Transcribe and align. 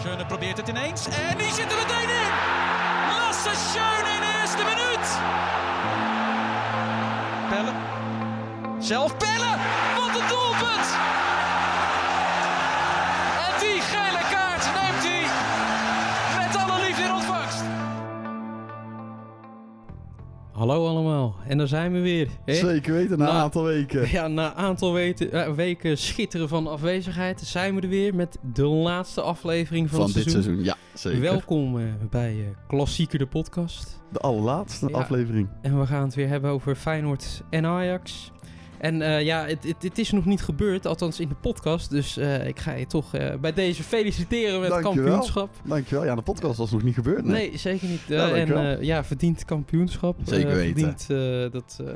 Schöne 0.00 0.26
probeert 0.26 0.56
het 0.56 0.68
ineens 0.68 1.06
en 1.06 1.38
die 1.38 1.52
zit 1.52 1.70
er 1.72 1.76
meteen 1.76 2.08
in. 2.08 2.30
Lasse 3.08 3.50
Schöne 3.70 4.10
in 4.14 4.20
de 4.20 4.38
eerste 4.40 4.64
minuut. 4.64 5.06
Pelle. 7.48 7.72
Zelf 8.78 9.16
Pelle. 9.16 9.52
Wat 9.96 10.20
een 10.20 10.28
doelpunt. 10.28 10.88
Hallo 20.66 20.86
allemaal, 20.86 21.36
en 21.48 21.58
daar 21.58 21.66
zijn 21.68 21.92
we 21.92 22.00
weer. 22.00 22.28
hè? 22.44 22.54
Zeker 22.54 22.92
weten, 22.92 23.18
na 23.18 23.24
een 23.28 23.34
aantal 23.34 23.62
weken. 23.64 24.08
Ja, 24.12 24.28
na 24.28 24.46
een 24.50 24.54
aantal 24.56 24.92
weten, 24.92 25.32
eh, 25.32 25.52
weken 25.52 25.98
schitteren 25.98 26.48
van 26.48 26.66
afwezigheid 26.66 27.40
zijn 27.40 27.74
we 27.74 27.80
er 27.80 27.88
weer 27.88 28.14
met 28.14 28.38
de 28.52 28.64
laatste 28.66 29.20
aflevering 29.20 29.88
van, 29.90 29.98
Van 29.98 30.06
het 30.06 30.14
dit 30.14 30.22
seizoen. 30.30 30.42
seizoen, 30.42 30.64
ja, 30.64 30.76
zeker. 30.94 31.20
Welkom 31.20 31.78
eh, 31.78 31.84
bij 32.10 32.30
eh, 32.32 32.46
Klassieker 32.68 33.18
de 33.18 33.26
podcast. 33.26 34.02
De 34.12 34.18
allerlaatste 34.18 34.88
Ja. 34.88 34.96
aflevering. 34.98 35.48
En 35.62 35.80
we 35.80 35.86
gaan 35.86 36.02
het 36.04 36.14
weer 36.14 36.28
hebben 36.28 36.50
over 36.50 36.74
Feyenoord 36.74 37.42
en 37.50 37.66
Ajax. 37.66 38.32
En 38.78 39.02
eh, 39.02 39.22
ja, 39.24 39.46
het, 39.46 39.64
het, 39.64 39.82
het 39.82 39.98
is 39.98 40.10
nog 40.10 40.24
niet 40.24 40.42
gebeurd, 40.42 40.86
althans 40.86 41.20
in 41.20 41.28
de 41.28 41.34
podcast. 41.34 41.90
Dus 41.90 42.16
eh, 42.16 42.46
ik 42.46 42.58
ga 42.58 42.72
je 42.72 42.86
toch 42.86 43.14
eh, 43.14 43.34
bij 43.40 43.52
deze 43.52 43.82
feliciteren 43.82 44.60
met 44.60 44.72
het 44.72 44.82
Dankjewel. 44.82 45.10
kampioenschap. 45.10 45.50
Dankjewel. 45.64 46.04
Ja, 46.04 46.14
de 46.14 46.22
podcast 46.22 46.58
was 46.58 46.70
nog 46.70 46.82
niet 46.82 46.94
gebeurd. 46.94 47.24
Nee. 47.24 47.48
Nee, 47.48 47.58
zeker 47.58 47.88
niet. 47.88 48.00
Ja, 48.06 48.28
Eh, 48.30 48.40
en 48.40 48.76
eh, 48.78 48.82
ja, 48.82 49.04
verdient 49.04 49.44
kampioenschap. 49.44 50.16
Zeker 50.24 50.54
weten. 50.54 50.96
Verdient 50.96 51.06
eh, 51.10 51.52
dat... 51.52 51.78
eh, 51.80 51.86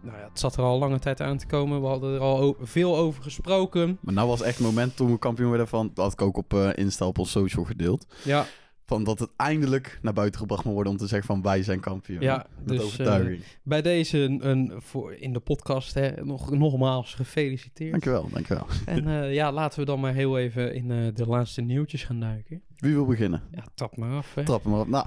nou 0.00 0.16
ja, 0.18 0.24
het 0.28 0.38
zat 0.40 0.56
er 0.56 0.62
al 0.62 0.78
lange 0.78 0.98
tijd 0.98 1.20
aan 1.20 1.36
te 1.38 1.46
komen. 1.46 1.80
We 1.80 1.86
hadden 1.86 2.14
er 2.14 2.20
al 2.20 2.56
veel 2.62 2.96
over 2.96 3.22
gesproken. 3.22 3.98
Maar 4.00 4.14
nou 4.14 4.28
was 4.28 4.42
echt 4.42 4.56
het 4.58 4.66
moment 4.66 4.96
toen 4.96 5.10
we 5.10 5.18
kampioen 5.18 5.48
werden 5.50 5.68
van... 5.68 5.90
Dat 5.94 6.04
had 6.04 6.12
ik 6.12 6.22
ook 6.22 6.36
op 6.36 6.54
eh 6.54 6.68
Insta 6.74 7.06
op 7.06 7.18
ons 7.18 7.30
social 7.30 7.64
gedeeld. 7.64 8.06
Ja, 8.22 8.46
Van 8.86 9.04
dat 9.04 9.18
het 9.18 9.30
eindelijk 9.36 9.98
naar 10.02 10.12
buiten 10.12 10.40
gebracht 10.40 10.64
moet 10.64 10.74
worden 10.74 10.92
om 10.92 10.98
te 10.98 11.06
zeggen 11.06 11.26
van 11.26 11.42
wij 11.42 11.62
zijn 11.62 11.80
kampioen. 11.80 12.20
Ja, 12.20 12.46
Met 12.58 12.68
dus, 12.68 12.80
overtuiging. 12.82 13.42
bij 13.62 13.82
deze 13.82 14.18
een, 14.18 14.48
een- 14.48 14.72
voor 14.82 15.12
in 15.14 15.32
de 15.32 15.40
podcast 15.40 15.94
hè, 15.94 16.24
nog, 16.24 16.50
nogmaals 16.50 17.14
gefeliciteerd. 17.14 17.90
dankjewel, 17.90 18.28
dankjewel. 18.32 18.66
En 18.86 19.08
eh, 19.08 19.34
ja, 19.34 19.52
laten 19.52 19.78
we 19.78 19.84
dan 19.84 20.00
maar 20.00 20.14
heel 20.14 20.38
even 20.38 20.74
in 20.74 20.90
eh, 20.90 21.14
de 21.14 21.26
laatste 21.26 21.60
nieuwtjes 21.60 22.04
gaan 22.04 22.20
duiken. 22.20 22.62
Wie 22.76 22.92
wil 22.94 23.06
beginnen? 23.06 23.42
Ja, 23.52 23.64
tap 23.74 23.96
maar 23.96 24.10
af. 24.16 24.34
Hè. 24.34 24.44
Trap 24.44 24.64
maar 24.64 24.80
op. 24.80 24.88
Nou, 24.88 25.06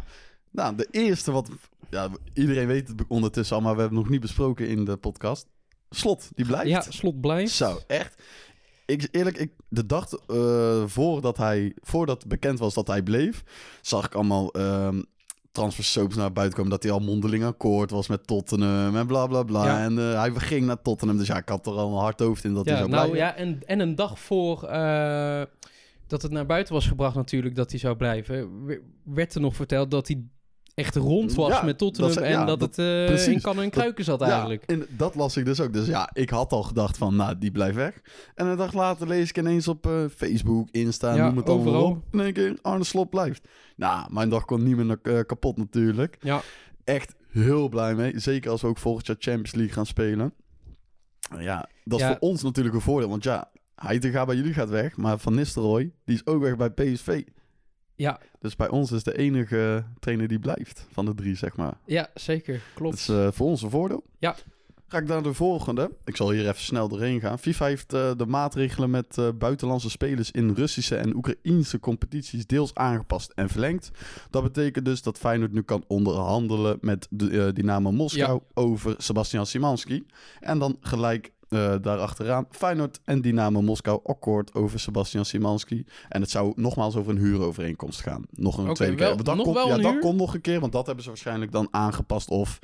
nou, 0.51 0.75
de 0.75 0.87
eerste 0.91 1.31
wat... 1.31 1.49
Ja, 1.89 2.09
iedereen 2.33 2.67
weet 2.67 2.87
het 2.87 3.03
ondertussen 3.07 3.55
al, 3.55 3.61
maar 3.61 3.75
we 3.75 3.79
hebben 3.79 3.97
het 3.97 4.05
nog 4.05 4.13
niet 4.15 4.25
besproken 4.25 4.67
in 4.69 4.85
de 4.85 4.97
podcast. 4.97 5.47
Slot, 5.89 6.29
die 6.35 6.45
blijft. 6.45 6.67
Ja, 6.69 6.81
slot 6.81 7.21
blijft. 7.21 7.51
Zo, 7.53 7.79
echt. 7.87 8.23
Ik, 8.87 9.07
eerlijk, 9.11 9.37
ik, 9.37 9.51
de 9.69 9.85
dag 9.85 10.07
eh, 10.27 10.83
voordat, 10.85 11.37
hij, 11.37 11.73
voordat 11.81 12.27
bekend 12.27 12.59
was 12.59 12.73
dat 12.73 12.87
hij 12.87 13.03
bleef, 13.03 13.43
zag 13.81 14.05
ik 14.05 14.13
allemaal 14.13 14.51
ehm 14.51 15.01
transfersoaps 15.51 16.15
naar 16.15 16.31
buiten 16.33 16.55
komen. 16.57 16.71
Dat 16.71 16.83
hij 16.83 16.91
al 16.91 16.99
mondeling 16.99 17.43
akkoord 17.43 17.91
was 17.91 18.07
met 18.07 18.27
Tottenham 18.27 18.95
en 18.95 19.07
bla 19.07 19.27
bla 19.27 19.43
bla. 19.43 19.65
Ja. 19.65 19.79
En 19.83 19.97
eh, 19.99 20.19
hij 20.19 20.31
ging 20.31 20.65
naar 20.65 20.81
Tottenham, 20.81 21.17
dus 21.17 21.27
ja, 21.27 21.37
ik 21.37 21.49
had 21.49 21.65
er 21.65 21.73
al 21.73 21.91
een 21.91 21.99
hard 22.01 22.19
hoofd 22.19 22.43
in 22.43 22.53
dat 22.53 22.65
hij 22.65 22.77
zou 22.77 22.89
nou 22.89 23.09
blijven. 23.11 23.27
ja, 23.27 23.35
en, 23.35 23.59
en 23.65 23.79
een 23.79 23.95
dag 23.95 24.19
voor 24.19 24.63
eh, 24.63 25.41
dat 26.07 26.21
het 26.21 26.31
naar 26.31 26.45
buiten 26.45 26.73
was 26.73 26.87
gebracht 26.87 27.15
natuurlijk 27.15 27.55
dat 27.55 27.69
hij 27.71 27.79
zou 27.79 27.95
blijven, 27.95 28.65
we- 28.65 28.81
werd 29.03 29.35
er 29.35 29.41
nog 29.41 29.55
verteld 29.55 29.91
dat 29.91 30.07
hij 30.07 30.23
echt 30.77 30.95
rond 30.95 31.33
was 31.33 31.49
Ja, 31.51 31.63
met 31.63 31.77
Tottenham 31.77 32.13
dat 32.13 32.23
en 32.23 32.45
dat, 32.45 32.59
dat- 32.59 32.75
het 32.75 33.05
precies. 33.05 33.27
in 33.33 33.41
kannen 33.41 33.63
en 33.63 33.69
kruiken 33.69 34.03
zat 34.03 34.21
eigenlijk. 34.21 34.63
Ja, 34.65 34.73
en 34.75 34.85
dat 34.89 35.15
las 35.15 35.37
ik 35.37 35.45
dus 35.45 35.59
ook. 35.59 35.73
Dus 35.73 35.87
ja, 35.87 36.09
ik 36.13 36.29
had 36.29 36.51
al 36.51 36.63
gedacht 36.63 36.97
van, 36.97 37.15
nou, 37.15 37.37
die 37.37 37.51
blijft 37.51 37.75
weg. 37.75 38.01
En 38.35 38.47
een 38.47 38.57
dag 38.57 38.73
later 38.73 39.07
lees 39.07 39.29
ik 39.29 39.37
ineens 39.37 39.67
op 39.67 39.85
eh, 39.87 39.93
Facebook, 40.15 40.67
Insta, 40.71 41.13
Ja, 41.15 41.27
noem 41.27 41.37
het 41.37 41.49
allemaal 41.49 41.67
overal. 41.73 41.89
op. 41.91 42.03
In 42.11 42.19
één 42.19 42.33
keer, 42.33 42.57
Arne 42.61 42.83
Slot 42.83 43.09
blijft. 43.09 43.47
Nou, 43.75 44.13
mijn 44.13 44.29
dag 44.29 44.45
kon 44.45 44.63
niet 44.63 44.75
meer 44.77 44.97
eh, 45.01 45.19
kapot 45.25 45.57
natuurlijk. 45.57 46.17
Ja. 46.19 46.41
Echt 46.83 47.15
heel 47.31 47.69
blij 47.69 47.95
mee. 47.95 48.19
Zeker 48.19 48.51
als 48.51 48.61
we 48.61 48.67
ook 48.67 48.77
volgend 48.77 49.07
jaar 49.07 49.15
Champions 49.19 49.53
League 49.55 49.73
gaan 49.73 49.85
spelen. 49.85 50.33
Ja, 51.39 51.69
dat 51.83 51.99
is 51.99 52.05
voor 52.05 52.17
ons 52.19 52.43
natuurlijk 52.43 52.75
een 52.75 52.81
voordeel. 52.81 53.09
Want 53.09 53.23
ja, 53.23 53.51
Heitinga 53.75 54.25
bij 54.25 54.35
jullie 54.35 54.53
gaat 54.53 54.69
weg. 54.69 54.97
Maar 54.97 55.17
Van 55.19 55.35
Nistelrooy, 55.35 55.91
die 56.05 56.15
is 56.15 56.25
ook 56.25 56.41
weg 56.41 56.55
bij 56.55 56.69
PSV. 56.69 57.23
Ja, 57.97 58.19
Dus 58.39 58.55
bij 58.55 58.69
ons 58.69 58.91
is 58.91 59.03
de 59.03 59.17
enige 59.17 59.83
trainer 59.99 60.27
die 60.27 60.39
blijft 60.39 60.87
van 60.91 61.05
de 61.05 61.13
drie, 61.15 61.35
zeg 61.35 61.55
maar. 61.55 61.77
ja, 61.85 62.09
zeker. 62.13 62.61
Klopt. 62.73 63.07
Dat 63.07 63.17
is 63.17 63.23
eh, 63.23 63.31
voor 63.31 63.47
ons 63.47 63.61
een 63.61 63.69
voordeel. 63.69 64.03
Ja. 64.19 64.35
Ga 64.89 64.97
ik 64.97 65.07
naar 65.07 65.23
de 65.23 65.33
volgende. 65.33 65.91
Ik 66.05 66.15
zal 66.15 66.31
hier 66.31 66.41
even 66.47 66.61
snel 66.61 66.87
doorheen 66.87 67.19
gaan. 67.19 67.39
FIFA 67.39 67.65
heeft 67.65 67.93
eh, 67.93 68.11
de 68.17 68.25
maatregelen 68.25 68.89
met 68.89 69.17
eh, 69.17 69.27
buitenlandse 69.35 69.89
spelers 69.89 70.31
in 70.31 70.53
Russische 70.53 70.95
en 70.95 71.15
Oekraïnse 71.15 71.79
competities 71.79 72.45
deels 72.45 72.75
aangepast 72.75 73.31
en 73.35 73.49
verlengd. 73.49 73.91
Dat 74.29 74.43
betekent 74.43 74.85
dus 74.85 75.01
dat 75.01 75.17
Feyenoord 75.17 75.51
nu 75.51 75.61
kan 75.61 75.83
onderhandelen 75.87 76.77
met 76.81 77.07
de, 77.09 77.41
eh, 77.45 77.53
Dynamo 77.53 77.91
Moskou 77.91 78.41
over 78.53 78.95
Sebastian 78.97 79.45
Simanski. 79.45 80.05
En 80.39 80.59
dan 80.59 80.77
gelijk 80.81 81.31
eh 81.49 81.75
daarachteraan 81.81 82.45
Feyenoord 82.49 82.99
en 83.03 83.21
Dynamo 83.21 83.61
Moskou 83.61 83.99
akkoord 84.03 84.53
over 84.53 84.79
Sebastian 84.79 85.25
Simanski. 85.25 85.85
En 86.09 86.21
het 86.21 86.29
zou 86.29 86.51
nogmaals 86.55 86.95
over 86.95 87.11
een 87.11 87.17
huurovereenkomst 87.17 88.01
gaan. 88.01 88.23
Nog 88.31 88.57
een 88.57 88.63
Oké, 88.63 88.73
tweede 88.73 88.95
wel- 88.95 89.15
keer. 89.15 89.23
Dat 89.23 89.35
nog 89.35 89.43
komt, 89.45 89.57
wel 89.57 89.67
ja, 89.67 89.73
een 89.75 89.81
dat 89.81 89.99
komt 89.99 90.17
nog 90.17 90.33
een 90.33 90.41
keer, 90.41 90.59
want 90.59 90.71
dat 90.71 90.85
hebben 90.85 91.03
ze 91.03 91.09
waarschijnlijk 91.09 91.51
dan 91.51 91.67
aangepast 91.71 92.29
of 92.29 92.59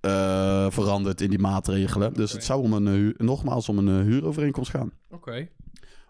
eh, 0.00 0.70
veranderd 0.70 1.20
in 1.20 1.30
die 1.30 1.38
maatregelen. 1.38 2.14
Dus 2.14 2.32
het 2.32 2.44
zou 2.44 2.62
om 2.62 2.72
een, 2.72 3.12
eh, 3.16 3.26
nogmaals 3.26 3.68
om 3.68 3.78
een 3.78 4.02
huurovereenkomst 4.04 4.70
gaan. 4.70 4.92
Oké. 5.10 5.48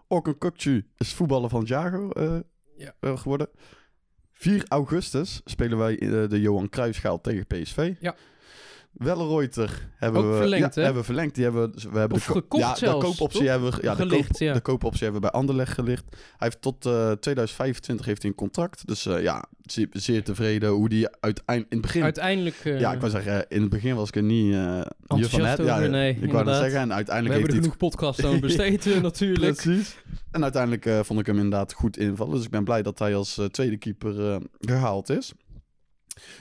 Orkun 0.07 0.37
Kukcu 0.37 0.87
is 0.97 1.13
voetballer 1.13 1.49
van 1.49 1.63
eh, 1.65 2.37
Ja. 2.77 2.93
geworden. 3.15 3.49
4 4.31 4.65
augustus 4.67 5.41
spelen 5.45 5.77
wij 5.77 5.95
de 6.29 6.41
Johan 6.41 6.69
Cruijffschaal 6.69 7.21
tegen 7.21 7.47
PSV. 7.47 7.93
Ja. 7.99 8.15
Wellenreuter 8.91 9.89
hebben 9.95 10.21
Ook 10.23 10.31
we 10.31 10.37
verlengd, 10.37 10.75
ja, 10.75 10.81
hebben 10.81 10.99
we 11.01 11.05
verlengd. 11.05 11.35
Die 11.35 11.43
hebben, 11.43 11.71
we 11.91 11.99
hebben 11.99 12.17
Of 12.17 12.25
de, 12.25 12.31
ko- 12.31 12.39
gekocht 12.39 12.63
ja, 12.63 12.75
zelfs, 12.75 12.99
de 12.99 13.05
koopoptie 13.11 13.39
toch? 13.39 13.49
hebben 13.49 13.71
we, 13.71 13.77
ja, 13.81 13.95
de, 13.95 14.01
Gelicht, 14.01 14.27
koop, 14.27 14.37
ja. 14.39 14.53
de 14.53 14.59
koopoptie 14.61 15.03
hebben 15.03 15.21
we 15.21 15.27
bij 15.29 15.39
Anderlecht 15.39 15.73
gelicht. 15.73 16.03
Hij 16.09 16.17
heeft 16.37 16.61
tot 16.61 16.85
eh, 16.85 17.11
2025 17.11 18.05
heeft 18.05 18.21
hij 18.21 18.31
een 18.31 18.37
contract. 18.37 18.87
Dus 18.87 19.05
eh, 19.05 19.21
ja, 19.21 19.45
zeer, 19.65 19.87
zeer 19.91 20.23
tevreden 20.23 20.69
hoe 20.69 20.89
die 20.89 21.07
uiteindelijk 21.19 21.71
in 21.73 21.77
het 21.77 21.87
begin 21.87 22.03
Uiteindelijk... 22.03 22.55
eh, 22.63 22.79
ja, 22.79 22.93
ik 22.93 22.99
wou 22.99 23.11
zeggen, 23.11 23.33
eh, 23.49 23.55
in 23.57 23.61
het 23.61 23.69
begin 23.69 23.95
was 23.95 24.07
ik 24.07 24.15
er 24.15 24.23
niet 24.23 24.53
eh 24.53 24.59
hiervan 24.59 24.85
Enthousiast 25.07 25.57
net. 25.57 25.67
Ja, 25.67 25.77
nee, 25.79 26.17
ik 26.21 26.31
wou 26.31 26.45
dat 26.45 26.55
zeggen. 26.55 26.79
En 26.79 26.87
we 26.87 26.93
uiteindelijk 26.93 27.15
hebben 27.15 27.33
er 27.33 27.39
heeft 27.39 27.51
hij 27.51 27.61
genoeg 27.61 27.77
podcasts 27.77 28.23
aan 28.25 28.39
besteed 28.39 28.85
eh, 28.87 28.93
het 28.93 29.01
natuurlijk. 29.03 29.55
Precies. 29.61 29.95
En 30.31 30.43
uiteindelijk 30.43 30.85
eh, 30.85 30.99
vond 31.03 31.19
ik 31.19 31.25
hem 31.25 31.35
inderdaad 31.35 31.73
goed 31.73 31.97
invallen. 31.97 32.35
Dus 32.35 32.43
ik 32.45 32.49
ben 32.51 32.63
blij 32.63 32.81
dat 32.81 32.99
hij 32.99 33.15
als 33.15 33.37
eh, 33.37 33.45
tweede 33.45 33.77
keeper 33.77 34.31
eh, 34.31 34.35
gehaald 34.59 35.09
is. 35.09 35.33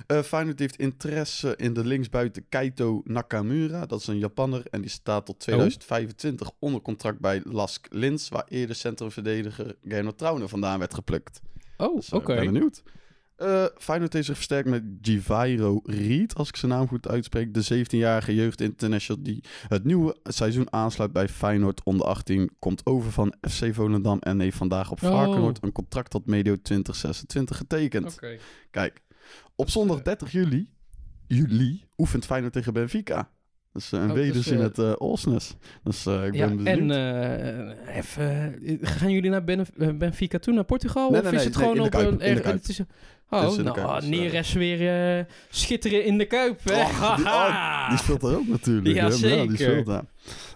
Eh 0.07 0.23
Feyenoord 0.23 0.59
heeft 0.59 0.77
interesse 0.77 1.57
in 1.57 1.73
de 1.73 1.85
linksbuiten 1.85 2.49
Kaito 2.49 3.01
Nakamura. 3.05 3.87
Dat 3.87 4.01
is 4.01 4.07
een 4.07 4.19
Japanner 4.19 4.63
en 4.71 4.81
die 4.81 4.91
staat 4.91 5.27
tot 5.27 5.39
2025 5.39 6.51
onder 6.59 6.81
contract 6.81 7.19
bij 7.21 7.41
Lask 7.45 7.87
Linz... 7.91 8.29
waar 8.29 8.45
eerder 8.49 8.77
centrumverdediger 8.77 9.77
Gernot 9.85 10.19
Trauner 10.19 10.49
vandaan 10.49 10.79
werd 10.79 10.95
geplukt. 10.95 11.41
Oh, 11.77 11.97
Dus, 11.97 12.09
eh, 12.09 12.15
oké. 12.19 12.33
Ik 12.33 12.39
ben 12.39 12.53
benieuwd. 12.53 12.83
Eh 13.37 13.65
Feyenoord 13.79 14.13
heeft 14.13 14.27
zich 14.27 14.35
versterkt 14.35 14.69
met 14.69 14.83
Givairo 15.03 15.81
Reed, 15.85 16.35
als 16.35 16.49
ik 16.49 16.57
zijn 16.57 16.71
naam 16.73 16.89
goed 16.89 17.09
uitspreek. 17.09 17.55
De 17.55 17.85
17-jarige 17.85 18.35
jeugdinternational 18.35 19.23
die 19.23 19.45
het 19.69 19.85
nieuwe 19.85 20.17
seizoen 20.23 20.73
aansluit 20.73 21.13
bij 21.13 21.29
Feyenoord 21.29 21.83
onder 21.85 22.07
18. 22.07 22.51
Komt 22.59 22.87
over 22.87 23.13
van 23.13 23.35
FC 23.51 23.75
Volendam 23.75 24.19
en 24.19 24.41
heeft 24.41 24.57
vandaag 24.57 24.91
op 24.91 25.03
Oh. 25.03 25.11
Varkenoord 25.11 25.59
een 25.63 25.73
contract 25.73 26.11
tot 26.11 26.27
medio 26.27 26.57
2026 26.63 27.57
getekend. 27.57 28.13
Oké. 28.13 28.39
Kijk, 28.71 29.01
op 29.61 29.71
zondag 29.71 30.03
30 30.03 30.33
juli, 30.33 30.69
juli 31.27 31.85
oefent 31.99 32.25
Feyenoord 32.27 32.53
tegen 32.53 32.73
Benfica. 32.73 33.31
Dus 33.73 33.93
uh, 33.93 34.01
een 34.01 34.11
Oh, 34.11 34.17
dus, 34.17 34.47
in 34.49 34.57
eh, 34.57 34.63
het 34.63 34.79
uh, 34.79 34.93
Osnes. 34.99 35.57
Dus 35.83 36.07
eh, 36.07 36.27
ik 36.27 36.35
Ja, 36.35 36.47
ben 36.47 36.57
benieuwd. 36.65 36.91
en 36.91 36.91
eh, 37.87 37.97
even, 37.97 38.55
eh, 38.65 38.77
gaan 38.81 39.11
jullie 39.11 39.31
naar 39.31 39.45
Ben- 39.45 39.67
eh, 39.79 39.89
Benfica 39.95 40.39
toe, 40.39 40.55
naar 40.55 40.65
Portugal? 40.65 41.11
Nee, 41.11 41.21
of 41.21 41.31
nee, 41.31 41.33
is 41.35 41.39
nee, 41.39 41.47
het 41.47 41.57
gewoon 41.57 41.81
op 41.81 41.91
Kuip, 41.91 42.11
een... 42.11 42.21
er- 42.21 42.47
het 42.47 42.69
is 42.69 42.81
oh, 43.31 43.49
is 43.51 43.57
nou, 43.57 43.73
Kuip, 43.81 44.03
eh, 44.03 44.09
Neres 44.09 44.53
weer 44.53 45.17
eh, 45.19 45.25
schitteren 45.51 46.05
in 46.05 46.19
de 46.19 46.25
Kuip, 46.27 46.61
hè? 46.65 46.75
Die, 47.17 47.25
oh, 47.27 47.89
die 47.89 47.99
speelt 47.99 48.23
er 48.23 48.37
ook 48.37 48.47
natuurlijk. 48.49 48.95
Ja, 48.95 49.11
zeker. 49.11 49.49
die 49.49 49.57
speelt 49.57 49.87
daar. 49.87 50.05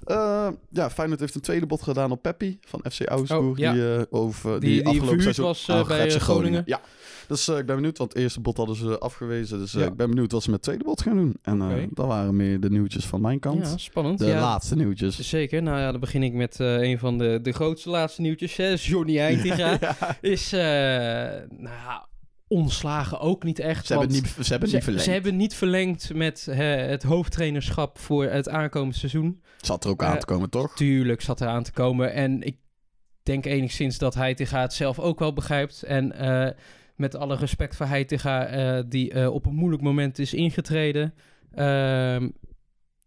Eh, 0.04 0.48
ja, 0.70 0.90
Feyenoord 0.90 1.20
heeft 1.20 1.34
een 1.34 1.40
tweede 1.40 1.66
bod 1.66 1.82
gedaan 1.82 2.10
op 2.10 2.22
Peppi 2.22 2.58
van 2.60 2.84
FC 2.90 3.00
Augsburg. 3.06 3.40
Oh, 3.42 3.58
ja. 3.58 3.72
Die, 3.72 3.94
eh, 3.96 4.02
over, 4.10 4.60
die, 4.60 4.70
Die- 4.70 4.78
die 4.82 4.88
afgelopen 4.92 5.22
seizoen 5.22 5.44
was, 5.44 5.68
eh, 5.68 5.86
bij, 5.86 6.14
eh, 6.14 6.20
Groningen. 6.20 6.62
Ja, 6.66 6.80
dus 7.28 7.48
eh, 7.48 7.58
ik 7.58 7.66
ben 7.66 7.76
benieuwd, 7.76 7.98
want 7.98 8.12
het 8.12 8.22
eerste 8.22 8.40
bod 8.40 8.56
hadden 8.56 8.76
ze 8.76 8.98
afgewezen. 8.98 9.58
Dus 9.58 9.74
eh, 9.74 9.80
Ja. 9.80 9.86
ik 9.86 9.96
ben 9.96 10.08
benieuwd 10.08 10.32
wat 10.32 10.42
ze 10.42 10.50
met 10.50 10.56
het 10.56 10.64
tweede 10.68 10.84
bod 10.84 11.02
gaan 11.02 11.16
doen. 11.16 11.36
En 11.42 11.62
Oké. 11.62 11.86
dat 11.90 12.06
waren 12.06 12.36
meer 12.36 12.60
de 12.60 12.70
nieuwtjes 12.70 13.06
van 13.06 13.20
mijn 13.20 13.38
kant. 13.38 13.66
Ja, 13.66 13.76
spannend. 13.76 14.18
de 14.18 14.26
ja. 14.26 14.40
laatste 14.40 14.76
nieuwtjes. 14.76 15.28
Zeker. 15.28 15.62
Nou 15.62 15.78
ja, 15.78 15.90
dan 15.90 16.00
begin 16.00 16.22
ik 16.22 16.32
met 16.32 16.58
een 16.58 16.98
van 16.98 17.18
de, 17.18 17.38
de 17.42 17.52
grootste 17.52 17.90
laatste 17.90 18.20
nieuwtjes. 18.20 18.56
Hè. 18.56 18.74
Johnny 18.78 19.16
Heitinga 19.16 19.76
ja. 19.80 20.16
is, 20.20 20.50
nou 20.50 22.02
ontslagen 22.48 23.20
ook 23.20 23.44
niet 23.44 23.58
echt. 23.58 23.86
Ze 23.86 23.92
hebben 23.92 24.12
niet, 24.12 24.36
ze 24.40 24.50
hebben 24.50 24.68
ze, 24.68 24.74
niet 24.74 24.84
verlengd. 24.84 25.04
ze 25.04 25.10
hebben 25.10 25.36
niet 25.36 25.54
verlengd 25.54 26.14
met 26.14 26.46
het 26.50 27.02
hoofdtrainerschap 27.02 27.98
voor 27.98 28.24
het 28.24 28.48
aankomende 28.48 28.96
seizoen. 28.96 29.42
Zat 29.60 29.84
er 29.84 29.90
ook 29.90 30.02
aan 30.02 30.18
te 30.18 30.26
komen, 30.26 30.50
toch? 30.50 30.76
Tuurlijk 30.76 31.20
zat 31.20 31.40
er 31.40 31.48
aan 31.48 31.62
te 31.62 31.72
komen. 31.72 32.12
En 32.12 32.42
ik 32.42 32.56
denk 33.22 33.44
enigszins 33.46 33.98
dat 33.98 34.14
Heitinga 34.14 34.60
het 34.60 34.72
zelf 34.72 34.98
ook 34.98 35.18
wel 35.18 35.32
begrijpt. 35.32 35.82
En 35.82 36.12
met 36.96 37.16
alle 37.16 37.36
respect 37.36 37.76
voor 37.76 37.86
Heitinga, 37.86 38.46
eh, 38.46 38.82
die 38.88 39.10
eh, 39.10 39.34
op 39.34 39.46
een 39.46 39.54
moeilijk 39.54 39.82
moment 39.82 40.18
is 40.18 40.34
ingetreden. 40.34 41.14
Ehm, 41.54 42.28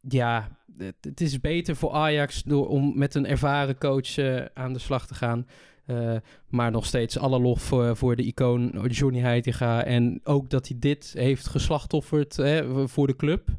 ja, 0.01 0.57
het, 1.01 1.21
is 1.21 1.39
beter 1.39 1.75
voor 1.75 1.91
Ajax 1.91 2.43
door, 2.43 2.67
om 2.67 2.97
met 2.97 3.15
een 3.15 3.25
ervaren 3.25 3.77
coach 3.77 4.17
eh, 4.17 4.45
aan 4.53 4.73
de 4.73 4.79
slag 4.79 5.07
te 5.07 5.13
gaan. 5.15 5.47
Maar 6.49 6.71
nog 6.71 6.85
steeds 6.85 7.17
alle 7.17 7.39
lof 7.39 7.61
voor, 7.61 7.95
voor 7.97 8.15
de 8.15 8.23
icoon 8.23 8.87
Johnny 8.87 9.19
Heitinga. 9.19 9.83
En 9.83 10.19
ook 10.23 10.49
dat 10.49 10.67
hij 10.67 10.79
dit 10.79 11.13
heeft 11.17 11.47
geslachtofferd 11.47 12.35
hè, 12.35 12.87
voor 12.87 13.07
de 13.07 13.15
club. 13.15 13.49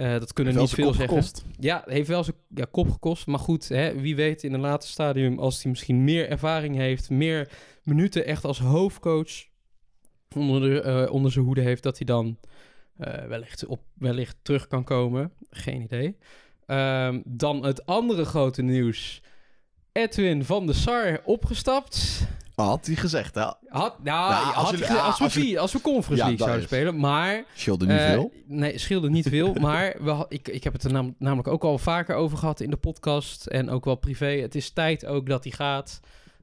Eh, 0.00 0.12
dat 0.12 0.32
kunnen 0.32 0.56
niet 0.56 0.70
veel 0.70 0.94
zeggen. 0.94 1.08
gekost. 1.08 1.44
Ja, 1.58 1.82
heeft 1.86 2.08
wel 2.08 2.24
zijn 2.24 2.36
ja, 2.54 2.66
kop 2.70 2.90
gekost. 2.90 3.26
Maar 3.26 3.38
goed, 3.38 3.68
hè, 3.68 4.00
wie 4.00 4.16
weet 4.16 4.42
in 4.42 4.52
een 4.52 4.60
later 4.60 4.88
stadium... 4.88 5.38
als 5.38 5.62
hij 5.62 5.70
misschien 5.70 6.04
meer 6.04 6.28
ervaring 6.28 6.76
heeft... 6.76 7.10
meer 7.10 7.48
minuten 7.82 8.26
echt 8.26 8.44
als 8.44 8.58
hoofdcoach 8.58 9.46
onder, 10.36 10.60
de, 10.60 10.80
eh, 10.80 11.12
onder 11.12 11.32
zijn 11.32 11.44
hoede 11.44 11.60
heeft... 11.60 11.82
dat 11.82 11.96
hij 11.96 12.06
dan 12.06 12.38
eh, 12.96 13.24
wellicht, 13.24 13.66
op, 13.66 13.80
wellicht 13.94 14.36
terug 14.42 14.66
kan 14.66 14.84
komen. 14.84 15.32
Geen 15.50 15.82
idee. 15.82 16.16
Ehm, 16.66 17.20
dan 17.24 17.64
het 17.64 17.86
andere 17.86 18.24
grote 18.24 18.62
nieuws. 18.62 19.22
Edwin 19.92 20.44
van 20.44 20.66
der 20.66 20.74
Sar 20.74 21.20
opgestapt. 21.24 22.26
Had 22.54 22.86
hij 22.86 22.94
gezegd, 22.94 23.34
hè? 23.34 23.40
Had, 23.40 23.58
nou, 23.68 23.94
Nou, 24.02 24.44
als 24.44 24.54
had 24.54 24.70
jullie- 24.70 24.84
ja, 24.86 25.00
als, 25.00 25.18
we 25.18 25.24
als 25.24 25.56
als 25.56 25.72
we 25.72 25.80
Conference 25.80 26.22
Ja, 26.24 26.28
League 26.28 26.38
zouden 26.38 26.60
is- 26.60 26.66
spelen. 26.66 26.98
Maar 27.00 27.44
Scheelde 27.54 27.86
niet 27.86 27.98
eh, 27.98 28.06
veel. 28.10 28.32
Nee, 28.46 28.78
scheelde 28.78 29.10
niet 29.10 29.28
veel. 29.28 29.54
maar 29.66 29.94
we, 30.00 30.26
ik, 30.28 30.48
ik 30.48 30.64
heb 30.64 30.72
het 30.72 30.84
er 30.84 30.92
nam- 30.92 31.14
namelijk 31.18 31.48
ook 31.48 31.64
al 31.64 31.78
vaker 31.78 32.14
over 32.14 32.38
gehad 32.38 32.60
in 32.60 32.70
de 32.70 32.76
podcast. 32.76 33.46
En 33.46 33.70
ook 33.70 33.84
wel 33.84 33.94
privé. 33.94 34.26
Het 34.40 34.54
is 34.54 34.70
tijd 34.70 35.06
ook 35.06 35.26
dat 35.26 35.44
hij 35.44 35.52
gaat. 35.52 36.00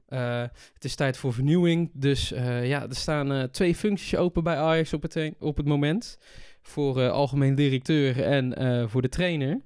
Eh, 0.08 0.40
het 0.74 0.84
is 0.84 0.94
tijd 0.94 1.16
voor 1.16 1.32
vernieuwing. 1.32 1.90
Dus 1.94 2.32
eh, 2.32 2.68
ja, 2.68 2.82
er 2.82 2.94
staan 2.96 3.50
twee 3.50 3.74
functies 3.74 4.16
open 4.16 4.42
bij 4.42 4.56
Ajax 4.56 4.92
op 4.92 5.02
het, 5.02 5.32
op 5.38 5.56
het 5.56 5.66
moment. 5.66 6.18
Voor 6.62 7.10
algemeen 7.10 7.54
directeur 7.54 8.22
en 8.22 8.54
voor 8.90 9.02
de 9.02 9.08
trainer. 9.08 9.60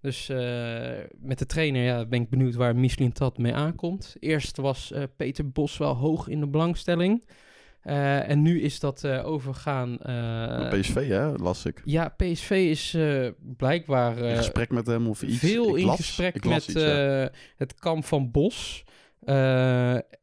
Dus 0.00 0.28
eh, 0.28 0.38
met 1.20 1.38
de 1.38 1.46
trainer 1.46 1.82
ja, 1.82 2.06
ben 2.06 2.20
ik 2.22 2.28
benieuwd 2.30 2.54
waar 2.54 2.76
Michelin 2.76 3.12
Tat 3.12 3.38
mee 3.38 3.54
aankomt. 3.54 4.16
Eerst 4.20 4.56
was 4.56 4.92
eh, 4.92 5.02
Peter 5.16 5.50
Bos 5.50 5.76
wel 5.78 5.94
hoog 5.94 6.28
in 6.28 6.40
de 6.40 6.48
belangstelling. 6.48 7.24
Eh, 7.80 8.28
en 8.28 8.42
nu 8.42 8.60
is 8.60 8.80
dat 8.80 9.04
eh, 9.04 9.26
overgaan... 9.26 9.96
PSV, 10.70 11.08
hè? 11.08 11.32
Las 11.36 11.64
ik. 11.66 11.82
ja, 11.84 12.08
PSV 12.08 12.50
is 12.50 12.96
blijkbaar 13.56 14.18
in 14.18 14.36
gesprek 14.36 14.70
met 14.70 14.86
hem 14.86 15.06
of 15.08 15.22
iets. 15.22 15.38
veel 15.38 15.68
Ik 15.68 15.76
in 15.76 15.86
las- 15.86 15.96
gesprek 15.96 16.44
met 16.44 16.68
iets, 16.68 16.72
ja. 16.82 17.30
het 17.56 17.74
kamp 17.74 18.04
van 18.04 18.30
Bos. 18.30 18.84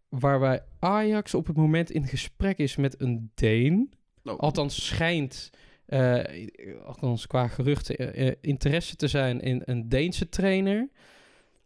waarbij 0.10 0.62
Ajax 0.80 1.34
op 1.34 1.48
het 1.48 1.56
moment 1.58 1.92
in 1.92 2.08
gesprek 2.08 2.58
is 2.58 2.76
met 2.76 3.02
een 3.02 3.32
Deen. 3.36 3.94
Oh. 4.24 4.40
Althans 4.40 4.86
schijnt, 4.86 5.50
eh, 5.88 6.20
althans 6.86 7.28
qua 7.28 7.48
geruchten, 7.48 7.98
eh, 7.98 8.28
eh, 8.28 8.36
interesse 8.42 8.96
te 8.96 9.08
zijn 9.08 9.40
in 9.40 9.62
een 9.66 9.90
Deense 9.90 10.30
trainer. 10.30 10.90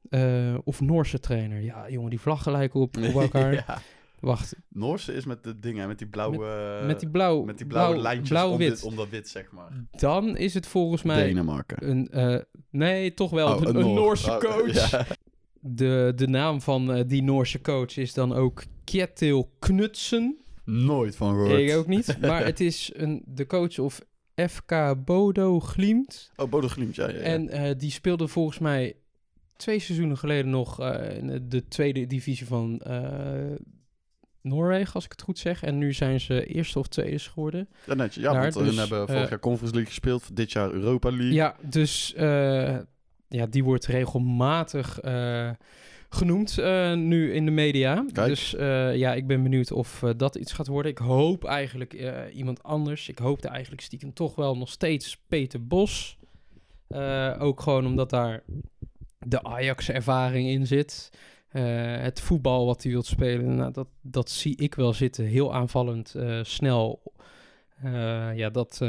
eh, 0.10 0.56
of 0.64 0.82
Noorse 0.82 1.20
trainer. 1.20 1.62
Ja, 1.62 1.90
jongen, 1.90 2.10
die 2.10 2.20
vlaggen 2.20 2.52
lijken 2.52 2.80
op, 2.80 2.98
op 2.98 3.04
elkaar. 3.22 3.54
ja. 3.54 3.82
Wacht, 4.20 4.56
Noorse 4.70 5.14
is 5.14 5.26
met 5.26 5.44
de 5.44 5.60
dingen, 5.60 5.88
met 5.88 5.98
die 5.98 6.08
blauwe... 6.08 6.82
met 6.86 7.00
die 7.00 7.10
blauw, 7.10 7.44
met 7.44 7.58
die 7.58 7.68
blauwe 7.68 7.90
blauw- 7.92 8.04
lijntjes 8.04 8.30
blauw-wit. 8.30 8.70
om, 8.70 8.76
dit, 8.76 8.84
om 8.84 8.96
dat 8.96 9.10
wit, 9.10 9.30
zeg 9.30 9.52
maar. 9.52 9.72
Dan 9.92 10.38
is 10.38 10.54
het 10.54 10.68
volgens 10.68 11.04
mij 11.04 11.24
Denemarken. 11.24 11.90
een... 11.90 12.10
eh, 12.10 12.38
nee, 12.70 13.14
toch 13.14 13.30
wel 13.32 13.54
Oh, 13.56 13.62
een, 13.62 13.68
een 13.68 13.74
Noor. 13.82 13.94
Noorse 13.96 14.32
Oh, 14.32 14.38
coach. 14.40 14.90
ja. 14.92 15.06
De, 15.60 16.14
de 16.16 16.28
naam 16.28 16.62
van 16.62 16.94
eh, 16.94 17.04
die 17.08 17.24
Noorse 17.24 17.62
coach 17.62 17.98
is 17.98 18.14
dan 18.14 18.34
ook 18.34 18.64
Kjetil 18.84 19.52
Knutsen. 19.60 20.38
Nooit 20.66 21.16
van 21.16 21.34
gehoord. 21.34 21.60
Ik 21.60 21.76
ook 21.76 21.88
niet. 21.88 22.18
Maar 22.22 22.46
het 22.46 22.60
is 22.60 22.92
een, 22.96 23.22
de 23.26 23.48
coach 23.48 23.80
of 23.80 24.02
FK 24.50 24.96
Bodo 25.06 25.60
Glimt. 25.60 26.32
Oh, 26.36 26.50
Bodo 26.50 26.68
Glimt, 26.68 26.96
ja. 26.96 27.08
ja, 27.10 27.14
ja. 27.16 27.20
En 27.22 27.50
eh, 27.50 27.72
die 27.78 27.92
speelde 27.92 28.28
volgens 28.28 28.60
mij 28.60 28.96
twee 29.56 29.80
seizoenen 29.80 30.18
geleden 30.18 30.50
nog 30.52 30.80
eh, 30.80 31.18
in 31.18 31.28
de- 31.28 31.48
de 31.48 31.68
tweede 31.68 32.08
divisie 32.08 32.48
van 32.48 32.80
eh, 32.80 33.56
Noorwegen, 34.42 34.94
als 34.94 35.06
ik 35.06 35.12
het 35.12 35.22
goed 35.22 35.40
zeg. 35.40 35.64
En 35.64 35.78
nu 35.78 35.94
zijn 35.94 36.20
ze 36.20 36.46
eerste 36.46 36.80
of 36.80 36.88
tweede 36.88 37.20
geworden. 37.20 37.70
ja. 37.86 37.94
Ja, 38.12 38.32
daar, 38.34 38.42
want 38.42 38.54
hun 38.54 38.66
dus, 38.66 38.76
hebben 38.78 39.08
vorig 39.08 39.30
jaar 39.30 39.40
Conference 39.40 39.74
League 39.76 39.92
gespeeld. 39.92 40.36
Dit 40.36 40.52
jaar 40.52 40.72
Europa 40.72 41.10
League. 41.10 41.34
Ja, 41.34 41.56
dus 41.62 42.14
ja, 43.28 43.46
die 43.50 43.64
wordt 43.64 43.86
regelmatig 43.86 45.00
genoemd 46.14 46.58
eh, 46.58 46.94
nu 46.94 47.34
in 47.34 47.46
de 47.46 47.52
media. 47.52 48.06
Kijk. 48.14 48.28
Dus 48.28 48.56
eh, 48.56 48.96
ja, 48.96 49.14
ik 49.14 49.28
ben 49.28 49.44
benieuwd 49.44 49.72
of 49.72 50.04
eh, 50.04 50.10
dat 50.18 50.36
iets 50.36 50.54
gaat 50.54 50.68
worden. 50.68 50.92
Ik 50.92 50.98
hoop 50.98 51.46
eigenlijk 51.46 51.94
iemand 52.34 52.64
anders. 52.64 53.10
Ik 53.10 53.18
hoopte 53.18 53.48
eigenlijk 53.48 53.82
stiekem 53.82 54.14
toch 54.14 54.36
wel 54.36 54.58
nog 54.58 54.70
steeds 54.70 55.18
Peter 55.28 55.68
Bos. 55.68 56.18
Ook 57.40 57.62
gewoon 57.62 57.86
omdat 57.86 58.10
daar 58.10 58.44
de 59.20 59.44
Ajax-ervaring 59.44 60.50
in 60.50 60.68
zit. 60.68 61.10
Het 61.50 62.22
voetbal 62.22 62.66
wat 62.66 62.84
hij 62.84 62.92
wilt 62.92 63.06
spelen, 63.06 63.56
nou, 63.56 63.72
dat, 63.72 63.88
dat 64.02 64.30
zie 64.30 64.56
ik 64.56 64.76
wel 64.76 64.94
zitten. 64.94 65.26
Heel 65.26 65.54
aanvallend, 65.54 66.16
snel. 66.42 67.02
Ja, 68.36 68.50
dat 68.50 68.82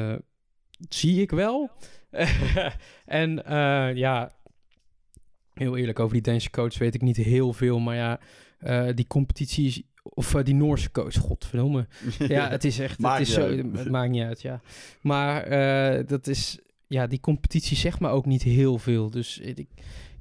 zie 0.88 1.20
ik 1.20 1.30
wel. 1.30 1.70
en 3.04 3.42
ja, 3.94 4.32
heel 5.54 5.76
eerlijk, 5.76 5.98
over 5.98 6.12
die 6.12 6.22
Deense 6.22 6.50
coach 6.50 6.78
weet 6.78 6.94
ik 6.94 7.02
niet 7.02 7.16
heel 7.16 7.52
veel. 7.52 7.78
Maar 7.78 7.96
ja, 7.96 8.20
eh, 8.58 8.86
die 8.94 9.06
competitie 9.06 9.66
is... 9.66 9.82
Of 10.02 10.34
eh, 10.34 10.44
die 10.44 10.54
Noorse 10.54 10.90
coach, 10.90 11.14
godverdomme. 11.14 11.86
Ja, 12.18 12.48
het 12.48 12.64
is 12.64 12.78
echt... 12.78 13.02
Het, 13.02 13.20
is 13.20 13.32
zo, 13.32 13.56
het 13.72 13.90
maakt 13.90 14.10
niet 14.10 14.22
uit, 14.22 14.42
ja. 14.42 14.60
Maar 15.00 15.42
eh, 15.42 16.06
dat 16.06 16.26
is... 16.26 16.58
Ja, 16.86 17.06
die 17.06 17.20
competitie 17.20 17.76
zegt 17.76 18.00
me 18.00 18.08
ook 18.08 18.26
niet 18.26 18.42
heel 18.42 18.78
veel. 18.78 19.10
Dus 19.10 19.38
ik, 19.38 19.68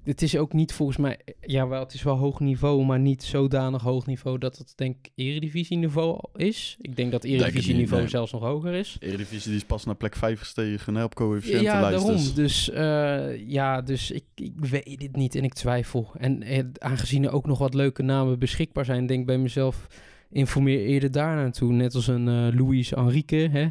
het 0.03 0.21
is 0.21 0.37
ook 0.37 0.53
niet 0.53 0.73
volgens 0.73 0.97
mij... 0.97 1.19
Ja, 1.39 1.67
wel, 1.67 1.79
het 1.79 1.93
is 1.93 2.03
wel 2.03 2.17
hoog 2.17 2.39
niveau, 2.39 2.85
maar 2.85 2.99
niet 2.99 3.23
zodanig 3.23 3.81
hoog 3.81 4.05
niveau... 4.05 4.37
dat 4.37 4.57
het 4.57 4.73
denk 4.75 4.95
ik 5.01 5.11
eredivisie-niveau 5.15 6.19
is. 6.35 6.77
Ik 6.81 6.95
denk 6.95 7.11
dat 7.11 7.23
eredivisie-niveau 7.23 8.01
nee. 8.01 8.09
zelfs 8.09 8.31
nog 8.31 8.41
hoger 8.41 8.73
is. 8.73 8.97
Eredivisie 8.99 9.47
die 9.47 9.59
is 9.59 9.65
pas 9.65 9.85
naar 9.85 9.95
plek 9.95 10.15
5 10.15 10.39
gestegen 10.39 10.95
hè, 10.95 11.03
op 11.03 11.15
coëfficiëntenlijst. 11.15 11.83
Ja, 11.83 11.89
daarom. 11.89 12.15
Dus. 12.15 12.33
Dus, 12.33 12.69
eh, 12.69 13.49
ja, 13.49 13.81
dus 13.81 14.11
ik, 14.11 14.23
ik 14.35 14.65
weet 14.65 15.01
het 15.01 15.15
niet 15.15 15.35
en 15.35 15.43
ik 15.43 15.53
twijfel. 15.53 16.11
En 16.17 16.43
eh, 16.43 16.63
aangezien 16.77 17.23
er 17.23 17.31
ook 17.31 17.45
nog 17.45 17.57
wat 17.57 17.73
leuke 17.73 18.03
namen 18.03 18.39
beschikbaar 18.39 18.85
zijn, 18.85 19.05
denk 19.05 19.19
ik 19.19 19.25
bij 19.25 19.37
mezelf, 19.37 19.87
informeer 20.29 20.79
eerder 20.79 21.11
daar 21.11 21.35
naartoe. 21.35 21.73
Net 21.73 21.95
als 21.95 22.07
een 22.07 22.27
eh 22.27 22.59
Luis 22.59 22.93
Enrique. 22.93 23.49
Hè? 23.51 23.69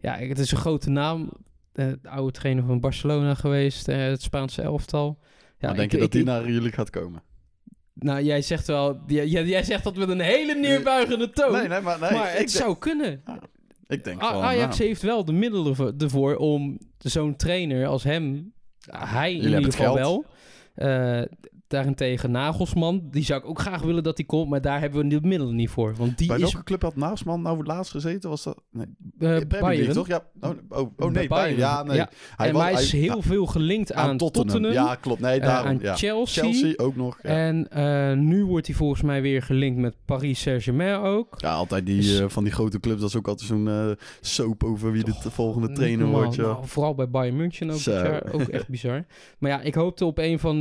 Ja, 0.00 0.18
het 0.18 0.38
is 0.38 0.50
een 0.50 0.58
grote 0.58 0.90
naam. 0.90 1.30
Eh, 1.72 1.86
de 2.02 2.08
oude 2.08 2.32
trainer 2.32 2.64
van 2.64 2.80
Barcelona 2.80 3.34
geweest, 3.34 3.86
het 3.86 4.22
Spaanse 4.22 4.62
elftal. 4.62 5.18
Ja, 5.62 5.68
maar 5.68 5.76
denk 5.76 5.92
ik- 5.92 5.92
je 5.92 5.98
dat 5.98 6.06
ik- 6.06 6.12
die 6.12 6.24
naar 6.24 6.50
jullie 6.50 6.72
gaat 6.72 6.90
komen? 6.90 7.22
Nou, 7.94 8.22
jij 8.22 8.42
zegt 8.42 8.66
wel, 8.66 9.00
jij, 9.06 9.26
jij 9.44 9.62
zegt 9.62 9.84
dat 9.84 9.96
met 9.96 10.08
een 10.08 10.20
hele 10.20 10.54
neerbuigende 10.54 11.30
toon. 11.30 11.52
Nee, 11.52 11.68
nee, 11.68 11.80
maar, 11.80 12.00
nee, 12.00 12.10
maar 12.12 12.28
het 12.28 12.36
denk, 12.36 12.48
zou 12.48 12.78
kunnen. 12.78 13.22
ik 13.86 14.04
denk 14.04 14.20
van... 14.20 14.42
Ajax 14.42 14.78
nou, 14.78 14.88
heeft 14.88 15.02
wel 15.02 15.24
de 15.24 15.32
middelen 15.32 15.76
voor- 15.76 15.92
ervoor 15.98 16.36
om 16.36 16.78
zo'n 16.98 17.36
trainer 17.36 17.86
als 17.86 18.02
hem, 18.02 18.52
hij 18.90 19.34
in 19.34 19.42
ieder 19.42 19.64
geval 19.72 19.94
wel. 19.94 20.24
Eh, 20.74 21.22
daarentegen 21.72 22.30
Nagelsman, 22.30 23.02
die 23.10 23.24
zou 23.24 23.40
ik 23.40 23.48
ook 23.48 23.58
graag 23.60 23.82
willen 23.82 24.02
dat 24.02 24.16
hij 24.16 24.26
komt, 24.26 24.50
maar 24.50 24.60
daar 24.60 24.80
hebben 24.80 25.00
we 25.02 25.08
de 25.20 25.28
middelen 25.28 25.54
niet 25.54 25.70
voor. 25.70 25.94
Want 25.96 26.18
die 26.18 26.26
bij 26.28 26.36
is 26.36 26.42
welke 26.42 26.62
club 26.64 26.82
had 26.82 26.96
Naastman 26.96 27.42
nou 27.42 27.64
laatst 27.64 27.90
gezeten? 27.90 28.30
Was 28.30 28.42
dat... 28.42 28.62
Nee, 28.70 28.86
League, 29.18 29.46
Bayern. 29.46 29.92
toch? 29.92 30.06
Ja. 30.06 30.24
Oh, 30.40 30.50
oh, 30.68 30.78
oh 30.78 30.90
Bij 30.96 31.08
nee, 31.10 31.28
Bayern. 31.28 31.58
Ja, 31.58 31.82
nee. 31.82 31.96
Ja, 31.96 32.10
Hij 32.36 32.48
en 32.48 32.54
was- 32.54 32.62
hij 32.62 32.72
is 32.72 32.92
heel 32.92 33.16
ja, 33.16 33.22
veel 33.22 33.46
gelinkt 33.46 33.92
aan, 33.92 34.08
aan 34.08 34.16
Tottenham. 34.16 34.64
Ja, 34.64 34.94
klopt. 34.94 35.20
Nee, 35.20 35.40
eh, 35.40 35.46
daarom. 35.46 35.68
aan 35.68 35.78
ja. 35.80 35.94
Chelsea. 35.96 36.42
Chelsea 36.42 36.72
ook 36.76 36.96
nog. 36.96 37.18
En 37.18 37.68
eh, 37.70 38.12
nu 38.16 38.44
wordt 38.44 38.66
hij 38.66 38.76
volgens 38.76 39.02
mij 39.02 39.22
weer 39.22 39.42
gelinkt 39.42 39.78
met 39.80 39.94
Paris 40.04 40.40
Saint-Germain 40.40 40.94
ook. 41.00 41.34
Ja, 41.36 41.52
altijd 41.52 41.86
die, 41.86 41.96
Dus- 42.00 42.20
van 42.32 42.44
die 42.44 42.52
grote 42.52 42.80
clubs. 42.80 43.00
Dat 43.00 43.08
is 43.08 43.16
ook 43.16 43.28
altijd 43.28 43.48
zo'n 43.48 43.96
soap 44.20 44.64
over 44.64 44.92
wie 44.92 45.04
de 45.04 45.12
volgende 45.30 45.72
trainer 45.72 46.06
wordt. 46.06 46.34
Ja. 46.34 46.42
Nou, 46.42 46.66
vooral 46.66 46.94
bij 46.94 47.08
Bayern 47.10 47.36
München 47.36 47.70
ook, 47.70 48.34
ook 48.34 48.48
echt 48.48 48.68
bizar. 48.68 49.04
Maar 49.38 49.50
ja, 49.50 49.60
ik 49.60 49.74
hoopte 49.74 50.04
op 50.04 50.18
een 50.18 50.38
van... 50.38 50.60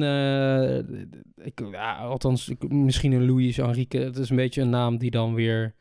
eh, 1.35 1.45
ik, 1.45 1.61
ja, 1.71 1.97
althans, 1.97 2.51
misschien 2.67 3.11
een 3.11 3.25
Luis 3.31 3.57
Enrique. 3.57 3.99
Het 3.99 4.17
is 4.17 4.29
een 4.29 4.35
beetje 4.35 4.61
een 4.61 4.69
naam 4.69 4.97
die 4.97 5.11
dan 5.11 5.33
weer... 5.33 5.75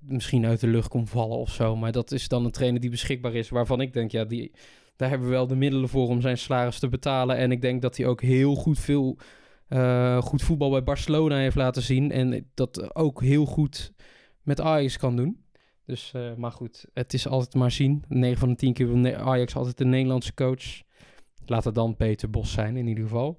misschien 0.00 0.46
uit 0.46 0.60
de 0.60 0.66
lucht 0.66 0.88
komt 0.88 1.10
vallen 1.10 1.36
of 1.36 1.50
zo. 1.52 1.76
Maar 1.76 1.92
dat 1.92 2.12
is 2.12 2.28
dan 2.28 2.44
een 2.44 2.50
trainer 2.50 2.80
die 2.80 2.90
beschikbaar 2.90 3.34
is. 3.34 3.48
Waarvan 3.48 3.80
ik 3.80 3.92
denk, 3.92 4.10
ja, 4.10 4.24
die, 4.24 4.52
daar 4.96 5.08
hebben 5.08 5.28
we 5.28 5.34
wel 5.34 5.46
de 5.46 5.56
middelen 5.56 5.88
voor 5.88 6.08
om 6.08 6.20
zijn 6.20 6.38
salaris 6.38 6.78
te 6.78 6.88
betalen. 6.88 7.36
En 7.36 7.52
ik 7.52 7.60
denk 7.60 7.82
dat 7.82 7.96
hij 7.96 8.06
ook 8.06 8.22
heel 8.22 8.54
goed 8.54 8.78
veel... 8.78 9.18
eh, 9.68 10.22
goed 10.22 10.42
voetbal 10.42 10.70
bij 10.70 10.82
Barcelona 10.82 11.36
heeft 11.36 11.56
laten 11.56 11.82
zien. 11.82 12.10
En 12.10 12.50
dat 12.54 12.94
ook 12.94 13.22
heel 13.22 13.46
goed 13.46 13.92
met 14.42 14.60
Ajax 14.60 14.96
kan 14.98 15.16
doen. 15.16 15.44
Dus, 15.86 16.12
eh, 16.12 16.34
maar 16.34 16.52
goed, 16.52 16.84
het 16.92 17.14
is 17.14 17.26
altijd 17.26 17.54
maar 17.54 17.70
zien. 17.70 18.04
9 18.08 18.38
van 18.38 18.48
de 18.48 18.54
10 18.54 18.72
keer 18.72 18.92
wil 18.92 19.14
Ajax 19.16 19.54
altijd 19.54 19.78
de 19.78 19.84
Nederlandse 19.84 20.34
coach. 20.34 20.82
Laat 21.46 21.64
het 21.64 21.74
dan 21.74 21.96
Peter 21.96 22.30
Bos 22.30 22.52
zijn 22.52 22.76
in 22.76 22.86
ieder 22.86 23.04
geval. 23.04 23.38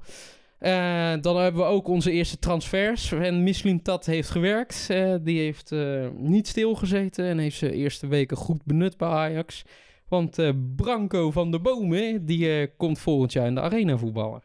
Eh, 0.63 1.13
dan 1.21 1.37
hebben 1.37 1.61
we 1.61 1.67
ook 1.67 1.87
onze 1.87 2.11
eerste 2.11 2.39
transfers. 2.39 3.11
En 3.11 3.43
Mislim 3.43 3.81
Tat 3.81 4.05
heeft 4.05 4.29
gewerkt. 4.29 4.85
Eh, 4.89 5.15
die 5.21 5.39
heeft 5.39 5.71
eh, 5.71 6.07
niet 6.17 6.47
stilgezeten 6.47 7.25
en 7.25 7.37
heeft 7.37 7.57
zijn 7.57 7.71
eerste 7.71 8.07
weken 8.07 8.37
goed 8.37 8.65
benut 8.65 8.97
bij 8.97 9.07
Ajax. 9.07 9.63
Want 10.07 10.37
Branco 10.75 11.31
van 11.31 11.51
de 11.51 11.59
Bomen, 11.59 12.25
die 12.25 12.67
komt 12.77 12.99
volgend 12.99 13.33
jaar 13.33 13.47
in 13.47 13.55
de 13.55 13.61
arena 13.61 13.97
voetballen. 13.97 14.41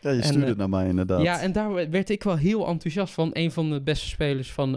Ja, 0.00 0.10
je 0.10 0.22
stuurde 0.22 0.46
het 0.46 0.56
naar 0.56 0.68
mij 0.68 0.88
inderdaad. 0.88 1.22
Ja, 1.22 1.40
en 1.40 1.52
daar 1.52 1.90
werd 1.90 2.10
ik 2.10 2.22
wel 2.22 2.36
heel 2.36 2.66
enthousiast 2.66 3.14
van. 3.14 3.30
Een 3.32 3.50
van 3.50 3.70
de 3.70 3.82
beste 3.82 4.06
spelers 4.06 4.52
van, 4.52 4.68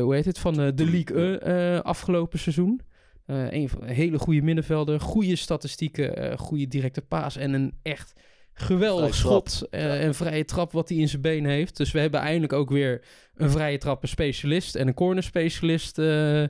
hoe 0.00 0.14
heet 0.14 0.24
het, 0.24 0.38
van 0.38 0.54
de 0.54 0.84
League 0.90 1.82
afgelopen 1.82 2.38
seizoen. 2.38 2.80
Een 3.26 3.68
van 3.68 3.82
een 3.82 3.94
hele 3.94 4.18
goede 4.18 4.42
middenvelder, 4.42 5.00
goede 5.00 5.36
statistieken, 5.36 6.38
goede 6.38 6.68
directe 6.68 7.02
paas 7.02 7.36
en 7.36 7.52
een 7.52 7.74
echt 7.82 8.12
geweldig 8.54 9.14
schot 9.14 9.66
en 9.70 10.14
vrije 10.14 10.44
trap 10.44 10.72
wat 10.72 10.88
hij 10.88 10.98
in 10.98 11.08
zijn 11.08 11.22
benen 11.22 11.50
heeft. 11.50 11.76
Dus 11.76 11.92
we 11.92 12.00
hebben 12.00 12.20
eindelijk 12.20 12.52
ook 12.52 12.70
weer 12.70 13.04
een 13.36 13.50
vrije 13.50 13.78
trappen 13.78 14.08
specialist 14.08 14.74
en 14.74 14.86
een 14.88 14.94
corner 14.94 15.22
specialist 15.22 15.98
eh 15.98 16.42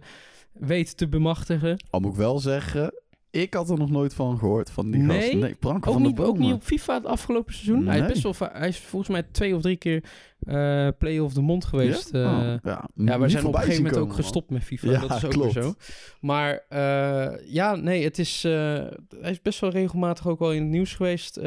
weten 0.52 0.96
te 0.96 1.08
bemachtigen. 1.08 1.84
Al 1.90 2.00
moet 2.00 2.12
ik 2.12 2.18
wel 2.18 2.38
zeggen, 2.38 3.01
ik 3.32 3.54
had 3.54 3.70
er 3.70 3.78
nog 3.78 3.90
nooit 3.90 4.14
van 4.14 4.38
gehoord 4.38 4.70
van 4.70 4.90
die 4.90 5.02
Nee? 5.02 5.20
gast. 5.20 5.32
Nee, 5.32 5.54
Branko 5.54 5.88
Ook 5.88 5.94
van 5.94 6.02
niet, 6.06 6.16
de 6.16 6.22
ook 6.22 6.38
niet 6.38 6.52
op 6.52 6.62
FIFA 6.62 6.94
het 6.94 7.06
afgelopen 7.06 7.54
seizoen. 7.54 7.86
Hij, 7.86 8.00
is 8.00 8.06
best 8.06 8.38
wel, 8.38 8.48
hij 8.52 8.68
is 8.68 8.78
volgens 8.78 9.10
mij 9.10 9.22
twee 9.22 9.54
of 9.54 9.62
drie 9.62 9.76
keer 9.76 10.04
eh 10.42 10.88
play 10.98 11.18
of 11.18 11.32
the 11.32 11.40
mond 11.40 11.64
geweest. 11.64 12.12
Ja? 12.12 12.60
eh. 12.62 12.72
Oh, 12.72 12.82
ja, 12.94 13.20
we 13.20 13.28
zijn 13.28 13.44
op 13.44 13.54
een 13.54 13.60
gegeven 13.60 13.82
moment 13.82 14.00
ook 14.00 14.06
man. 14.06 14.16
gestopt 14.16 14.50
met 14.50 14.62
FIFA. 14.64 14.90
Ja, 14.90 15.00
dat 15.00 15.10
is 15.10 15.24
ook 15.24 15.30
klopt. 15.30 15.52
weer 15.54 15.62
zo. 15.62 15.74
Maar 16.20 16.64
eh, 16.68 17.52
ja, 17.52 17.74
nee, 17.74 18.04
het 18.04 18.18
is, 18.18 18.42
hij 18.42 18.90
is 19.20 19.42
best 19.42 19.60
wel 19.60 19.70
regelmatig 19.70 20.28
ook 20.28 20.38
wel 20.38 20.52
in 20.52 20.62
het 20.62 20.70
nieuws 20.70 20.94
geweest. 20.94 21.40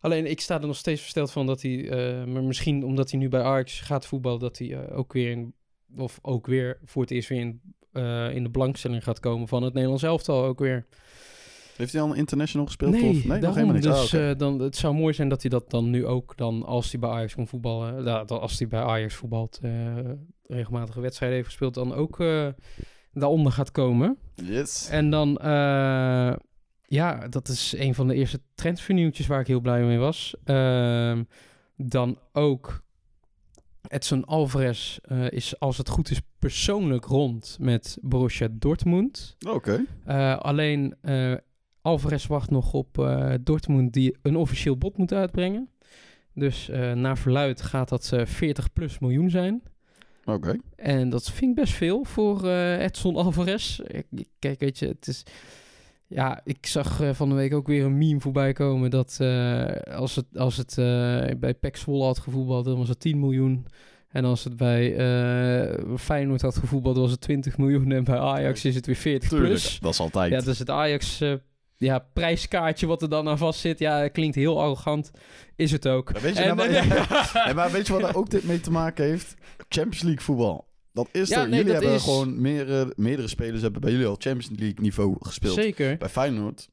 Alleen 0.00 0.30
ik 0.30 0.40
sta 0.40 0.60
er 0.60 0.66
nog 0.66 0.76
steeds 0.76 1.00
versteld 1.00 1.30
van 1.30 1.46
dat 1.46 1.62
hij, 1.62 1.90
maar 2.26 2.42
misschien 2.42 2.84
omdat 2.84 3.10
hij 3.10 3.20
nu 3.20 3.28
bij 3.28 3.42
Ajax 3.42 3.80
gaat 3.80 4.06
voetballen, 4.06 4.40
dat 4.40 4.58
hij 4.58 4.90
ook 4.90 5.12
weer 5.12 5.30
in, 5.30 5.54
of 5.96 6.18
ook 6.22 6.46
weer 6.46 6.78
voor 6.84 7.02
het 7.02 7.10
eerst 7.10 7.28
weer 7.28 7.40
in, 7.40 7.60
in 8.34 8.42
de 8.42 8.50
belangstelling 8.50 9.04
gaat 9.04 9.20
komen 9.20 9.48
van 9.48 9.62
het 9.62 9.72
Nederlands 9.72 10.02
elftal 10.02 10.44
ook 10.44 10.58
weer. 10.58 10.86
Heeft 11.76 11.92
hij 11.92 12.02
al 12.02 12.10
een 12.10 12.16
international 12.16 12.66
gespeeld? 12.66 12.92
Nee, 12.92 13.10
of? 13.10 13.24
nee 13.24 13.40
nog 13.40 13.54
helemaal 13.54 13.74
niks. 13.74 13.86
Dus 13.86 14.14
Ah, 14.14 14.30
eh, 14.30 14.38
dan, 14.38 14.58
het 14.60 14.76
zou 14.76 14.94
mooi 14.94 15.14
zijn 15.14 15.28
dat 15.28 15.40
hij 15.40 15.50
dat 15.50 15.70
dan 15.70 15.90
nu 15.90 16.06
ook, 16.06 16.36
dan, 16.36 16.64
als 16.64 16.90
hij 16.90 17.00
bij 17.00 17.10
Ajax 17.10 17.34
kon 17.34 17.46
voetballen, 17.48 18.04
dan 18.04 18.40
als 18.40 18.58
hij 18.58 18.68
bij 18.68 18.80
Ajax 18.82 19.14
voetbalt, 19.14 19.58
eh, 19.62 19.70
regelmatige 20.46 21.00
wedstrijden 21.00 21.36
heeft 21.36 21.48
gespeeld, 21.50 21.74
dan 21.74 21.94
ook 21.94 22.20
eh, 22.20 22.48
daaronder 23.12 23.52
gaat 23.52 23.70
komen. 23.70 24.18
yes. 24.34 24.88
En 24.88 25.10
dan, 25.10 25.38
eh, 25.38 26.32
ja, 26.86 27.28
dat 27.28 27.48
is 27.48 27.74
een 27.78 27.94
van 27.94 28.08
de 28.08 28.14
eerste 28.14 28.40
transfernieuwtjes 28.54 29.26
waar 29.26 29.40
ik 29.40 29.46
heel 29.46 29.60
blij 29.60 29.82
mee 29.82 29.98
was. 29.98 30.34
Ehm, 30.44 31.22
dan 31.76 32.18
ook 32.32 32.82
Edson 33.88 34.24
Alvarez 34.24 34.98
eh, 35.02 35.30
is, 35.30 35.60
als 35.60 35.78
het 35.78 35.88
goed 35.88 36.10
is, 36.10 36.20
persoonlijk 36.38 37.04
rond 37.04 37.56
met 37.60 37.98
Borussia 38.00 38.48
Dortmund. 38.50 39.36
Oké. 39.48 39.84
Eh, 40.04 40.38
alleen 40.38 40.94
eh, 41.00 41.34
Alvarez 41.84 42.26
wacht 42.26 42.50
nog 42.50 42.72
op 42.72 42.98
eh, 42.98 43.34
Dortmund 43.40 43.92
die 43.92 44.16
een 44.22 44.36
officieel 44.36 44.76
bod 44.76 44.96
moet 44.96 45.12
uitbrengen. 45.12 45.68
Dus 46.34 46.68
eh 46.68 46.92
naar 46.92 47.18
verluid 47.18 47.62
gaat 47.62 47.88
dat 47.88 48.12
eh 48.12 48.26
40 48.26 48.72
plus 48.72 48.98
miljoen 48.98 49.30
zijn. 49.30 49.62
Oké. 50.24 50.56
En 50.76 51.08
dat 51.10 51.30
vind 51.30 51.50
ik 51.50 51.56
best 51.64 51.72
veel 51.74 52.04
voor 52.04 52.44
eh, 52.48 52.82
Edson 52.82 53.16
Alvarez. 53.16 53.80
Kijk, 54.38 54.60
weet 54.60 54.78
je, 54.78 54.86
het 54.86 55.06
is... 55.08 55.22
Ja, 56.06 56.40
ik 56.44 56.66
zag 56.66 57.00
eh, 57.00 57.10
van 57.12 57.28
de 57.28 57.34
week 57.34 57.54
ook 57.54 57.66
weer 57.66 57.84
een 57.84 57.98
meme 57.98 58.20
voorbij 58.20 58.52
komen 58.52 58.90
dat 58.90 59.16
eh, 59.20 59.66
als 59.96 60.16
het, 60.16 60.26
als 60.38 60.56
het 60.56 60.70
eh, 60.78 60.84
bij 61.38 61.54
PEC 61.60 61.76
Zwolle 61.76 62.04
had 62.04 62.18
gevoetbald, 62.18 62.64
dan 62.64 62.78
was 62.78 62.88
het 62.88 63.00
10 63.00 63.20
miljoen. 63.20 63.66
En 64.08 64.24
als 64.24 64.44
het 64.44 64.56
bij 64.56 64.96
eh, 64.96 65.80
Feyenoord 65.96 66.40
had 66.42 66.56
gevoetbald, 66.56 66.96
was 66.96 67.10
het 67.10 67.20
20 67.20 67.58
miljoen. 67.58 67.92
En 67.92 68.04
bij 68.04 68.18
Ajax 68.18 68.64
is 68.64 68.74
het 68.74 68.86
weer 68.86 68.96
40 68.96 69.28
Tuurlijk, 69.28 69.50
plus. 69.50 69.78
dat 69.80 69.92
is 69.92 70.00
altijd. 70.00 70.32
Ja, 70.32 70.40
dus 70.40 70.58
het 70.58 70.70
Ajax 70.70 71.20
eh, 71.20 71.32
ja, 71.84 71.98
prijskaartje 72.12 72.86
wat 72.86 73.02
er 73.02 73.08
dan 73.08 73.28
aan 73.28 73.38
vast 73.38 73.60
zit. 73.60 73.78
Ja, 73.78 74.08
klinkt 74.08 74.34
heel 74.36 74.60
arrogant. 74.60 75.10
Is 75.56 75.70
het 75.72 75.88
ook. 75.88 76.12
Maar 76.12 76.22
weet 76.22 76.36
je, 76.36 76.42
En- 76.42 76.56
nou, 76.56 76.70
maar, 76.70 76.82
Ja, 77.46 77.52
maar 77.54 77.70
weet 77.70 77.86
je 77.86 77.92
wat 77.92 78.02
daar 78.02 78.16
ook 78.16 78.30
dit 78.30 78.44
mee 78.44 78.60
te 78.60 78.70
maken 78.70 79.04
heeft? 79.04 79.34
Champions 79.68 80.02
League 80.02 80.20
voetbal. 80.22 80.66
Dat 80.92 81.08
is 81.12 81.28
Ja, 81.28 81.42
er. 81.42 81.48
nee, 81.48 81.58
jullie 81.58 81.72
hebben 81.72 81.92
is- 81.92 82.02
gewoon 82.02 82.40
meerdere, 82.40 82.92
meerdere 82.96 83.28
spelers 83.28 83.62
hebben 83.62 83.80
bij 83.80 83.90
jullie 83.90 84.06
al 84.06 84.16
Champions 84.18 84.48
League 84.60 84.80
niveau 84.80 85.16
gespeeld. 85.18 85.54
Zeker. 85.54 85.96
Bij 85.96 86.08
Feyenoord. 86.08 86.68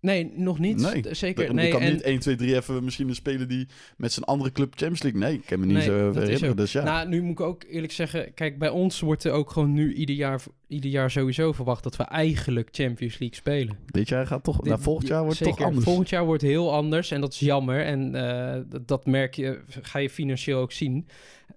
Nee, 0.00 0.32
nog 0.34 0.58
niet. 0.58 0.80
Nee, 0.92 1.00
D- 1.02 1.16
Zeker. 1.16 1.46
Je 1.46 1.52
Nee, 1.52 1.70
kan 1.70 1.80
en, 1.80 1.92
niet 1.92 2.02
1, 2.02 2.18
2, 2.18 2.36
3 2.36 2.54
even 2.56 2.84
misschien 2.84 3.08
een 3.08 3.14
speler 3.14 3.48
die 3.48 3.66
met 3.96 4.12
zijn 4.12 4.24
andere 4.24 4.52
club 4.52 4.68
Champions 4.70 5.02
League. 5.02 5.20
Nee, 5.20 5.34
ik 5.34 5.42
kan 5.46 5.60
me 5.60 5.66
niet 5.66 5.74
Nee, 5.76 5.84
zo 5.84 6.12
herinneren. 6.12 6.56
Dus 6.56 6.72
ja. 6.72 6.82
Nou, 6.84 7.08
nu 7.08 7.22
moet 7.22 7.30
ik 7.38 7.40
ook 7.40 7.64
eerlijk 7.68 7.92
zeggen, 7.92 8.34
kijk, 8.34 8.58
bij 8.58 8.68
ons 8.68 9.00
wordt 9.00 9.24
er 9.24 9.32
ook 9.32 9.50
gewoon 9.50 9.72
nu 9.72 9.94
ieder 9.94 10.14
jaar, 10.14 10.40
ieder 10.66 10.90
jaar 10.90 11.10
sowieso 11.10 11.52
verwacht 11.52 11.82
dat 11.82 11.96
we 11.96 12.02
eigenlijk 12.02 12.68
Champions 12.72 13.18
League 13.18 13.36
spelen. 13.36 13.76
Dit 13.86 14.08
jaar 14.08 14.26
gaat 14.26 14.44
toch, 14.44 14.56
Dit- 14.56 14.64
nou, 14.66 14.80
volgend 14.80 15.08
jaar 15.08 15.22
wordt 15.22 15.36
zeker. 15.38 15.56
toch 15.56 15.66
anders. 15.66 15.84
Volgend 15.84 16.08
jaar 16.08 16.24
wordt 16.24 16.42
heel 16.42 16.72
anders 16.72 17.10
en 17.10 17.20
dat 17.20 17.32
is 17.32 17.38
jammer. 17.38 17.84
En 17.84 18.14
eh, 18.14 18.60
dat, 18.68 18.88
dat 18.88 19.06
merk 19.06 19.34
je, 19.34 19.60
ga 19.68 19.98
je 19.98 20.10
financieel 20.10 20.60
ook 20.60 20.72
zien. 20.72 21.06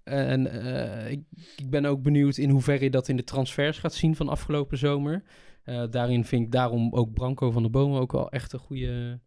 En 0.03 0.47
eh, 0.65 1.11
ik, 1.11 1.19
ik 1.57 1.69
ben 1.69 1.85
ook 1.85 2.01
benieuwd 2.01 2.37
in 2.37 2.49
hoeverre 2.49 2.83
je 2.83 2.89
dat 2.89 3.07
in 3.07 3.15
de 3.15 3.23
transfers 3.23 3.77
gaat 3.77 3.93
zien 3.93 4.15
van 4.15 4.29
afgelopen 4.29 4.77
zomer. 4.77 5.23
Eh, 5.63 5.83
daarin 5.89 6.25
vind 6.25 6.45
ik 6.45 6.51
daarom 6.51 6.93
ook 6.93 7.13
Branco 7.13 7.51
van 7.51 7.63
de 7.63 7.69
Bomen 7.69 7.99
ook 7.99 8.11
wel 8.11 8.29
echt 8.29 8.53
een 8.53 8.59
goede 8.59 9.19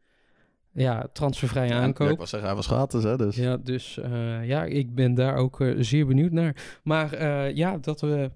ja, 0.73 1.07
transfervrije 1.13 1.69
Ja, 1.69 1.81
aankoop. 1.81 2.11
Ik 2.11 2.19
was 2.19 2.31
zeggen, 2.31 2.49
hij 2.49 2.57
was 2.57 2.67
gratis, 2.67 3.03
hè. 3.03 3.17
Dus. 3.17 3.37
Ja, 3.37 3.57
dus 3.57 3.99
eh, 3.99 4.47
ja, 4.47 4.65
ik 4.65 4.95
ben 4.95 5.15
daar 5.15 5.37
ook 5.37 5.61
eh, 5.61 5.75
zeer 5.79 6.07
benieuwd 6.07 6.33
naar. 6.33 6.81
Maar 6.83 7.23
ja, 7.55 7.79
dat 7.79 8.01
we 8.01 8.31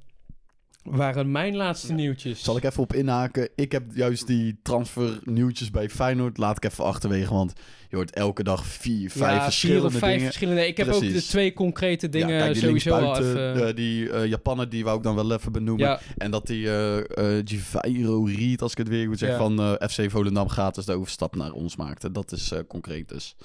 waren 0.91 1.31
mijn 1.31 1.57
laatste 1.57 1.93
nieuwtjes. 1.93 2.43
Zal 2.43 2.57
ik 2.57 2.65
even 2.65 2.83
op 2.83 2.93
inhaken? 2.95 3.49
Ik 3.57 3.73
heb 3.73 3.83
juist 3.95 4.27
die 4.27 4.59
transfernieuwtjes 4.63 5.71
bij 5.71 5.89
Feyenoord. 5.91 6.39
Laat 6.39 6.57
ik 6.57 6.65
even 6.65 6.85
achterwege, 6.85 7.33
want 7.35 7.53
je 7.89 7.97
hoort 7.97 8.11
elke 8.15 8.43
dag 8.43 8.67
vier, 8.67 9.11
vijf 9.11 9.37
ja, 9.37 9.43
verschillende 9.43 9.81
vier 9.91 9.95
of 9.95 9.99
vijf 9.99 10.13
dingen. 10.13 10.27
verschillende. 10.27 10.67
Ik 10.67 10.77
heb 10.77 10.89
ook 10.89 11.01
de 11.01 11.23
twee 11.23 11.53
concrete 11.53 12.09
dingen 12.09 12.29
ja, 12.35 12.39
kijk, 12.41 12.53
die 12.53 12.63
sowieso 12.63 12.91
al 12.95 13.19
even. 13.19 13.67
eh, 13.69 13.75
die 13.75 14.11
eh 14.11 14.27
Japaner, 14.27 14.69
die 14.69 14.85
wou 14.85 14.97
ik 14.97 15.03
dan 15.03 15.15
wel 15.15 15.33
even 15.33 15.53
benoemen. 15.53 15.87
ja, 15.87 16.01
En 16.17 16.31
dat 16.31 16.47
die 16.47 16.67
eh 16.69 16.99
eh 16.99 17.43
Givairo 17.45 18.25
Reed, 18.25 18.63
als 18.63 18.73
ik 18.73 18.79
het 18.79 18.89
weer 18.89 19.07
goed 19.07 19.19
zeg, 19.19 19.29
Ja. 19.29 19.37
van 19.37 19.61
eh, 19.61 19.89
FC 19.89 20.11
Volendam 20.11 20.49
gratis 20.49 20.85
de 20.85 20.93
overstap 20.93 21.37
naar 21.37 21.53
ons 21.53 21.77
maakte. 21.77 22.11
Dat 22.13 22.33
is 22.33 22.51
eh, 22.53 22.59
concreet 22.69 23.09
dus. 23.09 23.37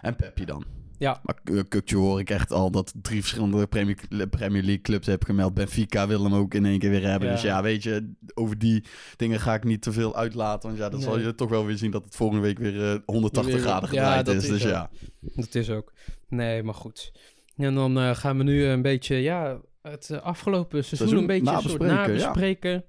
En 0.00 0.16
Pepje 0.16 0.46
dan. 0.46 0.64
Ja. 0.98 1.20
Maar 1.22 1.64
Kukje 1.68 1.96
hoor 1.96 2.20
ik 2.20 2.30
echt 2.30 2.52
al 2.52 2.70
dat 2.70 2.94
drie 3.02 3.20
verschillende 3.20 3.66
Premier, 3.66 3.96
Premier 4.30 4.62
League 4.62 4.80
clubs 4.80 5.06
heb 5.06 5.24
gemeld. 5.24 5.54
Benfica 5.54 6.06
wil 6.06 6.22
hem 6.22 6.34
ook 6.34 6.54
in 6.54 6.64
één 6.66 6.78
keer 6.78 6.90
weer 6.90 7.06
hebben. 7.08 7.28
Ja. 7.28 7.34
Dus 7.34 7.42
ja, 7.42 7.62
weet 7.62 7.82
je, 7.82 8.12
over 8.34 8.58
die 8.58 8.84
dingen 9.16 9.40
ga 9.40 9.54
ik 9.54 9.64
niet 9.64 9.82
te 9.82 9.92
veel 9.92 10.16
uitlaten. 10.16 10.68
Want 10.68 10.80
ja, 10.80 10.88
dan 10.88 11.00
zal 11.00 11.18
je 11.18 11.34
toch 11.34 11.48
wel 11.48 11.66
weer 11.66 11.76
zien 11.76 11.90
dat 11.90 12.04
het 12.04 12.16
volgende 12.16 12.42
week 12.42 12.58
weer 12.58 12.92
eh, 12.92 12.98
180 13.06 13.52
Weer- 13.54 13.62
graden 13.62 13.88
gedraaid 13.88 14.28
is. 14.28 14.34
is 14.42 14.48
Dus 14.48 14.64
ook. 14.64 14.70
ja. 14.70 14.90
dat 15.20 15.54
is 15.54 15.70
ook. 15.70 15.92
Nee, 16.28 16.62
maar 16.62 16.74
goed. 16.74 17.12
En 17.56 17.74
dan 17.74 17.98
eh, 17.98 18.14
gaan 18.16 18.36
we 18.38 18.42
nu 18.44 18.64
een 18.64 18.82
beetje, 18.82 19.16
ja, 19.16 19.60
het 19.82 20.10
eh, 20.10 20.20
afgelopen 20.20 20.84
seizoen, 20.84 21.08
Seizoen 21.08 21.18
een 21.18 21.26
beetje 21.26 21.54
een 21.56 21.62
soort 21.70 21.82
nabespreken, 21.82 22.14
ja. 22.14 22.24
nabespreken. 22.26 22.84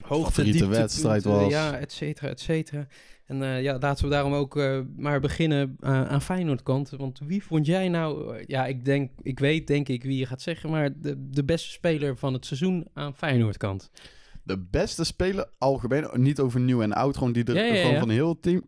Hoogte, 0.00 0.42
dieptepunten, 0.42 0.78
wedstrijd 0.80 1.24
was. 1.24 1.50
Ja, 1.50 1.76
et 1.78 1.92
cetera, 1.92 2.28
et 2.28 2.40
cetera. 2.40 2.86
En 3.26 3.42
eh, 3.42 3.62
ja, 3.62 3.78
laten 3.78 4.04
we 4.04 4.10
daarom 4.10 4.32
ook 4.32 4.56
eh, 4.56 4.80
maar 4.96 5.20
beginnen 5.20 5.76
eh, 5.80 6.04
aan 6.04 6.22
Feyenoord 6.22 6.62
kant. 6.62 6.90
Want 6.90 7.20
wie 7.26 7.44
vond 7.44 7.66
jij 7.66 7.88
nou... 7.88 8.42
ja, 8.46 8.66
ik 8.66 8.84
denk, 8.84 9.10
ik 9.22 9.38
weet 9.38 9.66
denk 9.66 9.88
ik 9.88 10.02
wie 10.02 10.18
je 10.18 10.26
gaat 10.26 10.42
zeggen, 10.42 10.70
maar 10.70 11.00
de, 11.00 11.30
de 11.30 11.44
beste 11.44 11.70
speler 11.70 12.16
van 12.16 12.32
het 12.32 12.46
seizoen 12.46 12.86
aan 12.92 13.14
Feyenoord 13.14 13.56
kant. 13.56 13.90
De 14.44 14.58
beste 14.70 15.04
speler, 15.04 15.48
algemeen, 15.58 16.08
niet 16.12 16.40
over 16.40 16.60
nieuw 16.60 16.82
en 16.82 16.92
oud, 16.92 17.16
gewoon 17.16 17.32
die 17.32 17.44
er 17.44 17.54
Ja, 17.54 17.62
ja, 17.74 17.82
gewoon 17.82 17.98
van 17.98 18.10
heel 18.10 18.28
het 18.28 18.42
team. 18.42 18.62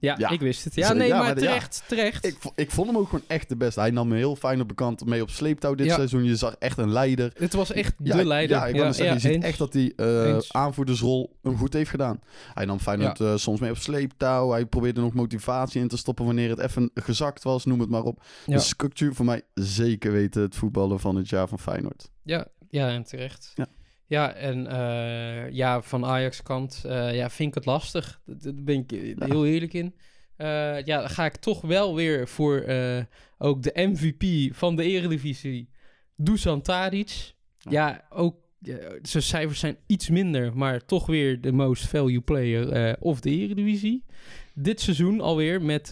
Ja, 0.00 0.28
ik 0.30 0.40
wist 0.40 0.64
het. 0.64 0.74
Ja, 0.74 0.92
nee, 0.92 1.10
maar 1.10 1.34
terecht, 1.34 1.82
terecht. 1.86 2.26
Ik, 2.26 2.36
ik 2.54 2.70
vond 2.70 2.86
hem 2.86 2.96
ook 2.96 3.08
gewoon 3.08 3.24
echt 3.26 3.48
de 3.48 3.56
beste. 3.56 3.80
Hij 3.80 3.90
nam 3.90 4.08
me 4.08 4.16
heel 4.16 4.36
fijn 4.36 4.60
op 4.60 4.68
bekant 4.68 5.04
mee 5.04 5.22
op 5.22 5.30
sleeptouw 5.30 5.74
dit 5.74 5.90
seizoen. 5.90 6.24
Je 6.24 6.36
zag 6.36 6.54
echt 6.58 6.78
een 6.78 6.90
leider. 6.90 7.32
het 7.38 7.52
was 7.52 7.72
echt 7.72 7.94
de 7.98 8.24
leider. 8.24 8.56
Ja, 8.56 8.66
ik 8.66 8.76
zeggen, 8.76 9.14
je 9.14 9.20
ziet 9.20 9.30
eens. 9.30 9.44
echt 9.44 9.58
dat 9.58 9.72
hij 9.72 9.92
eh, 9.96 10.24
Eens. 10.24 10.52
aanvoerdersrol 10.52 11.36
hem 11.42 11.56
goed 11.56 11.72
heeft 11.72 11.90
gedaan. 11.90 12.20
Hij 12.54 12.64
nam 12.64 12.78
Feyenoord 12.78 13.20
eh, 13.20 13.36
soms 13.36 13.60
mee 13.60 13.70
op 13.70 13.76
sleeptouw. 13.76 14.50
Hij 14.50 14.66
probeerde 14.66 15.00
nog 15.00 15.14
motivatie 15.14 15.80
in 15.80 15.88
te 15.88 15.96
stoppen 15.96 16.24
wanneer 16.24 16.50
het 16.50 16.58
even 16.58 16.90
gezakt 16.94 17.42
was. 17.42 17.64
Noem 17.64 17.80
het 17.80 17.90
maar 17.90 18.02
op. 18.02 18.22
Dus 18.46 18.76
Kukcu 18.76 19.14
voor 19.14 19.24
mij 19.24 19.42
zeker 19.54 20.12
weten 20.12 20.42
het 20.42 20.56
voetballen 20.56 21.00
van 21.00 21.16
het 21.16 21.28
jaar 21.28 21.48
van 21.48 21.58
Feyenoord. 21.58 22.10
Ja, 22.22 22.46
ja, 22.70 22.88
en 22.88 23.04
terecht. 23.04 23.52
Ja. 23.54 23.66
Ja, 24.08 24.32
en 24.32 24.66
eh, 24.66 25.50
ja, 25.50 25.82
van 25.82 26.04
Ajax 26.04 26.42
kant 26.42 26.82
eh, 26.84 27.14
ja, 27.14 27.30
vind 27.30 27.48
ik 27.48 27.54
het 27.54 27.64
lastig. 27.64 28.20
Daar 28.24 28.52
ben 28.54 28.86
ik 28.88 28.90
heel 29.18 29.46
eerlijk 29.46 29.74
in. 29.74 29.94
Eh, 30.36 30.46
ja, 30.84 31.00
dan 31.00 31.10
ga 31.10 31.24
ik 31.24 31.36
toch 31.36 31.60
wel 31.60 31.94
weer 31.94 32.28
voor 32.28 32.64
ook 33.38 33.62
de 33.62 33.72
MVP 33.74 34.54
van 34.54 34.76
de 34.76 34.82
Eredivisie, 34.82 35.70
Dusan 36.16 36.62
Tadic. 36.62 37.34
Ja, 37.58 38.04
ook 38.10 38.36
zijn 39.02 39.22
cijfers 39.22 39.60
zijn 39.60 39.76
iets 39.86 40.08
minder, 40.08 40.56
maar 40.56 40.84
toch 40.84 41.06
weer 41.06 41.40
de 41.40 41.52
most 41.52 41.86
value 41.86 42.20
player 42.20 42.96
of 43.00 43.20
de 43.20 43.30
Eredivisie. 43.30 44.04
dit 44.54 44.80
seizoen 44.80 45.20
alweer 45.20 45.62
met 45.62 45.90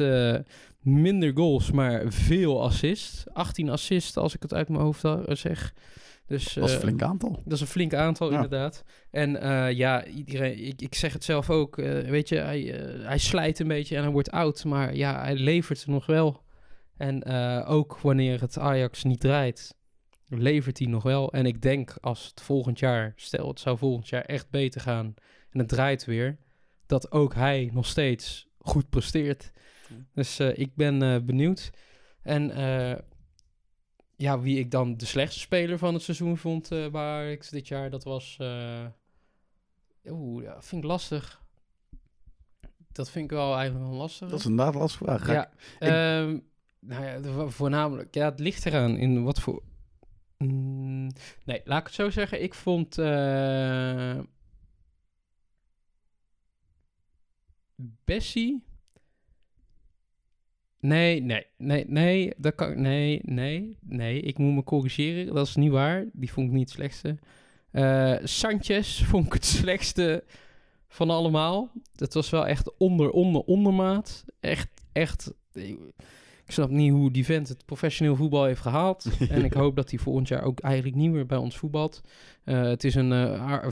minder 0.81 1.33
goals, 1.35 1.71
maar 1.71 2.13
veel 2.13 2.63
assists. 2.63 3.25
18 3.33 3.69
assists, 3.69 4.17
als 4.17 4.35
ik 4.35 4.43
het 4.43 4.55
uit 4.55 4.69
mijn 4.69 4.83
hoofd 4.83 5.03
zeg. 5.29 5.75
Dus, 6.27 6.55
Dat 6.55 6.65
is 6.65 6.71
een 6.71 6.77
eh, 6.79 6.85
flink 6.85 7.03
aantal. 7.03 7.43
dat 7.45 7.53
is 7.53 7.61
een 7.61 7.67
flink 7.67 7.95
aantal, 7.95 8.29
Ja. 8.31 8.35
inderdaad. 8.35 8.85
En 9.11 9.41
eh, 9.41 9.73
ja, 9.73 10.05
iedereen, 10.07 10.59
ik, 10.67 10.83
ik 10.83 10.95
zeg 10.95 11.13
het 11.13 11.25
zelf 11.25 11.51
ook. 11.51 11.79
eh, 11.79 12.09
weet 12.11 12.29
je, 12.29 12.37
hij, 12.37 12.61
hij 13.03 13.19
slijt 13.19 13.59
een 13.59 13.69
beetje 13.69 13.97
en 13.97 14.03
hij 14.03 14.11
wordt 14.13 14.31
oud. 14.31 14.65
Maar 14.65 14.95
ja, 14.95 15.21
hij 15.23 15.35
levert 15.35 15.83
er 15.83 15.91
nog 15.91 16.07
wel. 16.07 16.45
En 16.97 17.25
ook 17.67 17.99
wanneer 17.99 18.41
het 18.41 18.59
Ajax 18.59 19.05
niet 19.05 19.21
draait, 19.21 19.75
levert 20.29 20.79
hij 20.79 20.87
nog 20.89 21.03
wel. 21.03 21.33
En 21.33 21.47
ik 21.47 21.63
denk 21.63 21.97
als 22.01 22.27
het 22.27 22.41
volgend 22.41 22.79
jaar, 22.79 23.13
stel 23.17 23.49
het 23.49 23.61
zou 23.61 23.79
volgend 23.79 24.09
jaar 24.09 24.23
echt 24.25 24.51
beter 24.51 24.81
gaan 24.81 25.15
en 25.51 25.59
het 25.59 25.69
draait 25.69 26.05
weer, 26.05 26.39
dat 26.87 27.13
ook 27.13 27.35
hij 27.35 27.71
nog 27.73 27.87
steeds 27.87 28.49
goed 28.59 28.89
presteert. 28.91 29.51
Dus 30.15 30.41
ik 30.41 30.75
ben 30.75 31.27
benieuwd. 31.27 31.71
En 32.23 32.51
ja, 34.17 34.41
wie 34.41 34.59
ik 34.59 34.71
dan 34.71 34.97
de 34.97 35.05
slechtste 35.07 35.41
speler 35.41 35.79
van 35.79 35.95
het 35.95 36.03
seizoen 36.03 36.37
vond 36.39 36.71
eh 36.73 36.89
bij 36.91 37.03
Ajax 37.03 37.49
dit 37.51 37.69
jaar, 37.69 37.91
dat 37.91 38.05
was... 38.05 38.37
eh 38.41 38.87
Oeh, 40.09 40.43
ja, 40.45 40.63
vind 40.63 40.83
ik 40.83 40.89
lastig. 40.89 41.43
Dat 42.93 43.11
vind 43.11 43.25
ik 43.25 43.31
wel 43.31 43.57
eigenlijk 43.57 43.89
wel 43.89 43.97
lastig. 43.99 44.29
Dat 44.31 44.39
is 44.39 44.47
inderdaad 44.47 44.75
een 44.75 44.81
lastige 44.81 45.05
vraag. 45.05 45.21
Ik- 45.21 45.27
Ja, 45.29 45.51
ehm, 45.79 46.39
nou 46.79 47.05
ja, 47.05 47.49
voornamelijk, 47.49 48.15
ja, 48.15 48.25
het 48.31 48.41
ligt 48.41 48.67
eraan 48.67 48.97
in 48.97 49.23
wat 49.23 49.41
voor. 49.41 49.63
Mm, 50.39 51.11
nee, 51.45 51.61
laat 51.65 51.79
ik 51.81 51.87
het 51.87 51.95
zo 51.95 52.11
zeggen. 52.11 52.43
Ik 52.43 52.55
vond. 52.55 52.99
eh 52.99 54.19
Bessie. 58.05 58.65
Nee, 60.87 61.23
nee, 61.23 61.47
nee, 61.57 61.85
nee, 61.89 62.33
dat 62.37 62.55
kan 62.55 62.81
Nee, 62.81 63.21
nee, 63.25 63.77
nee, 63.81 64.21
ik 64.21 64.39
moet 64.39 64.55
me 64.55 64.65
corrigeren. 64.65 65.35
Dat 65.35 65.47
is 65.47 65.57
niet 65.57 65.71
waar. 65.71 66.05
Die 66.13 66.33
vond 66.33 66.47
ik 66.47 66.53
niet 66.53 66.63
het 66.63 66.71
slechtste. 66.71 67.19
Eh 67.71 68.15
Sanchez 68.23 69.03
vond 69.11 69.27
ik 69.27 69.33
het 69.33 69.45
slechtste 69.45 70.25
van 70.89 71.11
allemaal. 71.11 71.71
Dat 71.93 72.15
was 72.15 72.31
wel 72.31 72.47
echt 72.47 72.77
onder, 72.77 73.11
onder, 73.11 73.41
ondermaat. 73.41 74.25
Echt, 74.41 74.69
echt. 74.93 75.33
Ik 75.53 76.53
snap 76.53 76.71
niet 76.71 76.93
hoe 76.93 77.11
die 77.11 77.25
vent 77.25 77.49
het 77.49 77.65
professioneel 77.65 78.17
voetbal 78.17 78.45
heeft 78.45 78.61
gehaald. 78.61 79.07
en 79.29 79.45
ik 79.45 79.53
hoop 79.53 79.77
dat 79.77 79.91
hij 79.91 79.99
volgend 79.99 80.29
jaar 80.29 80.43
ook 80.43 80.61
eigenlijk 80.61 80.97
niet 80.97 81.11
meer 81.11 81.27
bij 81.27 81.39
ons 81.39 81.57
voetbalt. 81.57 82.01
Eh, 82.45 82.63
het 82.63 82.85
is 82.85 82.95
een 82.95 83.09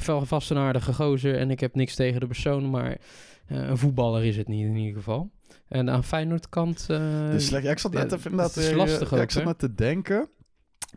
wel 0.07 0.27
vast 0.27 0.51
een 0.51 0.57
aardige 0.57 0.93
gozer. 0.93 1.39
En 1.39 1.51
ik 1.51 1.61
heb 1.61 1.75
niks 1.75 1.95
tegen 1.95 2.21
de 2.21 2.27
persoon. 2.27 2.71
Maar 2.71 3.01
een 3.47 3.79
voetballer 3.79 4.25
is 4.25 4.37
het 4.37 4.49
niet 4.49 4.67
in 4.67 4.77
ieder 4.77 4.95
geval. 4.95 5.31
En 5.69 5.91
aan 5.91 6.05
Feyenoord 6.05 6.49
kant... 6.49 6.87
Dus. 6.87 7.49
Ja, 7.49 7.59
ik 7.59 7.79
zat 7.79 7.93
net 7.93 8.11
ja, 8.11 8.17
even 8.17 8.39
het 8.39 8.57
is 8.57 8.73
lastig 8.73 9.11
ja, 9.11 9.17
ook, 9.17 9.23
ik 9.23 9.31
zat 9.31 9.45
net 9.45 9.59
te 9.59 9.75
denken. 9.75 10.29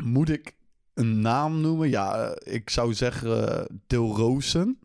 Moet 0.03 0.29
ik 0.29 0.55
een 0.93 1.21
naam 1.21 1.61
noemen? 1.61 1.89
Ja, 1.89 2.23
eh, 2.23 2.53
ik 2.53 2.69
zou 2.69 2.93
zeggen 2.93 3.29
uh, 3.29 3.65
Dil 3.87 4.15
Roosen. 4.15 4.79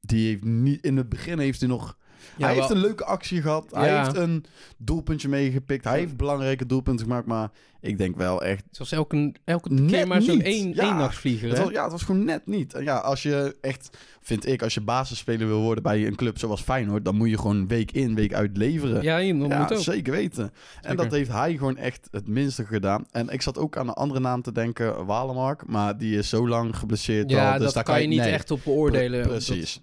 Die 0.00 0.28
heeft 0.28 0.44
niet... 0.44 0.84
In 0.84 0.96
het 0.96 1.08
begin 1.08 1.38
heeft 1.38 1.60
hij 1.60 1.68
nog... 1.68 1.98
Ja, 2.36 2.46
hij 2.46 2.54
wel- 2.56 2.64
heeft 2.64 2.74
een 2.74 2.86
leuke 2.86 3.04
actie 3.04 3.42
gehad. 3.42 3.70
Hij 3.70 3.98
heeft 3.98 4.16
een 4.16 4.44
doelpuntje 4.78 5.28
meegepikt. 5.28 5.84
Hij 5.84 5.98
heeft 5.98 6.16
belangrijke 6.16 6.66
doelpunten 6.66 7.06
gemaakt. 7.06 7.26
Maar 7.26 7.50
ik 7.80 7.98
denk 7.98 8.16
wel 8.16 8.42
echt... 8.42 8.64
Was 8.78 8.92
elke, 8.92 9.32
elke 9.44 9.72
Net 9.72 9.90
keer 9.90 10.06
maar 10.06 10.22
zo'n 10.22 10.40
één, 10.42 10.74
Ja. 10.74 10.90
eendagsvlieger. 10.90 11.48
Het 11.48 11.58
hè? 11.58 11.64
was, 11.64 11.72
ja, 11.72 11.82
het 11.82 11.92
was 11.92 12.02
gewoon 12.02 12.24
net 12.24 12.46
niet. 12.46 12.74
En 12.74 12.84
ja, 12.84 12.96
als 12.98 13.22
je 13.22 13.56
echt... 13.60 13.96
Vind 14.20 14.46
ik, 14.46 14.62
als 14.62 14.74
je 14.74 14.80
basisspeler 14.80 15.46
wil 15.46 15.60
worden 15.60 15.82
bij 15.82 16.06
een 16.06 16.14
club 16.16 16.38
zoals 16.38 16.60
Feyenoord... 16.62 17.04
dan 17.04 17.16
moet 17.16 17.30
je 17.30 17.38
gewoon 17.38 17.68
week 17.68 17.90
in, 17.92 18.14
week 18.14 18.34
uit 18.34 18.56
leveren. 18.56 19.02
Ja, 19.02 19.16
je 19.16 19.34
moet 19.34 19.52
ook. 19.72 19.78
zeker 19.78 20.12
weten. 20.12 20.52
En 20.80 20.96
dat 20.96 21.10
heeft 21.10 21.30
hij 21.32 21.52
gewoon 21.56 21.76
echt 21.76 22.08
het 22.10 22.28
minste 22.28 22.64
gedaan. 22.64 23.06
En 23.10 23.28
ik 23.28 23.42
zat 23.42 23.58
ook 23.58 23.76
aan 23.76 23.88
een 23.88 23.94
andere 23.94 24.20
naam 24.20 24.42
te 24.42 24.52
denken, 24.52 25.06
Walemark. 25.06 25.66
Maar 25.66 25.98
die 25.98 26.18
is 26.18 26.28
zo 26.28 26.48
lang 26.48 26.76
geblesseerd 26.76 27.30
Ja, 27.30 27.46
al. 27.52 27.54
Dus 27.56 27.64
dat 27.64 27.74
daar 27.74 27.84
kan 27.84 28.00
je 28.00 28.06
niet 28.08 28.18
nee, 28.18 28.30
echt 28.32 28.50
op 28.50 28.60
beoordelen. 28.64 29.20
pre- 29.20 29.30
Precies. 29.30 29.74
Dat- 29.74 29.82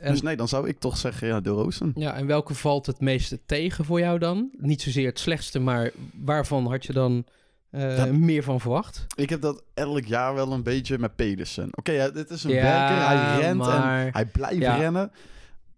en, 0.00 0.10
Dus 0.12 0.22
nee, 0.22 0.36
dan 0.36 0.48
zou 0.48 0.68
ik 0.68 0.78
toch 0.78 0.96
zeggen, 0.96 1.28
ja, 1.28 1.40
de 1.40 1.50
Roosen. 1.50 1.92
Ja, 1.94 2.14
en 2.14 2.26
welke 2.26 2.54
valt 2.54 2.86
het 2.86 3.00
meeste 3.00 3.40
tegen 3.46 3.84
voor 3.84 3.98
jou 4.00 4.18
dan? 4.18 4.50
Niet 4.58 4.82
zozeer 4.82 5.06
het 5.06 5.18
slechtste, 5.18 5.58
maar 5.58 5.90
waarvan 6.24 6.66
had 6.66 6.86
je 6.86 6.92
dan 6.92 7.24
eh, 7.70 7.96
Dat- 7.96 8.12
meer 8.12 8.42
van 8.42 8.60
verwacht? 8.60 9.06
Ik 9.16 9.30
heb 9.30 9.40
dat 9.40 9.62
elk 9.74 10.04
jaar 10.04 10.34
wel 10.34 10.52
een 10.52 10.62
beetje 10.62 10.98
met 10.98 11.16
Pedersen. 11.16 11.68
Oké, 11.74 11.92
ja, 11.92 12.08
dit 12.10 12.30
is 12.30 12.44
een 12.44 12.50
Ja, 12.50 12.62
werker. 12.62 13.06
Hij 13.06 13.40
rent 13.40 13.58
maar- 13.58 14.04
en 14.06 14.12
hij 14.12 14.26
blijft 14.26 14.60
Ja. 14.62 14.76
rennen. 14.76 15.10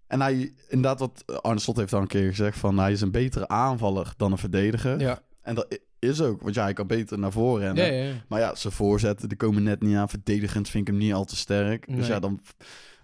En 0.07 0.21
hij, 0.21 0.53
inderdaad, 0.69 0.99
wat 0.99 1.43
Arne 1.43 1.61
Slot 1.61 1.77
heeft 1.77 1.93
al 1.93 2.01
een 2.01 2.07
keer 2.07 2.29
gezegd, 2.29 2.59
van 2.59 2.79
hij 2.79 2.93
is 2.93 3.01
een 3.01 3.11
betere 3.11 3.49
aanvaller 3.49 4.13
dan 4.17 4.33
een 4.33 4.39
verdediger. 4.39 5.01
Ja, 5.01 5.19
En 5.43 5.55
dat 5.55 5.79
is 5.99 6.21
ook, 6.23 6.43
want 6.43 6.55
ja, 6.55 6.63
hij 6.63 6.73
kan 6.73 6.87
beter 6.87 7.19
naar 7.19 7.33
voren 7.33 7.63
rennen. 7.75 7.95
ja. 8.07 8.13
Maar 8.29 8.41
ja, 8.41 8.55
zijn 8.55 8.73
voorzetten, 8.73 9.29
die 9.29 9.39
komen 9.39 9.63
net 9.63 9.83
niet 9.83 9.97
aan. 9.97 10.09
Verdedigend 10.09 10.69
vind 10.69 10.89
ik 10.89 10.95
hem 10.95 11.03
niet 11.03 11.13
al 11.13 11.25
te 11.25 11.37
sterk. 11.37 11.97
Dus 11.97 12.07
ja, 12.07 12.21
dan... 12.21 12.41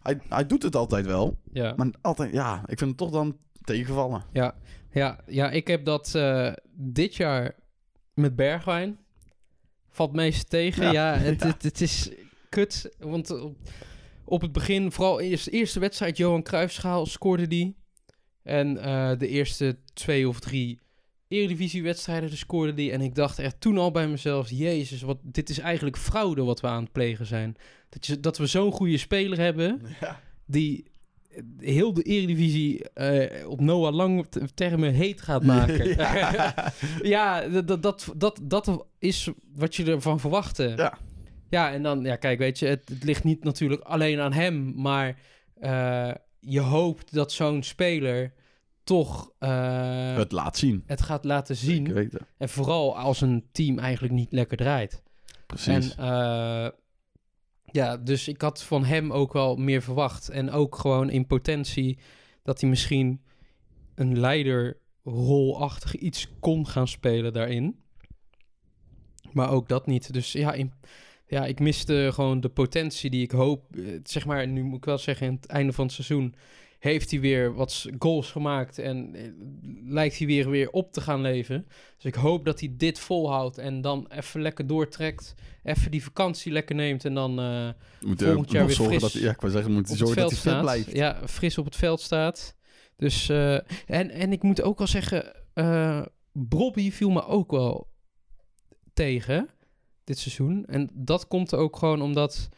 Hij, 0.04 0.20
hij 0.28 0.46
doet 0.46 0.62
het 0.62 0.76
altijd 0.76 1.06
wel. 1.06 1.38
ja. 1.52 1.72
Maar 1.76 1.90
altijd, 2.00 2.32
ja, 2.32 2.62
ik 2.66 2.78
vind 2.78 2.90
het 2.90 2.98
toch 2.98 3.10
dan 3.10 3.36
tegenvallen. 3.62 4.24
Ja, 4.32 4.54
ja, 4.90 5.20
ja 5.26 5.50
ik 5.50 5.66
heb 5.66 5.84
dat 5.84 6.14
eh, 6.14 6.52
dit 6.72 7.14
jaar 7.14 7.54
met 8.14 8.36
Bergwijn. 8.36 8.98
Valt 9.88 10.12
meest 10.12 10.50
tegen. 10.50 10.84
Ja, 10.84 10.92
Ja, 10.92 11.18
het, 11.30 11.40
ja. 11.40 11.46
Het, 11.46 11.62
het 11.62 11.80
is 11.80 12.10
kut. 12.48 12.94
Want 12.98 13.30
op, 13.30 13.56
op 14.24 14.40
het 14.40 14.52
begin, 14.52 14.92
vooral 14.92 15.20
eerst, 15.20 15.44
de 15.44 15.50
eerste 15.50 15.80
wedstrijd, 15.80 16.16
Johan 16.16 16.42
Cruijffschaal 16.42 17.06
scoorde 17.06 17.46
die. 17.46 17.76
En 18.42 18.78
eh, 18.78 19.18
de 19.18 19.28
eerste 19.28 19.78
twee 19.94 20.28
of 20.28 20.40
drie 20.40 20.80
Eredivisie-wedstrijden 21.34 22.30
dus 22.30 22.38
scoorde 22.38 22.74
die. 22.74 22.92
En 22.92 23.00
ik 23.00 23.14
dacht 23.14 23.38
echt 23.38 23.60
toen 23.60 23.78
al 23.78 23.90
bij 23.90 24.08
mezelf, 24.08 24.50
jezus, 24.50 25.02
wat, 25.02 25.18
dit 25.22 25.48
is 25.50 25.58
eigenlijk 25.58 25.96
fraude 25.96 26.42
wat 26.42 26.60
we 26.60 26.66
aan 26.66 26.82
het 26.82 26.92
plegen 26.92 27.26
zijn. 27.26 27.56
Dat, 27.88 28.06
je, 28.06 28.20
dat 28.20 28.38
we 28.38 28.46
zo'n 28.46 28.72
goede 28.72 28.98
speler 28.98 29.38
hebben 29.38 29.80
Ja. 30.00 30.20
die 30.46 30.92
heel 31.58 31.92
de 31.92 32.02
Eredivisie 32.02 32.88
eh, 32.90 33.48
op 33.48 33.60
Noah 33.60 33.94
Lang 33.94 34.26
termen 34.54 34.92
heet 34.92 35.20
gaat 35.20 35.44
maken. 35.44 35.88
Ja, 35.96 36.54
Ja. 37.02 37.48
dat, 37.48 37.82
dat, 37.82 38.12
dat, 38.16 38.40
dat 38.42 38.86
is 38.98 39.28
wat 39.54 39.74
je 39.76 39.84
ervan 39.84 40.20
verwachtte. 40.20 40.72
Ja. 40.76 40.98
Ja, 41.50 41.72
en 41.72 41.82
dan, 41.82 42.02
ja, 42.02 42.16
kijk, 42.16 42.38
weet 42.38 42.58
je, 42.58 42.66
het, 42.66 42.88
het 42.88 43.04
ligt 43.04 43.24
niet 43.24 43.44
natuurlijk 43.44 43.82
alleen 43.82 44.20
aan 44.20 44.32
hem, 44.32 44.72
maar 44.76 45.18
eh, 45.54 46.10
je 46.40 46.60
hoopt 46.60 47.14
dat 47.14 47.32
zo'n 47.32 47.62
speler 47.62 48.32
toch 48.84 49.32
eh, 49.38 50.16
Het 50.16 50.32
laat 50.32 50.56
zien. 50.56 50.82
het 50.86 51.02
gaat 51.02 51.24
laten 51.24 51.56
zien. 51.56 51.92
weten. 51.92 52.26
En 52.38 52.48
vooral 52.48 52.96
als 52.98 53.20
een 53.20 53.48
team 53.52 53.78
eigenlijk 53.78 54.14
niet 54.14 54.32
lekker 54.32 54.56
draait. 54.56 55.02
Precies. 55.46 55.94
En 55.94 56.04
eh, 56.04 56.68
ja, 57.64 57.96
dus 57.96 58.28
ik 58.28 58.40
had 58.40 58.62
van 58.62 58.84
hem 58.84 59.12
ook 59.12 59.32
wel 59.32 59.56
meer 59.56 59.82
verwacht. 59.82 60.28
En 60.28 60.50
ook 60.50 60.76
gewoon 60.76 61.10
in 61.10 61.26
potentie 61.26 61.98
dat 62.42 62.60
hij 62.60 62.70
misschien 62.70 63.22
een 63.94 64.18
leiderrolachtig 64.20 65.94
iets 65.96 66.28
kon 66.40 66.66
gaan 66.66 66.88
spelen 66.88 67.32
daarin. 67.32 67.82
Maar 69.32 69.50
ook 69.50 69.68
dat 69.68 69.86
niet. 69.86 70.12
Dus 70.12 70.32
ja, 70.32 70.52
in, 70.52 70.72
ja, 71.26 71.44
ik 71.46 71.60
miste 71.60 72.10
gewoon 72.12 72.40
de 72.40 72.48
potentie 72.48 73.10
die 73.10 73.22
ik 73.22 73.30
hoop. 73.30 73.76
eh, 73.76 73.98
Zeg 74.02 74.26
maar, 74.26 74.48
nu 74.48 74.62
moet 74.62 74.76
ik 74.76 74.84
wel 74.84 74.98
zeggen, 74.98 75.26
in 75.26 75.32
het 75.34 75.46
einde 75.46 75.72
van 75.72 75.84
het 75.84 75.94
seizoen 75.94 76.34
heeft 76.84 77.10
hij 77.10 77.20
weer 77.20 77.54
wat 77.54 77.86
goals 77.98 78.30
gemaakt 78.30 78.78
en 78.78 79.14
eh, 79.14 79.22
lijkt 79.84 80.18
hij 80.18 80.26
weer, 80.26 80.50
weer 80.50 80.70
op 80.70 80.92
te 80.92 81.00
gaan 81.00 81.20
leven. 81.20 81.66
Dus 81.94 82.04
ik 82.04 82.14
hoop 82.14 82.44
dat 82.44 82.60
hij 82.60 82.74
dit 82.76 82.98
volhoudt 82.98 83.58
en 83.58 83.80
dan 83.80 84.06
even 84.08 84.42
lekker 84.42 84.66
doortrekt. 84.66 85.34
Even 85.62 85.90
die 85.90 86.02
vakantie 86.02 86.52
lekker 86.52 86.74
neemt 86.74 87.04
en 87.04 87.14
dan 87.14 87.40
eh, 87.40 87.68
moet 88.00 88.22
volgend 88.22 88.50
jaar 88.50 88.66
weer 88.66 88.76
fris 88.76 89.00
dat 89.00 89.12
ja, 89.12 89.30
ik 89.30 89.36
zeggen, 89.40 89.72
moet 89.72 89.82
op 89.82 89.88
het 89.88 89.98
zorgen 89.98 90.16
dat 90.16 90.32
veld 90.32 90.44
hij 90.44 90.52
fit 90.52 90.60
blijft. 90.60 90.92
Ja, 90.92 91.28
fris 91.28 91.58
op 91.58 91.64
het 91.64 91.76
veld 91.76 92.00
staat. 92.00 92.56
Dus, 92.96 93.28
eh, 93.28 93.54
en, 93.86 94.10
en 94.10 94.32
ik 94.32 94.42
moet 94.42 94.62
ook 94.62 94.78
wel 94.78 94.86
zeggen, 94.86 95.32
Bobby 96.32 96.90
viel 96.90 97.10
me 97.10 97.26
ook 97.26 97.50
wel 97.50 97.88
tegen 98.92 99.48
dit 100.04 100.18
seizoen. 100.18 100.64
En 100.66 100.90
dat 100.92 101.28
komt 101.28 101.54
ook 101.54 101.76
gewoon 101.76 102.02
omdat 102.02 102.48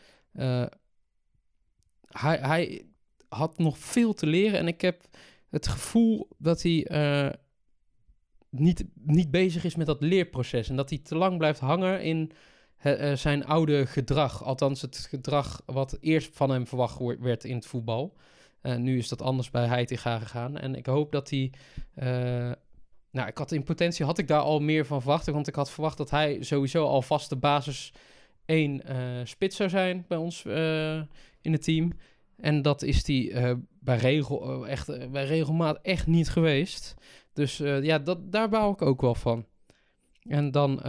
hij, 2.09 2.39
hij 2.39 2.87
had 3.29 3.59
nog 3.59 3.79
veel 3.79 4.15
te 4.15 4.27
leren. 4.27 4.59
En 4.59 4.67
ik 4.67 4.81
heb 4.81 5.03
het 5.51 5.67
gevoel 5.69 6.29
dat 6.39 6.63
hij 6.63 6.87
eh, 6.87 7.29
niet, 8.51 8.85
niet 8.95 9.31
bezig 9.31 9.65
is 9.65 9.77
met 9.77 9.87
dat 9.87 10.01
leerproces. 10.01 10.69
En 10.69 10.77
dat 10.77 10.91
hij 10.91 10.99
te 10.99 11.17
lang 11.17 11.39
blijft 11.39 11.61
hangen 11.61 12.03
in 12.03 12.33
eh, 12.77 13.13
zijn 13.13 13.47
oude 13.47 13.87
gedrag. 13.87 14.45
Althans, 14.45 14.83
het 14.83 14.97
gedrag 14.97 15.63
wat 15.67 15.99
eerst 16.01 16.37
van 16.37 16.51
hem 16.51 16.67
verwacht 16.67 16.99
werd 17.21 17.45
in 17.45 17.55
het 17.55 17.67
voetbal. 17.67 18.17
Eh, 18.61 18.77
nu 18.77 18.99
is 18.99 19.09
dat 19.09 19.23
anders 19.23 19.51
bij 19.51 19.67
Heitinga 19.67 20.19
gegaan. 20.19 20.59
En 20.59 20.75
ik 20.75 20.87
hoop 20.87 21.13
dat 21.13 21.31
hij... 21.31 21.53
nou, 23.11 23.29
ik 23.29 23.39
had 23.39 23.53
in 23.53 23.63
potentie 23.63 24.05
had 24.05 24.19
ik 24.19 24.29
daar 24.29 24.41
al 24.41 24.61
meer 24.61 24.87
van 24.87 25.01
verwacht. 25.01 25.27
Want 25.27 25.49
ik 25.49 25.55
had 25.55 25.71
verwacht 25.71 25.97
dat 25.97 26.11
hij 26.11 26.43
sowieso 26.43 26.87
al 26.87 27.05
de 27.29 27.37
basis 27.37 27.93
één 28.45 28.83
spits 29.25 29.57
zou 29.57 29.69
zijn 29.69 30.05
bij 30.09 30.19
ons 30.19 30.45
in 31.41 31.53
het 31.53 31.63
team. 31.63 31.93
En 32.37 32.63
dat 32.63 32.83
is 32.83 33.05
die 33.05 33.33
eh, 33.33 33.55
bij, 33.81 33.97
regel, 33.97 34.65
eh, 34.65 34.71
echt, 34.71 34.89
eh, 34.89 35.11
bij 35.11 35.25
regelmaat 35.25 35.79
echt 35.83 36.07
niet 36.07 36.29
geweest. 36.31 36.95
Dus 37.33 37.57
ja, 37.57 37.99
dat, 37.99 38.33
daar 38.33 38.49
bouw 38.49 38.73
ik 38.73 38.83
ook 38.83 39.01
wel 39.01 39.15
van. 39.15 39.47
En 40.23 40.51
dan, 40.51 40.81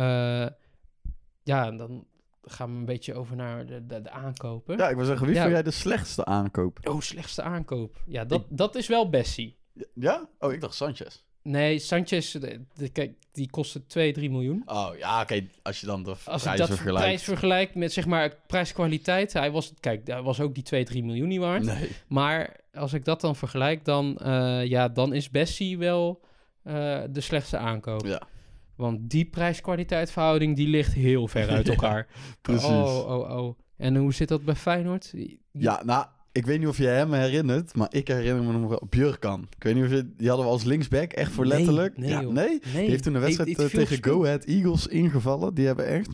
ja, 1.43 1.71
dan 1.71 2.05
gaan 2.41 2.71
we 2.71 2.77
een 2.79 2.85
beetje 2.85 3.13
over 3.13 3.35
naar 3.35 3.65
de, 3.65 3.85
de, 3.85 4.01
de 4.01 4.09
aankopen. 4.09 4.77
Ja, 4.77 4.89
ik 4.89 4.95
wil 4.95 5.05
zeggen, 5.05 5.25
wie 5.25 5.35
Ja. 5.35 5.41
vond 5.41 5.53
jij 5.53 5.63
de 5.63 5.71
slechtste 5.71 6.25
aankoop? 6.25 6.79
Oh, 6.83 6.99
slechtste 7.01 7.41
aankoop. 7.41 8.01
Ja, 8.05 8.25
dat, 8.25 8.43
dat 8.49 8.75
is 8.75 8.87
wel 8.87 9.09
Bessie. 9.09 9.57
Ja? 9.93 10.29
Oh, 10.39 10.53
ik 10.53 10.61
dacht 10.61 10.75
Sanchez. 10.75 11.25
Nee, 11.47 11.79
Sanchez, 11.79 12.31
de, 12.31 12.59
de- 12.73 12.89
kijk, 12.89 13.11
die 13.31 13.49
kostte 13.49 13.85
2, 13.85 14.13
3 14.13 14.29
miljoen. 14.29 14.61
Oh, 14.65 14.89
ja, 14.97 15.21
oké. 15.21 15.45
Als 15.61 15.79
je 15.79 15.85
dan 15.85 16.03
de 16.03 16.15
Als 16.25 16.41
prijs 16.43 16.57
dat 16.59 16.67
vergelijkt. 16.67 17.01
prijs 17.05 17.23
vergelijk 17.23 17.75
met 17.75 17.93
zeg 17.93 18.05
maar 18.05 18.35
prijs-kwaliteit, 18.47 19.33
hij 19.33 19.51
was, 19.51 19.73
kijk, 19.79 20.07
hij 20.07 20.21
was 20.21 20.39
ook 20.39 20.53
die 20.53 20.63
2, 20.63 20.83
3 20.83 21.03
miljoen 21.03 21.27
niet 21.27 21.39
waard. 21.39 21.63
Nee. 21.63 21.89
Maar 22.07 22.55
als 22.73 22.93
ik 22.93 23.05
dat 23.05 23.21
dan 23.21 23.35
vergelijk, 23.35 23.85
dan, 23.85 24.17
eh, 24.17 24.65
ja, 24.65 24.87
dan 24.87 25.13
is 25.13 25.29
Bessie 25.29 25.77
wel 25.77 26.21
eh, 26.63 26.99
de 27.09 27.21
slechtste 27.21 27.57
aankoop. 27.57 28.05
Ja, 28.05 28.21
Want 28.75 29.09
die 29.09 29.25
prijs-kwaliteit 29.25 30.11
verhouding, 30.11 30.55
die 30.55 30.67
ligt 30.67 30.93
heel 30.93 31.27
ver 31.27 31.49
uit 31.49 31.65
Ja, 31.67 31.71
elkaar. 31.73 32.07
precies. 32.41 32.63
Oh, 32.69 33.09
oh, 33.09 33.37
oh. 33.43 33.57
En 33.77 33.95
hoe 33.95 34.13
zit 34.13 34.27
dat 34.27 34.43
bij 34.45 34.55
Feyenoord? 34.55 35.13
Ja, 35.51 35.81
nou, 35.83 36.05
ik 36.37 36.45
weet 36.45 36.59
niet 36.59 36.67
of 36.67 36.77
je 36.77 36.87
hem 36.87 37.13
herinnert, 37.13 37.75
maar 37.75 37.87
ik 37.91 38.07
herinner 38.07 38.43
me 38.43 38.59
nog 38.59 38.69
wel 38.69 38.87
Björkan. 38.89 39.47
Ik 39.55 39.63
weet 39.63 39.75
niet 39.75 39.83
of 39.83 39.91
je... 39.91 40.09
Die 40.17 40.27
hadden 40.27 40.45
we 40.45 40.51
als 40.51 40.63
linksback, 40.63 41.11
echt 41.11 41.31
voor 41.31 41.47
Nee, 41.47 41.57
letterlijk. 41.57 41.97
nee, 41.97 42.09
ja, 42.09 42.21
nee? 42.21 42.31
Nee. 42.33 42.59
Die 42.73 42.89
heeft 42.89 43.03
toen 43.03 43.15
een 43.15 43.21
wedstrijd 43.21 43.59
eh, 43.59 43.65
tegen. 43.65 44.03
Go 44.03 44.23
Ahead 44.23 44.43
Eagles 44.43 44.87
ingevallen. 44.87 45.53
Die 45.53 45.65
hebben 45.65 45.85
echt, 45.87 46.09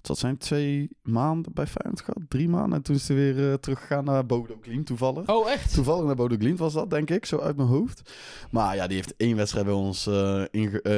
dat 0.00 0.18
zijn, 0.18 0.38
twee 0.38 0.90
maanden 1.02 1.52
bij 1.54 1.66
Feyenoord 1.66 2.00
gehad. 2.00 2.22
Drie 2.28 2.48
maanden. 2.48 2.76
En 2.78 2.82
toen 2.82 2.94
is 2.94 3.06
ze 3.06 3.14
weer 3.14 3.50
eh, 3.50 3.54
teruggegaan 3.54 4.04
naar 4.04 4.26
Bodo 4.26 4.58
Glimt 4.60 4.86
toevallig. 4.86 5.28
Oh, 5.28 5.50
echt? 5.50 5.74
Toevallig 5.74 6.04
naar 6.04 6.16
Bodo 6.16 6.36
Glimt 6.38 6.58
was 6.58 6.72
dat, 6.72 6.90
denk 6.90 7.10
ik, 7.10 7.26
zo 7.26 7.38
uit 7.38 7.56
mijn 7.56 7.68
hoofd. 7.68 8.12
Maar 8.50 8.76
ja, 8.76 8.86
die 8.86 8.96
heeft 8.96 9.14
één 9.16 9.36
wedstrijd 9.36 9.66
bij 9.66 9.74
ons 9.74 10.06
eh, 10.06 10.42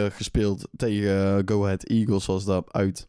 gespeeld 0.08 0.68
tegen 0.76 1.42
Go 1.48 1.64
Ahead 1.64 1.84
Eagles, 1.84 2.26
was 2.26 2.44
dat 2.44 2.72
uit. 2.72 3.08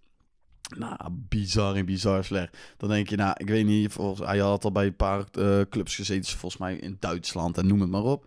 Nou, 0.78 0.96
bizar 1.12 1.76
en 1.76 1.86
bizar 1.86 2.24
slecht. 2.24 2.58
Dan 2.78 2.90
denk 2.90 3.10
je, 3.10 3.16
nou, 3.16 3.34
ik 3.38 3.48
weet 3.48 3.66
niet, 3.66 3.92
volgens, 3.92 4.28
hij 4.28 4.38
had 4.38 4.64
al 4.64 4.72
bij 4.72 4.86
een 4.86 4.96
paar 4.96 5.24
eh, 5.32 5.60
clubs 5.70 5.96
gezeten, 5.96 6.38
volgens 6.38 6.62
mij 6.62 6.76
in 6.76 6.98
Duitsland 7.00 7.58
en 7.58 7.68
noem 7.68 7.82
het 7.82 7.90
maar 7.90 8.04
op. 8.04 8.26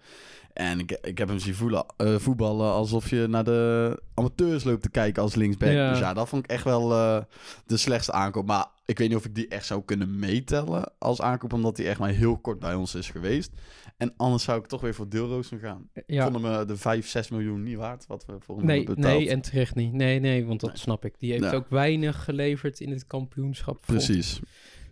En 0.52 0.78
ik, 0.78 0.98
ik 1.02 1.18
heb 1.18 1.28
hem 1.28 1.38
zien 1.38 1.54
voelen, 1.54 1.84
eh, 1.96 2.14
voetballen 2.18 2.72
alsof 2.72 3.10
je 3.10 3.26
naar 3.28 3.44
de 3.44 4.02
amateurs 4.14 4.64
loopt 4.64 4.82
te 4.82 4.90
kijken 4.90 5.22
als 5.22 5.34
linksback. 5.34 5.72
Ja. 5.72 5.90
Dus 5.90 5.98
ja, 5.98 6.14
dat 6.14 6.28
vond 6.28 6.44
ik 6.44 6.50
echt 6.50 6.64
wel 6.64 6.92
eh, 6.92 7.18
de 7.66 7.76
slechtste 7.76 8.12
aankoop. 8.12 8.46
Maar 8.46 8.66
ik 8.92 8.98
weet 8.98 9.08
niet 9.08 9.16
of 9.18 9.24
ik 9.24 9.34
die 9.34 9.48
echt 9.48 9.66
zou 9.66 9.82
kunnen 9.84 10.18
meetellen 10.18 10.92
als 10.98 11.20
aankoop, 11.20 11.52
omdat 11.52 11.76
hij 11.76 11.86
echt 11.86 11.98
maar 11.98 12.10
heel 12.10 12.38
kort 12.38 12.58
bij 12.58 12.74
ons 12.74 12.94
is 12.94 13.10
geweest. 13.10 13.50
En 13.96 14.12
anders 14.16 14.44
zou 14.44 14.58
ik 14.60 14.66
toch 14.66 14.80
weer 14.80 14.94
voor 14.94 15.08
Deelrooster 15.08 15.58
gaan. 15.58 15.88
Ik 15.94 16.02
Ja. 16.06 16.22
vond 16.30 16.34
hem 16.44 16.52
eh, 16.60 16.66
de 16.66 16.76
5, 16.76 17.08
6 17.08 17.28
miljoen 17.28 17.62
niet 17.62 17.76
waard, 17.76 18.06
wat 18.06 18.24
we 18.26 18.36
voor 18.40 18.56
hem 18.56 18.66
Nee, 18.66 18.76
hebben 18.76 18.94
betaald. 18.94 19.18
nee, 19.18 19.28
en 19.30 19.40
terecht 19.40 19.74
niet. 19.74 19.92
Nee, 19.92 20.20
nee, 20.20 20.44
want 20.46 20.60
dat 20.60 20.70
Nee. 20.70 20.78
snap 20.78 21.04
ik. 21.04 21.14
Die 21.18 21.30
heeft 21.32 21.44
Ja. 21.44 21.52
ook 21.52 21.68
weinig 21.70 22.24
geleverd 22.24 22.80
in 22.80 22.90
het 22.90 23.06
kampioenschap. 23.06 23.76
ik. 23.76 23.80
Precies. 23.86 24.40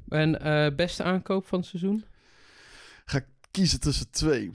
En 0.08 0.40
eh, 0.40 0.74
beste 0.76 1.02
aankoop 1.02 1.46
van 1.46 1.58
het 1.58 1.68
seizoen? 1.68 2.04
Ga 3.04 3.18
ik 3.18 3.26
kiezen 3.50 3.80
tussen 3.80 4.10
twee. 4.10 4.50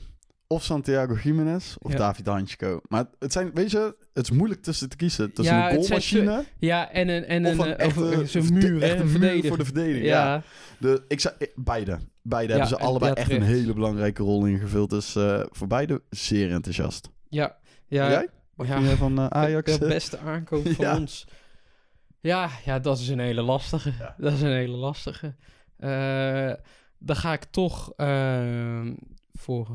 Of 0.47 0.63
Santiago 0.63 1.13
Jiménez 1.23 1.75
of 1.79 1.91
Ja. 1.91 1.97
David 1.97 2.27
Hanchko. 2.27 2.81
Maar 2.87 3.05
het 3.19 3.31
zijn, 3.31 3.51
weet 3.53 3.71
je, 3.71 3.95
het 4.13 4.23
is 4.23 4.31
moeilijk 4.31 4.61
tussen 4.61 4.89
te 4.89 4.95
kiezen. 4.95 5.33
Tussen 5.33 5.55
Ja, 5.55 5.69
een 5.71 5.75
goalmachine 5.77 6.45
Ja, 6.59 6.91
en 6.91 7.09
een, 7.09 7.23
en 7.23 7.45
of 7.45 7.57
een, 7.57 7.69
een 7.71 7.77
eh, 7.77 7.87
of 7.87 7.95
een- 8.33 8.53
muur, 8.53 8.81
hè? 8.81 8.87
echte 8.87 9.01
Een 9.03 9.19
muur 9.19 9.45
voor 9.47 9.57
de 9.57 9.65
verdediging. 9.65 10.05
Ja. 10.05 10.33
Ja, 10.33 10.41
De, 10.79 11.03
ik 11.07 11.19
zou, 11.19 11.35
eh, 11.39 11.47
beide. 11.55 11.99
Beide 12.21 12.51
hebben 12.51 12.69
ze 12.69 12.77
allebei 12.77 13.13
echt 13.13 13.31
een 13.31 13.41
hele 13.41 13.73
belangrijke 13.73 14.23
rol 14.23 14.45
ingevuld. 14.45 14.89
Dus 14.89 15.15
eh, 15.15 15.41
voor 15.49 15.67
beide 15.67 16.01
zeer 16.09 16.51
enthousiast. 16.51 17.09
ja, 17.29 17.57
ja. 17.87 18.09
Jij? 18.09 18.27
Wat 18.55 18.67
ja. 18.67 18.73
vind 18.73 18.85
jij 18.85 18.95
van 18.95 19.31
Ajax? 19.33 19.79
De 19.79 19.87
beste 19.97 20.17
aankoop 20.17 20.67
van 20.67 20.97
ons. 20.97 21.27
Ja, 22.19 22.49
ja, 22.65 22.79
dat 22.79 22.99
is 22.99 23.07
een 23.09 23.19
hele 23.19 23.41
lastige. 23.41 23.93
Dat 24.17 24.33
is 24.33 24.41
een 24.41 24.51
hele 24.53 24.77
lastige. 24.77 25.35
Eh, 25.77 26.53
dan 26.99 27.15
ga 27.15 27.33
ik 27.33 27.43
toch 27.43 27.93
ehm, 27.95 28.93
voor 29.33 29.67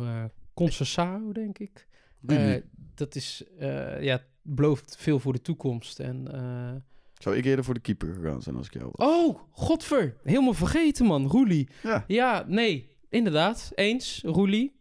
Concessao, 0.65 1.33
denk 1.33 1.59
ik. 1.59 1.87
Eh, 2.27 2.55
dat 2.95 3.15
is, 3.15 3.43
eh, 3.59 4.03
ja, 4.03 4.23
belooft 4.43 4.97
veel 4.99 5.19
voor 5.19 5.33
de 5.33 5.41
toekomst. 5.41 6.01
En, 6.01 6.33
eh, 6.33 6.81
Zou 7.15 7.37
ik 7.37 7.45
eerder 7.45 7.65
voor 7.65 7.75
de 7.75 7.81
keeper 7.81 8.15
gegaan 8.15 8.43
zijn 8.43 8.57
als 8.57 8.67
ik 8.67 8.73
jou 8.75 8.91
was? 8.93 9.09
Oh, 9.09 9.41
godver. 9.51 10.17
Helemaal 10.25 10.55
vergeten, 10.55 11.07
man. 11.07 11.27
Roelie. 11.27 11.69
Ja. 11.83 12.05
Ja, 12.07 12.45
nee. 12.49 12.97
Inderdaad. 13.09 13.71
Eens. 13.75 14.21
Roelie. 14.25 14.79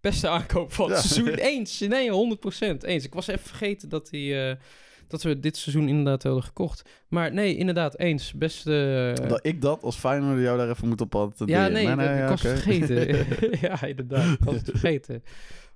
Beste 0.00 0.28
aankoop 0.28 0.72
van 0.72 0.90
het 0.90 1.02
Ja. 1.02 1.08
seizoen. 1.08 1.34
Eens. 1.34 1.78
Nee, 1.80 2.10
100% 2.10 2.82
eens. 2.82 3.04
Ik 3.04 3.14
was 3.14 3.26
even 3.26 3.46
vergeten 3.48 3.88
dat, 3.88 4.10
hij, 4.10 4.58
dat 5.08 5.22
we 5.22 5.40
dit 5.40 5.56
seizoen 5.56 5.88
inderdaad 5.88 6.22
hadden 6.22 6.42
gekocht. 6.42 6.88
Maar 7.08 7.32
nee, 7.32 7.56
inderdaad. 7.56 7.98
Eens. 7.98 8.32
Beste... 8.32 9.14
eh, 9.20 9.28
dat 9.28 9.46
ik 9.46 9.60
dat 9.60 9.82
als 9.82 9.96
Feyenoord 9.96 10.40
jou 10.40 10.58
daar 10.58 10.70
even 10.70 10.88
moet 10.88 11.00
op 11.00 11.14
attenderen. 11.14 11.62
ja, 11.62 11.68
nee, 11.68 11.86
dat- 11.86 11.98
ik 11.98 12.16
ja, 12.16 12.30
het 12.30 12.40
vergeten. 12.40 13.26
ja, 13.68 13.82
inderdaad. 13.82 14.32
Ik 14.32 14.44
was 14.44 14.54
het 14.54 14.70
vergeten. 14.70 15.22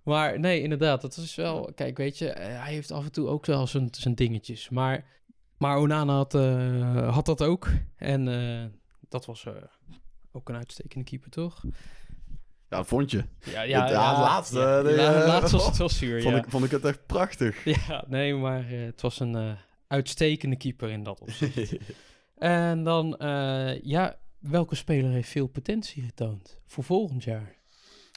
Maar 0.02 0.40
nee, 0.40 0.62
inderdaad. 0.62 1.00
Dat 1.00 1.16
is 1.16 1.34
wel... 1.34 1.72
Kijk, 1.74 1.96
weet 1.96 2.18
je, 2.18 2.28
eh, 2.28 2.62
hij 2.62 2.72
heeft 2.72 2.90
af 2.90 3.04
en 3.04 3.12
toe 3.12 3.28
ook 3.28 3.46
wel 3.46 3.66
zijn, 3.66 3.88
zijn 3.90 4.14
dingetjes. 4.14 4.68
Maar, 4.68 5.04
maar 5.58 5.78
Onana 5.78 6.12
had, 6.14 6.34
eh, 6.34 7.14
had 7.14 7.26
dat 7.26 7.42
ook. 7.42 7.68
En 7.96 8.24
dat 9.08 9.26
was 9.26 9.46
ook 10.32 10.48
een 10.48 10.56
uitstekende 10.56 11.04
keeper, 11.04 11.30
toch? 11.30 11.64
Ja, 12.72 12.84
vond 12.84 13.10
je. 13.10 13.24
Ja, 13.44 13.62
ja, 13.62 13.82
het 13.84 13.92
laatste, 13.92 14.58
Ja, 14.58 14.82
eh, 14.82 14.96
ja, 14.96 15.12
het 15.12 15.22
eh, 15.22 15.28
laatste 15.28 15.56
was 15.56 15.66
het 15.72 15.76
wel 15.76 15.88
zuur, 15.88 16.22
Vond, 16.22 16.34
ja. 16.34 16.42
ik, 16.42 16.50
vond 16.50 16.64
ik 16.64 16.70
het 16.70 16.84
echt 16.84 17.06
prachtig. 17.06 17.64
Ja, 17.88 18.04
nee, 18.08 18.34
maar 18.34 18.70
eh, 18.70 18.84
het 18.84 19.00
was 19.00 19.20
een 19.20 19.56
uitstekende 19.86 20.56
keeper 20.56 20.90
in 20.90 21.02
dat 21.02 21.20
opzicht. 21.20 21.76
en 22.38 22.82
dan, 22.84 23.16
ja, 23.82 24.16
welke 24.38 24.74
speler 24.74 25.10
heeft 25.10 25.28
veel 25.28 25.46
potentie 25.46 26.02
getoond 26.02 26.58
voor 26.66 26.84
volgend 26.84 27.24
jaar? 27.24 27.54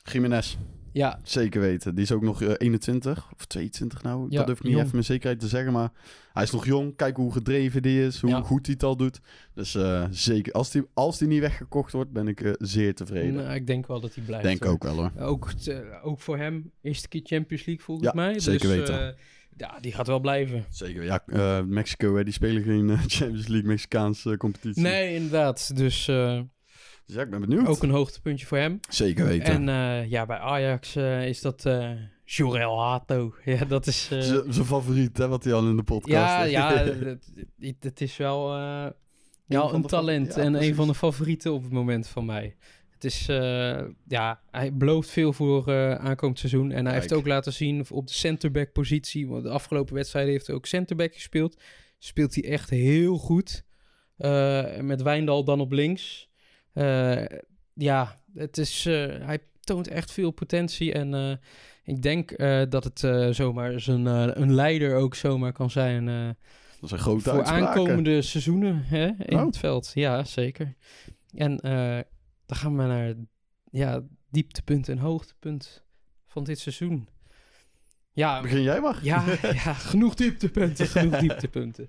Jiménez, 0.04 0.58
Ja, 0.96 1.20
zeker 1.24 1.62
weten. 1.62 1.96
Die 1.96 2.04
is 2.04 2.12
ook 2.12 2.22
nog 2.22 2.42
eh, 2.42 2.54
21 2.58 3.32
of 3.38 3.46
22 3.46 4.02
nou. 4.04 4.26
Ja, 4.30 4.38
dat 4.38 4.46
durf 4.46 4.58
ik 4.58 4.64
niet 4.64 4.74
jong. 4.74 4.86
even 4.86 4.98
met 4.98 5.06
zekerheid 5.06 5.40
te 5.40 5.48
zeggen. 5.48 5.74
Maar 5.74 5.92
hij 6.34 6.44
is 6.44 6.52
nog 6.52 6.66
jong. 6.66 6.96
Kijk 6.96 7.16
hoe 7.18 7.32
gedreven 7.32 7.82
die 7.82 8.06
is. 8.06 8.22
Hoe 8.22 8.30
Ja. 8.30 8.42
goed 8.42 8.66
hij 8.66 8.74
het 8.74 8.84
al 8.84 8.96
doet. 8.98 9.20
Dus 9.54 9.76
eh, 9.76 10.06
zeker. 10.12 10.54
Als 10.54 10.72
die, 10.72 10.84
als 10.94 11.18
die 11.18 11.28
niet 11.28 11.40
weggekocht 11.40 11.92
wordt, 11.92 12.12
ben 12.12 12.28
ik 12.28 12.42
eh, 12.42 12.52
zeer 12.58 12.96
tevreden. 12.96 13.34
nou, 13.34 13.54
ik 13.54 13.68
denk 13.68 13.88
wel 13.88 14.00
dat 14.00 14.16
hij 14.16 14.24
blijft. 14.24 14.46
Denk 14.46 14.64
hoor. 14.64 14.74
ook 14.74 14.84
wel 14.84 14.96
hoor. 14.96 15.12
Ook, 15.20 15.50
eh, 15.66 15.78
ook 16.04 16.20
voor 16.20 16.38
hem, 16.38 16.72
eerste 16.82 17.08
keer 17.08 17.22
Champions 17.24 17.66
League 17.66 17.84
volgens 17.86 18.08
Ja, 18.08 18.14
mij. 18.16 18.40
zeker 18.40 18.68
dus, 18.68 18.78
weten. 18.78 19.08
eh, 19.08 19.14
ja, 19.58 19.80
die 19.80 19.92
gaat 19.92 20.08
wel 20.08 20.20
blijven. 20.20 20.66
Zeker. 20.70 21.04
Ja, 21.04 21.24
eh, 21.26 21.62
Mexico, 21.62 22.16
hè, 22.16 22.24
die 22.24 22.34
spelen 22.34 22.64
geen 22.64 22.90
eh, 22.90 23.00
Champions 23.18 23.48
League 23.48 23.68
Mexicaanse 23.68 24.38
competitie. 24.38 24.82
Nee, 24.82 25.16
inderdaad. 25.16 25.76
Dus 25.76 26.08
eh, 26.08 26.42
Dus 27.06 27.16
ja, 27.16 27.22
ik 27.22 27.30
ben 27.30 27.42
benieuwd. 27.42 27.68
ook 27.68 27.84
een 27.84 27.90
hoogtepuntje 27.90 28.46
voor 28.46 28.58
hem. 28.58 28.80
Zeker 28.90 29.26
weten. 29.26 29.68
En 29.68 29.70
eh, 29.70 30.10
ja, 30.10 30.26
bij 30.26 30.38
Ajax 30.38 30.96
eh, 30.96 31.28
is 31.28 31.42
dat 31.42 31.66
eh 31.66 31.92
Jorel 32.24 32.82
Hato. 32.82 33.34
Ja, 33.46 33.66
dat 33.66 33.88
is... 33.88 34.08
Zijn 34.08 34.66
favoriet, 34.66 35.18
hè, 35.18 35.28
wat 35.28 35.44
hij 35.44 35.54
al 35.54 35.68
in 35.68 35.76
de 35.76 35.84
podcast 35.84 36.14
ja, 36.14 36.40
heeft. 36.40 36.52
ja 36.52 37.18
het, 37.80 38.02
is 38.02 38.18
wel 38.18 38.56
ja, 38.56 38.94
een 39.48 39.86
talent 39.86 40.36
ja, 40.36 40.42
en 40.42 40.64
een 40.64 40.76
van 40.76 40.88
de 40.88 40.96
favorieten 40.96 41.54
op 41.54 41.64
het 41.64 41.72
moment 41.72 42.08
van 42.08 42.26
mij. 42.26 42.56
Het 42.90 43.04
is, 43.04 43.26
ja, 44.08 44.42
hij 44.52 44.74
belooft 44.74 45.10
veel 45.10 45.34
voor 45.34 45.72
aankomend 46.00 46.40
seizoen. 46.40 46.72
En 46.72 46.86
hij 46.86 46.94
heeft 46.94 47.14
ook 47.14 47.28
laten 47.28 47.54
zien 47.54 47.86
op 47.90 48.08
de 48.08 48.14
centerback 48.14 48.72
positie. 48.72 49.28
Want 49.28 49.44
de 49.44 49.50
afgelopen 49.50 49.94
wedstrijden 49.94 50.32
heeft 50.32 50.48
hij 50.48 50.56
ook 50.56 50.66
centerback 50.66 51.14
gespeeld. 51.14 51.62
Speelt 52.00 52.36
hij 52.36 52.44
echt 52.44 52.70
heel 52.70 53.18
goed. 53.18 53.64
Met 54.82 55.02
Wijndal 55.02 55.44
dan 55.44 55.60
op 55.60 55.72
links. 55.72 56.30
Eh, 56.76 57.26
ja, 57.74 58.20
het 58.34 58.58
is, 58.58 58.86
eh, 58.86 58.94
hij 59.26 59.40
toont 59.60 59.88
echt 59.88 60.12
veel 60.12 60.32
potentie. 60.32 60.94
En 60.94 61.14
eh, 61.14 61.32
ik 61.84 62.02
denk 62.02 62.38
dat 62.72 62.84
het 62.84 63.00
zomaar 63.36 63.80
zijn, 63.80 64.06
een 64.06 64.54
leider 64.54 64.96
ook 64.96 65.16
zomaar 65.16 65.52
kan 65.52 65.70
zijn. 65.70 66.06
Dat 66.80 66.90
zijn 66.90 67.02
grote 67.02 67.24
voor 67.24 67.34
uitspraken. 67.34 67.68
aankomende 67.68 68.22
seizoenen 68.22 68.84
hè, 68.86 69.06
in 69.06 69.38
Oh. 69.40 69.46
het 69.46 69.58
veld. 69.58 69.92
Ja, 69.94 70.24
zeker. 70.24 70.76
En 71.34 71.58
dan 72.46 72.58
gaan 72.58 72.78
we 72.78 72.84
naar 72.84 73.14
ja, 73.72 74.02
dieptepunt 74.30 74.90
en 74.90 74.98
hoogtepunt 74.98 75.84
van 76.26 76.44
dit 76.44 76.60
seizoen. 76.60 77.08
Ja, 78.12 78.42
Begin 78.42 78.62
jij 78.62 78.80
maar. 78.82 79.00
ja, 79.02 79.24
ja 79.42 79.74
genoeg 79.92 80.14
dieptepunten, 80.16 80.88
genoeg 80.88 81.20
dieptepunten. 81.28 81.88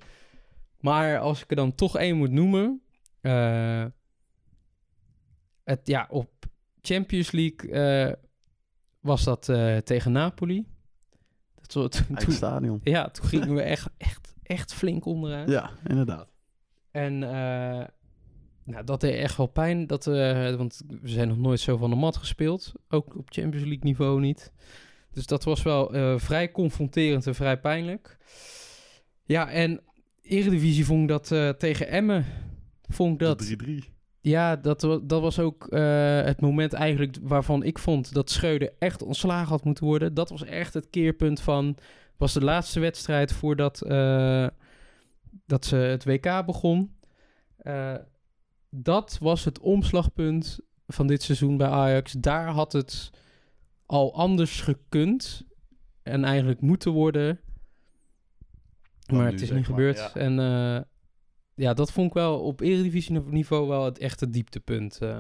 Maar 0.81 1.19
als 1.19 1.43
ik 1.43 1.51
er 1.51 1.57
dan 1.57 1.75
toch 1.75 1.97
één 1.99 2.17
moet 2.17 2.31
noemen... 2.31 2.83
het, 5.67 5.81
ja, 5.85 6.07
op 6.11 6.31
Champions 6.81 7.31
League 7.31 7.71
eh, 7.71 8.13
was 9.01 9.25
dat 9.25 9.49
eh, 9.49 9.77
tegen 9.77 10.13
Napoli. 10.13 10.67
Dat, 11.55 11.73
zo- 11.73 11.89
toen, 11.89 12.33
stadion. 12.33 12.81
ja, 12.83 13.09
toen 13.09 13.27
gingen 13.35 13.55
we 13.55 13.63
echt, 13.63 13.89
echt, 13.97 14.35
echt 14.43 14.75
flink 14.75 15.05
onderuit. 15.05 15.49
Ja, 15.49 15.71
inderdaad. 15.87 16.29
En 16.91 17.23
eh, 17.23 17.87
Nou, 18.65 18.85
dat 18.85 19.01
deed 19.01 19.15
echt 19.15 19.37
wel 19.37 19.47
pijn. 19.47 19.87
Dat, 19.87 20.05
want 20.05 20.83
we 21.01 21.09
zijn 21.09 21.29
nog 21.29 21.39
nooit 21.39 21.61
zo 21.61 21.77
van 21.77 21.91
de 21.91 21.97
mat 21.97 22.17
gespeeld. 22.17 22.73
Ook 22.89 23.17
op 23.17 23.29
Champions 23.33 23.67
League 23.67 23.85
niveau 23.85 24.21
niet. 24.21 24.53
Dus 25.13 25.27
dat 25.27 25.45
was 25.45 25.63
wel 25.63 26.19
vrij 26.19 26.51
confronterend 26.53 27.27
en 27.27 27.35
vrij 27.35 27.61
pijnlijk. 27.61 28.19
Ja, 29.25 29.51
en 29.51 29.81
Eredivisie 30.23 30.85
vond 30.85 31.03
ik 31.03 31.09
dat 31.09 31.59
tegen 31.59 31.89
Emmen... 31.89 32.25
Vond 32.89 33.13
ik 33.13 33.19
dat... 33.19 33.39
De 33.39 33.83
3-3. 33.89 33.96
Ja, 34.27 34.57
dat, 34.57 34.81
dat 34.81 35.21
was 35.21 35.39
ook 35.39 35.67
eh, 35.67 36.21
het 36.21 36.41
moment 36.41 36.73
eigenlijk 36.73 37.17
waarvan 37.23 37.63
ik 37.63 37.79
vond 37.79 38.13
dat 38.13 38.31
Schreuder 38.31 38.73
echt 38.79 39.03
ontslagen 39.03 39.49
had 39.49 39.65
moeten 39.65 39.85
worden. 39.85 40.15
Dat 40.15 40.31
was 40.31 40.45
echt 40.45 40.75
het 40.75 40.91
keerpunt 40.91 41.41
van... 41.41 41.77
was 42.17 42.33
de 42.33 42.45
laatste 42.45 42.81
wedstrijd 42.81 43.33
voordat 43.33 43.83
eh, 43.83 44.47
dat 45.47 45.65
ze 45.65 45.77
het 45.77 46.05
WK 46.05 46.47
begon. 46.47 46.97
Eh, 47.57 47.95
dat 48.71 49.19
was 49.21 49.45
het 49.45 49.59
omslagpunt 49.59 50.59
van 50.87 51.07
dit 51.07 51.23
seizoen 51.23 51.57
bij 51.57 51.69
Ajax. 51.69 52.13
Daar 52.13 52.49
had 52.49 52.73
het 52.73 53.11
al 53.87 54.15
anders 54.15 54.61
gekund 54.61 55.43
en 56.03 56.25
eigenlijk 56.25 56.61
moeten 56.61 56.93
worden. 56.93 57.41
Maar 59.13 59.27
het 59.31 59.41
is 59.41 59.51
niet 59.51 59.67
gebeurd. 59.67 59.97
ja. 59.99 60.15
En 60.15 60.39
ja, 61.57 61.75
dat 61.75 61.93
vond 61.93 62.07
ik 62.09 62.13
wel 62.15 62.39
op 62.41 62.61
eredivisie 62.61 63.21
niveau 63.21 63.69
wel 63.69 63.85
het 63.85 63.99
echte 63.99 64.31
dieptepunt 64.31 64.99
eh, 64.99 65.19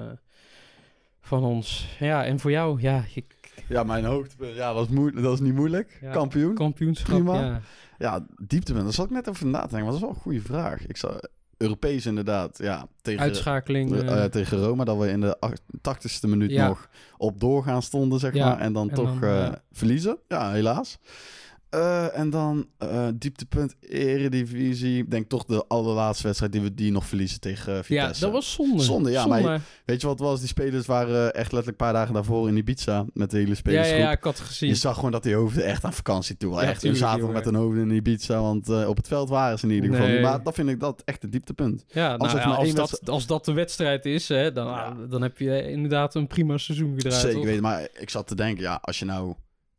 van 1.20 1.44
ons. 1.44 1.88
Ja, 1.98 2.24
en 2.24 2.38
voor 2.40 2.50
jou, 2.50 2.80
ja, 2.80 3.04
je 3.14 3.24
Ja, 3.68 3.82
mijn 3.84 4.04
hoogtepunt. 4.04 4.54
Ja, 4.54 4.84
moe- 4.90 5.20
dat 5.20 5.32
is 5.32 5.40
niet 5.40 5.54
moeilijk. 5.54 5.98
Ja. 6.00 6.12
Kampioen. 6.12 6.54
kampioenschap, 6.54 7.14
Prima. 7.14 7.40
ja. 7.44 7.60
Ja, 7.98 8.26
dieptepunt. 8.42 8.84
Daar 8.84 8.92
zat 8.92 9.04
ik 9.06 9.10
net 9.10 9.28
over 9.28 9.46
na 9.46 9.60
te 9.62 9.68
denken. 9.68 9.78
Maar 9.78 9.86
dat 9.92 9.94
is 9.94 10.00
wel 10.00 10.10
een 10.10 10.22
goede 10.22 10.40
vraag. 10.40 10.86
Ik 10.86 10.96
zou... 10.96 11.18
Europees 11.58 12.06
inderdaad. 12.06 12.58
Ja, 12.58 12.86
tegen, 13.02 13.20
Uitschakeling. 13.20 13.94
eh, 13.94 14.24
eh, 14.24 14.30
tegen 14.30 14.58
Roma. 14.58 14.84
Dat 14.84 14.98
we 14.98 15.08
in 15.08 15.20
de 15.20 15.40
ach- 15.40 15.52
80ste 15.80 16.28
minuut 16.28 16.50
Ja. 16.50 16.66
nog 16.68 16.88
op 17.16 17.40
doorgaan 17.40 17.82
stonden, 17.82 18.18
zeg 18.18 18.34
maar. 18.34 18.58
En 18.58 18.72
dan 18.72 18.88
en 18.88 18.94
toch 18.94 19.18
dan, 19.20 19.58
verliezen. 19.72 20.18
Ja, 20.28 20.52
helaas. 20.52 20.98
Eh, 21.70 22.18
en 22.18 22.30
dan 22.30 22.66
eh, 22.78 23.06
dieptepunt 23.14 23.74
Eredivisie. 23.80 24.98
Ik 24.98 25.10
denk 25.10 25.28
toch 25.28 25.44
de 25.44 25.64
allerlaatste 25.68 26.24
wedstrijd 26.26 26.52
die 26.52 26.60
we 26.60 26.74
die 26.74 26.92
nog 26.92 27.06
verliezen 27.06 27.40
tegen 27.40 27.72
eh, 27.72 27.76
ja, 27.76 27.82
Vitesse. 27.82 28.24
dat 28.24 28.32
was 28.32 28.52
zonde. 28.52 28.82
Zonde, 28.82 29.10
ja, 29.10 29.26
maar. 29.26 29.60
Weet 29.84 30.00
je 30.00 30.06
wat 30.06 30.18
was? 30.18 30.38
Die 30.38 30.48
spelers 30.48 30.86
waren 30.86 31.24
echt 31.24 31.34
letterlijk 31.52 31.66
een 31.66 31.76
paar 31.76 31.92
dagen 31.92 32.14
daarvoor 32.14 32.48
in 32.48 32.56
Ibiza 32.56 33.04
met 33.12 33.30
de 33.30 33.36
hele 33.36 33.48
ja, 33.48 33.54
spelersgroep. 33.54 33.98
ja, 33.98 34.04
ja, 34.04 34.10
ik 34.10 34.22
had 34.24 34.38
het 34.38 34.46
gezien. 34.46 34.68
Je 34.68 34.74
zag 34.74 34.94
gewoon 34.94 35.10
dat 35.10 35.22
die 35.22 35.34
hoofden 35.34 35.64
echt 35.64 35.84
aan 35.84 35.92
vakantie 35.92 36.36
toe 36.36 36.50
waren. 36.50 36.64
Ja, 36.64 36.70
echt, 36.72 36.80
tuurlijk, 36.80 37.02
zaten 37.02 37.32
met 37.32 37.44
hun 37.44 37.54
hoofden 37.54 37.90
in 37.90 37.96
Ibiza, 37.96 38.40
want 38.40 38.68
op 38.86 38.96
het 38.96 39.08
veld 39.08 39.28
waren 39.28 39.58
ze 39.58 39.66
in 39.66 39.72
ieder 39.72 39.90
geval 39.90 40.06
Nee. 40.06 40.20
Maar 40.20 40.42
dat 40.42 40.54
vind 40.54 40.68
ik 40.68 40.80
dat 40.80 41.02
echt 41.04 41.22
het 41.22 41.32
dieptepunt. 41.32 41.84
Ja, 41.88 42.16
nou, 42.16 42.38
ja, 42.38 42.44
als, 42.44 42.68
dat, 42.68 42.76
wedstrijd- 42.76 43.10
als 43.10 43.26
dat 43.26 43.44
de 43.44 43.52
wedstrijd 43.52 44.04
is, 44.04 44.28
hè, 44.28 44.52
dan, 44.52 44.66
Ja. 44.66 44.96
dan 45.08 45.22
heb 45.22 45.38
je 45.38 45.70
inderdaad 45.70 46.14
een 46.14 46.26
prima 46.26 46.56
seizoen 46.58 46.94
gedraaid. 46.94 47.20
Zeker 47.22 47.44
weten, 47.44 47.62
maar 47.62 47.88
ik 47.98 48.10
zat 48.10 48.26
te 48.26 48.34
denken, 48.34 48.62
ja, 48.62 48.78
als 48.82 48.98
je 48.98 49.04
nou 49.04 49.34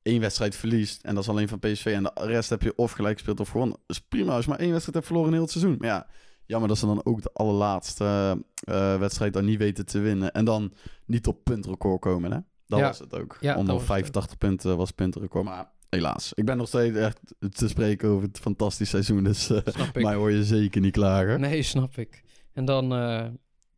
één 0.07 0.19
wedstrijd 0.21 0.55
verliest 0.55 1.03
en 1.03 1.13
dat 1.15 1.23
is 1.23 1.29
alleen 1.29 1.47
van 1.47 1.59
PSV 1.59 1.85
en 1.85 2.03
de 2.03 2.11
rest 2.15 2.49
heb 2.49 2.61
je 2.61 2.75
of 2.75 2.91
gelijk 2.91 3.13
gespeeld 3.17 3.39
of 3.39 3.49
gewonnen, 3.49 3.77
is 3.87 3.99
prima 3.99 4.33
als 4.33 4.43
je 4.43 4.49
maar 4.49 4.59
één 4.59 4.69
wedstrijd 4.71 4.95
hebt 4.95 5.05
verloren 5.07 5.27
in 5.29 5.33
heel 5.35 5.43
het 5.47 5.51
seizoen. 5.51 5.75
Maar 5.79 5.87
ja, 5.89 6.07
jammer 6.45 6.67
dat 6.69 6.77
ze 6.77 6.85
dan 6.85 7.05
ook 7.05 7.21
de 7.21 7.29
allerlaatste 7.33 8.37
eh, 8.59 8.97
wedstrijd 8.99 9.33
dan 9.33 9.45
niet 9.45 9.57
weten 9.57 9.85
te 9.85 9.99
winnen 9.99 10.31
en 10.31 10.45
dan 10.45 10.73
niet 11.05 11.27
op 11.27 11.43
puntrecord 11.43 12.01
komen, 12.01 12.31
hè? 12.31 12.37
Dat 12.67 12.79
Ja. 12.79 12.85
was 12.87 12.99
het 12.99 13.13
ook. 13.15 13.37
Ja, 13.39 13.47
dat 13.49 13.57
Onder 13.59 13.73
was 13.73 13.83
het 13.83 13.91
85 13.91 14.37
punten 14.37 14.77
was 14.77 14.91
puntrecord, 14.91 15.43
maar 15.45 15.71
helaas. 15.89 16.33
Ik 16.33 16.45
ben 16.45 16.57
nog 16.57 16.67
steeds 16.67 16.97
echt 16.97 17.19
te 17.49 17.67
spreken 17.67 18.09
over 18.09 18.27
het 18.27 18.39
fantastisch 18.39 18.89
seizoen, 18.89 19.23
dus 19.23 19.49
eh, 19.49 19.57
ik. 19.93 20.01
mij 20.03 20.15
hoor 20.15 20.31
je 20.31 20.43
zeker 20.43 20.81
niet 20.81 20.91
klagen. 20.93 21.39
Nee, 21.39 21.61
snap 21.63 21.97
ik. 21.97 22.23
En 22.53 22.65
dan, 22.65 22.93
eh, 22.93 23.25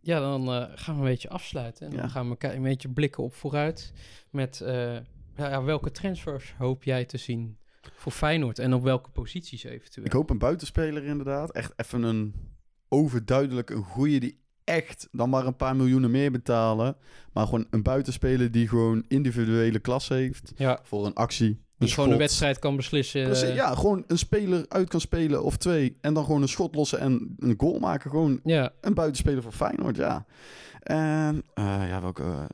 ja, 0.01 0.19
dan 0.19 0.47
eh, 0.47 0.63
gaan 0.75 0.95
we 0.95 1.01
een 1.01 1.07
beetje 1.07 1.29
afsluiten. 1.29 1.87
En 1.87 1.93
Ja. 1.93 1.99
dan 2.01 2.09
gaan 2.09 2.29
we 2.29 2.53
een 2.55 2.61
beetje 2.61 2.89
blikken 2.89 3.23
op 3.23 3.33
vooruit. 3.33 3.93
Met 4.31 4.61
eh, 4.61 4.97
ja, 5.39 5.63
welke 5.63 5.91
transfers 5.91 6.53
hoop 6.57 6.83
jij 6.83 7.05
te 7.05 7.17
zien 7.17 7.57
voor 7.95 8.11
Feyenoord? 8.11 8.59
En 8.59 8.73
op 8.73 8.83
welke 8.83 9.09
posities 9.09 9.63
eventueel? 9.63 10.05
Ik 10.05 10.11
hoop 10.11 10.29
een 10.29 10.37
buitenspeler 10.37 11.03
inderdaad. 11.03 11.51
Echt 11.51 11.73
even 11.75 12.03
een 12.03 12.33
overduidelijk 12.87 13.69
een 13.69 13.83
goeie 13.83 14.19
die 14.19 14.39
echt 14.63 15.07
dan 15.11 15.29
maar 15.29 15.45
een 15.45 15.55
paar 15.55 15.75
miljoenen 15.75 16.11
meer 16.11 16.31
betalen. 16.31 16.95
Maar 17.33 17.45
gewoon 17.45 17.67
een 17.69 17.83
buitenspeler 17.83 18.51
die 18.51 18.67
gewoon 18.67 19.05
individuele 19.07 19.79
klasse 19.79 20.13
heeft 20.13 20.51
ja, 20.55 20.79
voor 20.83 21.05
een 21.05 21.13
actie. 21.13 21.47
Een 21.47 21.85
die 21.85 21.93
gewoon 21.93 22.11
een 22.11 22.17
wedstrijd 22.17 22.59
kan 22.59 22.75
beslissen. 22.75 23.23
Precies, 23.23 23.53
ja, 23.53 23.75
gewoon 23.75 24.03
een 24.07 24.17
speler 24.17 24.65
uit 24.67 24.89
kan 24.89 25.01
spelen 25.01 25.43
of 25.43 25.57
twee. 25.57 25.97
En 26.01 26.13
dan 26.13 26.25
gewoon 26.25 26.41
een 26.41 26.47
schot 26.47 26.75
lossen 26.75 26.99
en 26.99 27.35
een 27.37 27.53
goal 27.57 27.79
maken. 27.79 28.09
Gewoon 28.09 28.39
ja, 28.43 28.71
een 28.81 28.93
buitenspeler 28.93 29.43
voor 29.43 29.51
Feyenoord, 29.51 29.95
ja. 29.95 30.25
En 30.79 31.43
eh, 31.53 31.89
ja, 31.89 32.01
welke... 32.01 32.23
eh, 32.23 32.45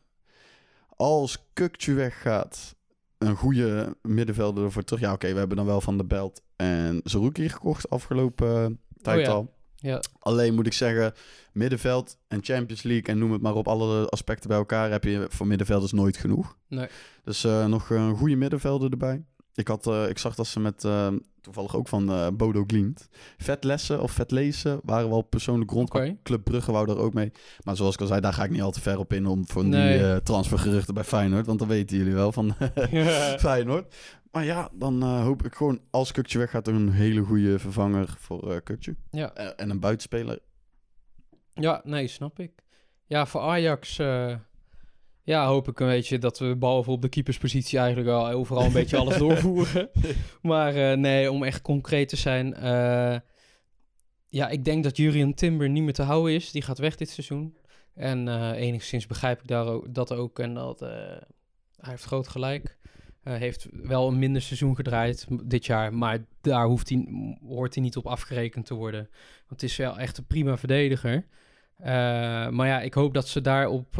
als 0.95 1.47
Kukcu 1.53 1.95
weggaat, 1.95 2.74
een 3.17 3.35
goede 3.35 3.95
middenvelder 4.01 4.63
ervoor 4.63 4.83
terug. 4.83 5.01
Ja, 5.01 5.13
oké, 5.13 5.31
we 5.31 5.37
hebben 5.39 5.57
dan 5.57 5.65
wel 5.65 5.81
Van 5.81 5.97
de 5.97 6.05
Belt 6.05 6.41
en 6.55 7.01
Zerouki 7.03 7.49
gekocht 7.49 7.89
afgelopen 7.89 8.47
eh, 8.65 8.71
tijd 9.01 9.17
Oh 9.17 9.23
ja. 9.23 9.29
al. 9.31 9.53
ja, 9.75 10.01
Alleen 10.19 10.53
moet 10.53 10.65
ik 10.65 10.73
zeggen, 10.73 11.13
middenveld 11.53 12.17
en 12.27 12.39
Champions 12.43 12.83
League 12.83 13.13
en 13.13 13.17
noem 13.17 13.31
het 13.31 13.41
maar 13.41 13.53
op, 13.55 13.67
alle 13.67 14.09
aspecten 14.09 14.49
bij 14.49 14.57
elkaar 14.57 14.91
heb 14.91 15.03
je 15.03 15.25
voor 15.29 15.47
middenvelders 15.47 15.91
nooit 15.91 16.17
genoeg. 16.17 16.57
Nee. 16.67 16.87
Dus 17.23 17.43
eh, 17.43 17.65
nog 17.65 17.89
een 17.89 18.15
goede 18.17 18.35
middenvelder 18.35 18.91
erbij. 18.91 19.23
Ik, 19.55 19.67
had, 19.67 19.87
eh, 19.87 20.09
ik 20.09 20.17
zag 20.17 20.35
dat 20.35 20.47
ze 20.47 20.59
met, 20.59 20.83
eh, 20.83 21.07
toevallig 21.41 21.75
ook 21.75 21.87
van 21.87 22.09
eh, 22.09 22.27
Bodo 22.33 22.63
Glimt, 22.67 23.07
vetlessen 23.37 24.01
of 24.01 24.11
vetlezen 24.11 24.79
waren 24.83 25.09
wel 25.09 25.21
persoonlijk 25.21 25.71
rond. 25.71 25.89
Club 26.23 26.43
Brugge 26.43 26.71
wou 26.71 26.85
daar 26.85 26.97
ook 26.97 27.13
mee. 27.13 27.31
Maar 27.63 27.75
zoals 27.75 27.93
ik 27.93 28.01
al 28.01 28.07
zei, 28.07 28.21
daar 28.21 28.33
ga 28.33 28.43
ik 28.43 28.49
niet 28.49 28.61
al 28.61 28.71
te 28.71 28.81
ver 28.81 28.99
op 28.99 29.13
in 29.13 29.25
om 29.25 29.47
voor 29.47 29.65
Nee. 29.65 29.97
die 30.11 30.21
transfergeruchten 30.23 30.93
bij 30.93 31.03
Feyenoord. 31.03 31.45
Want 31.45 31.59
dan 31.59 31.67
weten 31.67 31.97
jullie 31.97 32.13
wel 32.13 32.31
van 32.31 32.55
Feyenoord. 33.45 33.95
Maar 34.31 34.43
ja, 34.43 34.69
dan 34.73 35.03
hoop 35.03 35.45
ik 35.45 35.55
gewoon 35.55 35.79
als 35.89 36.11
Kukje 36.11 36.37
weggaat, 36.37 36.67
een 36.67 36.91
hele 36.91 37.21
goede 37.21 37.59
vervanger 37.59 38.15
voor 38.19 38.61
Kukje. 38.61 38.95
ja. 39.11 39.33
En 39.33 39.69
een 39.69 39.79
buitenspeler. 39.79 40.39
Ja, 41.53 41.81
nee, 41.83 42.07
snap 42.07 42.39
ik. 42.39 42.51
Ja, 43.05 43.25
voor 43.25 43.41
Ajax 43.41 43.95
ja, 45.25 45.47
hoop 45.47 45.67
ik 45.67 45.79
een 45.79 45.87
beetje 45.87 46.17
dat 46.17 46.39
we 46.39 46.55
behalve 46.55 46.91
op 46.91 47.01
de 47.01 47.09
keeperspositie 47.09 47.77
eigenlijk 47.79 48.07
wel 48.07 48.29
overal 48.29 48.65
een 48.65 48.73
beetje 48.73 48.97
alles 48.97 49.17
doorvoeren. 49.25 49.89
Maar 50.41 50.75
eh, 50.75 50.97
nee, 50.97 51.31
om 51.31 51.43
echt 51.43 51.61
concreet 51.61 52.09
te 52.09 52.15
zijn. 52.15 52.53
eh, 52.53 53.19
ja, 54.27 54.49
ik 54.49 54.65
denk 54.65 54.83
dat 54.83 54.97
Jurien 54.97 55.33
Timber 55.33 55.69
niet 55.69 55.83
meer 55.83 55.93
te 55.93 56.01
houden 56.03 56.33
is. 56.33 56.51
Die 56.51 56.61
gaat 56.61 56.77
weg 56.77 56.95
dit 56.95 57.09
seizoen. 57.09 57.57
En 57.93 58.27
eh, 58.27 58.51
enigszins 58.51 59.07
begrijp 59.07 59.41
ik 59.41 59.47
daar 59.47 59.67
ook, 59.67 59.93
dat 59.93 60.11
ook. 60.11 60.39
En 60.39 60.53
dat 60.53 60.79
hij 60.79 61.19
heeft 61.79 62.03
groot 62.03 62.27
gelijk. 62.27 62.77
Heeft 63.23 63.67
wel 63.71 64.07
een 64.07 64.19
minder 64.19 64.41
seizoen 64.41 64.75
gedraaid 64.75 65.27
dit 65.43 65.65
jaar. 65.65 65.93
Maar 65.93 66.25
daar 66.41 66.65
hoeft 66.65 66.89
hij, 66.89 67.07
hoort 67.47 67.73
hij 67.73 67.83
niet 67.83 67.97
op 67.97 68.07
afgerekend 68.07 68.65
te 68.65 68.73
worden. 68.73 69.09
Want 69.47 69.61
het 69.61 69.63
is 69.63 69.77
wel 69.77 69.99
echt 69.99 70.17
een 70.17 70.25
prima 70.25 70.57
verdediger. 70.57 71.25
Maar 72.51 72.67
ja, 72.67 72.81
ik 72.81 72.93
hoop 72.93 73.13
dat 73.13 73.27
ze 73.27 73.41
daarop 73.41 73.95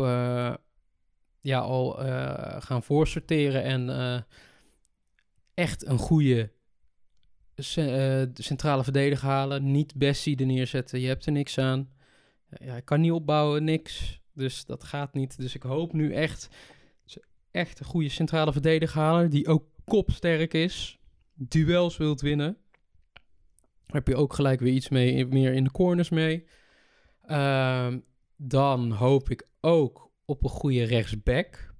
ja, 1.45 1.60
al 1.60 2.03
eh, 2.03 2.62
gaan 2.62 2.84
voorsorteren. 2.84 3.63
En 3.63 3.89
eh, 3.89 4.21
echt 5.53 5.86
een 5.86 5.97
goede 5.97 6.51
eh, 7.55 8.21
centrale 8.34 8.84
verdediger 8.84 9.27
halen. 9.27 9.71
Niet 9.71 9.95
Bessie 9.95 10.38
er 10.38 10.45
neerzetten. 10.45 10.99
Je 10.99 11.08
hebt 11.08 11.25
er 11.25 11.31
niks 11.31 11.58
aan. 11.58 11.89
Ja, 12.49 12.75
ik 12.75 12.86
kan 12.86 13.01
niet 13.01 13.12
opbouwen, 13.12 13.63
niks. 13.63 14.21
Dus 14.34 14.65
dat 14.65 14.84
gaat 14.84 15.13
niet. 15.13 15.38
Dus 15.38 15.55
ik 15.55 15.63
hoop 15.63 15.93
nu 15.93 16.13
echt, 16.13 16.47
echt 17.51 17.79
een 17.79 17.86
goede 17.86 18.10
centrale 18.10 18.51
verdediger 18.51 19.01
halen. 19.01 19.29
Die 19.29 19.47
ook 19.47 19.65
kopsterk 19.84 20.53
is. 20.53 20.99
Duels 21.34 21.97
wilt 21.97 22.21
winnen. 22.21 22.58
Heb 23.86 24.08
je 24.08 24.15
ook 24.15 24.34
gelijk 24.34 24.60
weer 24.60 24.73
iets 24.73 24.89
mee, 24.89 25.25
meer 25.25 25.53
in 25.53 25.63
de 25.63 25.71
corners 25.71 26.10
mee. 26.10 26.45
Ehm, 27.21 27.99
dan 28.36 28.91
hoop 28.91 29.29
ik 29.29 29.47
ook 29.62 30.05
op 30.25 30.43
een 30.43 30.49
goede 30.49 30.83
rechtsback. 30.83 31.73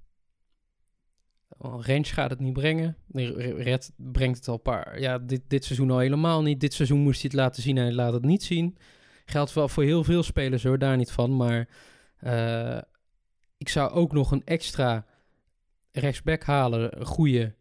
Want 1.48 1.86
Range 1.86 2.04
gaat 2.04 2.30
het 2.30 2.40
niet 2.40 2.52
brengen. 2.52 2.96
Red 3.56 3.92
brengt 3.96 4.38
het 4.38 4.48
al 4.48 4.56
paar... 4.56 5.00
Ja, 5.00 5.18
dit, 5.18 5.42
dit 5.48 5.64
seizoen 5.64 5.90
al 5.90 5.98
helemaal 5.98 6.42
niet. 6.42 6.60
Dit 6.60 6.74
seizoen 6.74 7.00
moest 7.00 7.20
hij 7.20 7.30
het 7.32 7.40
laten 7.40 7.62
zien 7.62 7.76
en 7.76 7.84
hij 7.84 7.92
laat 7.92 8.12
het 8.12 8.24
niet 8.24 8.42
zien. 8.44 8.76
Geldt 9.24 9.52
wel 9.52 9.68
voor 9.68 9.82
heel 9.82 10.04
veel 10.04 10.22
spelers 10.22 10.62
hoor, 10.62 10.78
daar 10.78 10.96
niet 10.96 11.10
van. 11.10 11.36
Maar 11.36 11.68
eh, 12.16 12.78
ik 13.58 13.68
zou 13.68 13.90
ook 13.90 14.12
nog 14.12 14.30
een 14.30 14.44
extra 14.44 15.06
rechtsback 15.92 16.42
halen. 16.42 17.00
Een 17.00 17.06
goede. 17.06 17.54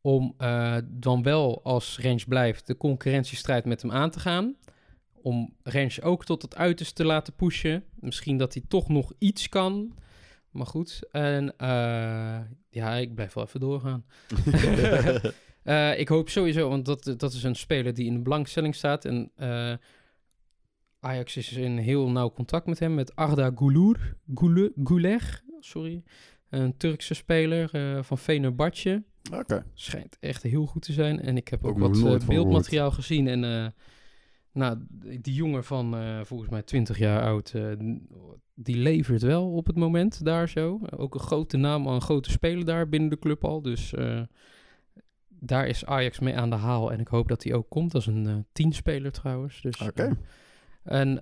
Om 0.00 0.34
eh, 0.38 0.76
dan 0.84 1.22
wel 1.22 1.64
als 1.64 1.98
Range 1.98 2.24
blijft 2.28 2.66
de 2.66 2.76
concurrentiestrijd 2.76 3.64
met 3.64 3.82
hem 3.82 3.90
aan 3.92 4.10
te 4.10 4.20
gaan. 4.20 4.56
Om 5.12 5.54
Range 5.62 6.02
ook 6.02 6.24
tot 6.24 6.42
het 6.42 6.56
uiterste 6.56 6.94
te 6.94 7.04
laten 7.04 7.34
pushen. 7.34 7.84
Misschien 7.94 8.36
dat 8.36 8.54
hij 8.54 8.62
toch 8.68 8.88
nog 8.88 9.12
iets 9.18 9.48
kan. 9.48 9.94
Maar 10.56 10.66
goed. 10.66 11.00
En 11.10 11.56
eh, 11.58 12.38
ja, 12.68 12.94
ik 12.94 13.14
blijf 13.14 13.32
wel 13.32 13.44
even 13.44 13.60
doorgaan. 13.60 14.04
Eh, 15.66 15.98
ik 15.98 16.08
hoop 16.08 16.28
sowieso, 16.28 16.68
want 16.68 16.84
dat, 16.84 17.14
dat 17.16 17.32
is 17.32 17.42
een 17.42 17.54
speler 17.54 17.94
die 17.94 18.06
in 18.06 18.14
de 18.14 18.20
belangstelling 18.20 18.74
staat. 18.74 19.04
En 19.04 19.30
eh, 19.34 19.72
Ajax 21.00 21.36
is 21.36 21.52
in 21.52 21.76
heel 21.76 22.10
nauw 22.10 22.30
contact 22.30 22.66
met 22.66 22.78
hem, 22.78 22.94
met 22.94 23.16
Arda 23.16 23.50
Gulur, 23.54 24.16
Gule, 24.34 24.72
Guleg, 24.84 25.42
sorry. 25.60 26.02
Een 26.48 26.76
Turkse 26.76 27.14
speler 27.14 27.70
van 28.04 28.18
Fenerbahce. 28.18 29.04
Oké. 29.32 29.66
Schijnt 29.74 30.16
echt 30.20 30.42
heel 30.42 30.66
goed 30.66 30.82
te 30.82 30.92
zijn. 30.92 31.20
En 31.20 31.36
ik 31.36 31.48
heb 31.48 31.64
ook, 31.64 31.82
Ook 31.82 31.96
wat 31.96 32.26
beeldmateriaal 32.26 32.90
gezien. 32.90 33.28
En 33.28 33.74
nou, 34.56 34.78
die 35.20 35.34
jongen 35.34 35.64
van 35.64 35.96
eh, 35.96 36.20
volgens 36.24 36.50
mij 36.50 36.62
20 36.62 36.98
jaar 36.98 37.22
oud, 37.22 37.50
eh, 37.54 37.72
die 38.54 38.76
levert 38.76 39.22
wel 39.22 39.52
op 39.52 39.66
het 39.66 39.76
moment 39.76 40.24
daar 40.24 40.48
zo. 40.48 40.80
Ook 40.96 41.14
een 41.14 41.20
grote 41.20 41.56
naam, 41.56 41.86
een 41.86 42.00
grote 42.00 42.30
speler 42.30 42.64
daar 42.64 42.88
binnen 42.88 43.10
de 43.10 43.18
club 43.18 43.44
al. 43.44 43.62
Dus 43.62 43.94
eh, 43.94 44.22
daar 45.28 45.66
is 45.66 45.84
Ajax 45.84 46.18
mee 46.18 46.36
aan 46.36 46.50
de 46.50 46.56
haal. 46.56 46.92
En 46.92 47.00
ik 47.00 47.08
hoop 47.08 47.28
dat 47.28 47.42
hij 47.44 47.54
ook 47.54 47.68
komt. 47.68 47.94
Is 47.94 48.06
een 48.06 48.46
teamspeler 48.52 49.12
trouwens. 49.12 49.60
Dus, 49.62 49.80
Oké. 49.80 50.18
en 50.82 51.20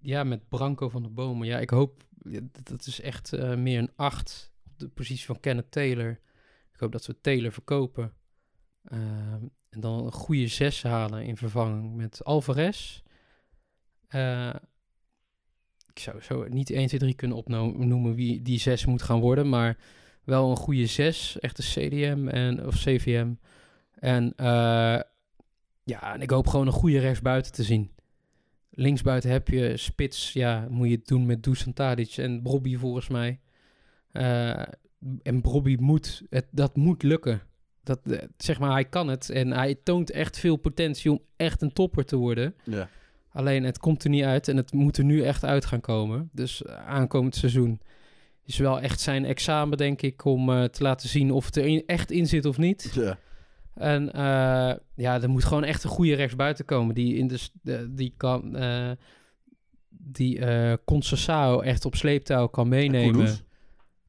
ja, 0.00 0.24
met 0.24 0.48
Branco 0.48 0.88
van 0.88 1.02
de 1.02 1.08
Bomen. 1.08 1.46
Ja, 1.46 1.58
ik 1.58 1.70
hoop, 1.70 2.04
dat- 2.62 2.86
is 2.86 3.00
echt 3.00 3.56
meer 3.56 3.78
een 3.78 3.90
8 3.96 4.52
op 4.66 4.78
de 4.78 4.88
positie 4.88 5.26
van 5.26 5.40
Kenneth 5.40 5.70
Taylor. 5.70 6.20
Ik 6.72 6.80
hoop 6.80 6.92
dat 6.92 7.06
we 7.06 7.20
Taylor 7.20 7.52
verkopen. 7.52 8.12
Ehm, 8.90 9.46
en 9.68 9.80
dan 9.80 10.04
een 10.06 10.12
goede 10.12 10.46
6 10.46 10.82
halen 10.82 11.24
in 11.24 11.36
vervanging 11.36 11.94
met 11.94 12.24
Alvarez. 12.24 13.02
Eh, 14.08 14.54
ik 15.92 15.98
zou 15.98 16.20
zo 16.20 16.48
niet 16.48 16.70
1, 16.70 16.86
2, 16.86 17.00
3 17.00 17.14
kunnen 17.14 17.36
opnoemen 17.36 18.14
wie 18.14 18.42
die 18.42 18.58
6 18.58 18.86
moet 18.86 19.02
gaan 19.02 19.20
worden. 19.20 19.48
Maar 19.48 19.76
wel 20.24 20.50
een 20.50 20.56
goede 20.56 20.86
6. 20.86 21.38
Echt 21.38 21.58
een 21.58 21.64
CDM 21.64 22.28
en, 22.28 22.66
of 22.66 22.74
CVM. 22.74 23.32
En 23.94 24.32
eh, 24.36 25.00
ja, 25.84 26.14
en 26.14 26.20
ik 26.20 26.30
hoop 26.30 26.46
gewoon 26.46 26.66
een 26.66 26.72
goede 26.72 26.98
rechtsbuiten 26.98 27.52
te 27.52 27.62
zien. 27.62 27.90
Linksbuiten 28.70 29.30
heb 29.30 29.48
je 29.48 29.76
spits, 29.76 30.32
ja, 30.32 30.66
moet 30.70 30.88
je 30.88 30.94
het 30.94 31.06
doen 31.06 31.26
met 31.26 31.42
Dusan 31.42 31.72
Tadic 31.72 32.16
en 32.16 32.42
Brobby 32.42 32.76
volgens 32.76 33.08
mij. 33.08 33.40
Eh, 34.12 34.62
en 35.22 35.40
Brobby 35.40 35.76
moet, 35.80 36.22
het, 36.30 36.46
dat 36.50 36.76
moet 36.76 37.02
lukken. 37.02 37.42
Dat, 37.88 38.00
eh, 38.10 38.18
zeg 38.36 38.58
maar, 38.58 38.70
hij 38.72 38.84
kan 38.84 39.08
het 39.08 39.30
en 39.30 39.52
hij 39.52 39.74
toont 39.82 40.10
echt 40.10 40.38
veel 40.38 40.56
potentie 40.56 41.10
om 41.10 41.20
echt 41.36 41.62
een 41.62 41.72
topper 41.72 42.04
te 42.04 42.16
worden. 42.16 42.54
Ja. 42.64 42.88
Alleen 43.32 43.64
het 43.64 43.78
komt 43.78 44.04
er 44.04 44.10
niet 44.10 44.24
uit 44.24 44.48
en 44.48 44.56
het 44.56 44.72
moet 44.72 44.96
er 44.98 45.04
nu 45.04 45.22
echt 45.22 45.44
uit 45.44 45.64
gaan 45.64 45.80
komen. 45.80 46.28
Dus 46.32 46.62
eh, 46.62 46.86
aankomend 46.86 47.34
seizoen 47.36 47.80
is 48.44 48.58
wel 48.58 48.80
echt 48.80 49.00
zijn 49.00 49.24
examen, 49.24 49.78
denk 49.78 50.02
ik, 50.02 50.24
om 50.24 50.50
eh, 50.50 50.64
te 50.64 50.82
laten 50.82 51.08
zien 51.08 51.30
of 51.30 51.44
het 51.46 51.56
er 51.56 51.66
in- 51.66 51.82
echt 51.86 52.10
in 52.10 52.26
zit 52.26 52.44
of 52.44 52.58
niet. 52.58 52.90
Ja. 52.94 53.18
En 53.74 54.10
ja, 54.94 55.22
er 55.22 55.28
moet 55.28 55.44
gewoon 55.44 55.64
echt 55.64 55.84
een 55.84 55.90
goede 55.90 56.14
rechtsbuiten 56.14 56.64
komen 56.64 56.94
die 56.94 57.14
in 57.16 57.26
de, 57.62 57.88
die 57.94 58.14
kan 58.16 58.56
die 59.88 60.38
Conceição 60.84 61.62
echt 61.64 61.84
op 61.84 61.94
sleeptouw 61.94 62.46
kan 62.46 62.68
meenemen. 62.68 63.28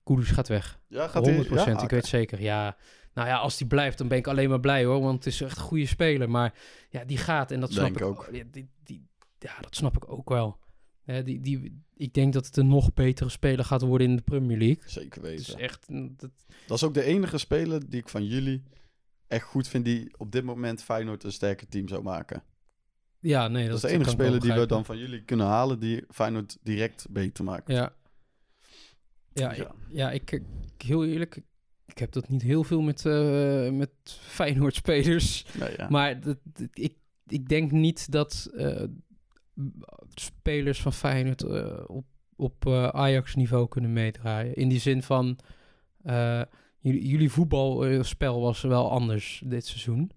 Kudus? 0.04 0.30
Gaat 0.30 0.48
weg. 0.48 0.80
Ja, 0.88 1.08
100%, 1.08 1.12
gaat 1.12 1.26
hij? 1.26 1.34
Ja, 1.34 1.68
ik 1.72 1.82
oké. 1.82 1.96
weet 1.96 2.06
zeker. 2.06 2.42
Ja, 2.42 2.76
nou 3.20 3.32
ja, 3.32 3.38
als 3.38 3.58
die 3.58 3.68
blijft, 3.68 3.98
dan 3.98 4.08
ben 4.08 4.18
ik 4.18 4.28
alleen 4.28 4.50
maar 4.50 4.60
blij 4.60 4.86
hoor, 4.86 5.02
want 5.02 5.16
het 5.24 5.34
is 5.34 5.42
echt 5.42 5.58
een 5.58 5.64
goede 5.64 5.86
speler. 5.86 6.30
Maar 6.30 6.54
ja, 6.90 7.04
die 7.06 7.18
gaat 7.18 7.52
en 7.52 7.60
dat 7.60 7.72
snap 7.72 7.84
Denk 7.84 7.98
ik 7.98 8.04
ook. 8.06 8.30
Ja, 8.32 8.44
die, 8.52 8.70
die, 8.84 9.08
ja, 9.40 9.60
dat 9.62 9.76
snap 9.76 9.96
ik 9.96 10.12
ook 10.12 10.30
wel. 10.30 10.60
Hè, 11.04 11.24
die, 11.24 11.42
die, 11.42 11.84
ik 11.96 12.14
denk 12.14 12.34
dat 12.34 12.46
het 12.46 12.58
een 12.58 12.68
nog 12.68 12.94
betere 12.94 13.30
speler 13.30 13.66
gaat 13.66 13.82
worden 13.82 14.08
in 14.10 14.16
de 14.16 14.22
Premier 14.22 14.58
League. 14.58 14.84
Zeker 14.86 15.22
weten. 15.22 15.46
is 15.46 15.54
echt, 15.54 15.86
dat, 15.90 16.30
Dat 16.68 16.78
is 16.78 16.84
ook 16.84 16.94
de 16.94 17.04
enige 17.04 17.38
speler 17.38 17.90
die 17.90 18.00
ik 18.00 18.10
van 18.10 18.26
jullie 18.26 18.64
echt 19.28 19.44
goed 19.46 19.68
vind, 19.68 19.86
die 19.86 20.14
op 20.18 20.32
dit 20.32 20.44
moment 20.44 20.84
Feyenoord 20.84 21.24
een 21.24 21.32
sterker 21.32 21.68
team 21.68 21.88
zou 21.88 22.04
maken. 22.04 22.44
ja, 23.20 23.48
nee, 23.48 23.64
Dat, 23.64 23.72
dat, 23.72 23.84
is 23.84 23.90
de 23.90 23.96
enige 23.96 24.10
speler 24.10 24.40
die 24.40 24.54
we 24.54 24.66
dan 24.66 24.86
van 24.86 24.98
jullie 24.98 25.24
kunnen 25.24 25.46
halen, 25.46 25.80
die 25.80 26.04
Feyenoord 26.10 26.58
direct 26.62 27.06
beter 27.10 27.44
maakt. 27.44 27.68
Ja. 27.68 27.94
Ja, 29.34 29.50
Dus 29.50 29.58
ik, 29.58 29.64
ja. 29.64 29.76
ja 29.90 30.12
ik, 30.12 30.32
ik- 30.32 30.44
heel 30.78 31.06
eerlijk, 31.06 31.36
ik, 31.36 31.44
ik 31.92 31.98
heb 31.98 32.12
dat 32.12 32.30
niet 32.30 32.42
heel 32.42 32.64
veel 32.64 32.82
met, 32.82 33.06
eh 33.06 33.70
met 33.70 33.90
Feyenoord-spelers. 34.22 35.46
Ja. 35.78 35.90
Maar 35.90 36.20
dat, 36.20 36.38
ik, 36.74 36.94
ik 37.28 37.50
denk 37.50 37.72
niet 37.72 38.12
dat 38.12 38.50
eh, 38.56 38.84
spelers 40.14 40.82
van 40.82 40.94
Feyenoord 40.94 41.44
eh, 41.44 41.80
op, 41.88 42.06
op 42.36 42.68
Ajax-niveau 42.92 43.68
kunnen 43.68 43.94
meedraaien. 43.94 44.56
In 44.56 44.70
die 44.70 44.80
zin 44.80 45.04
van, 45.04 45.38
jullie, 46.80 47.08
jullie 47.08 47.32
voetbalspel 47.32 48.42
was 48.42 48.62
wel 48.62 48.92
anders 48.92 49.42
dit 49.46 49.66
seizoen. 49.66 50.12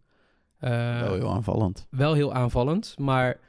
Wel 0.58 1.14
heel 1.14 1.32
aanvallend. 1.32 1.86
wel 1.90 2.14
heel 2.14 2.34
aanvallend, 2.34 2.98
maar 2.98 3.40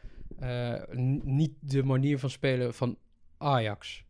niet 1.24 1.54
de 1.60 1.84
manier 1.84 2.20
van 2.20 2.30
spelen 2.30 2.74
van 2.74 2.98
Ajax. 3.38 4.04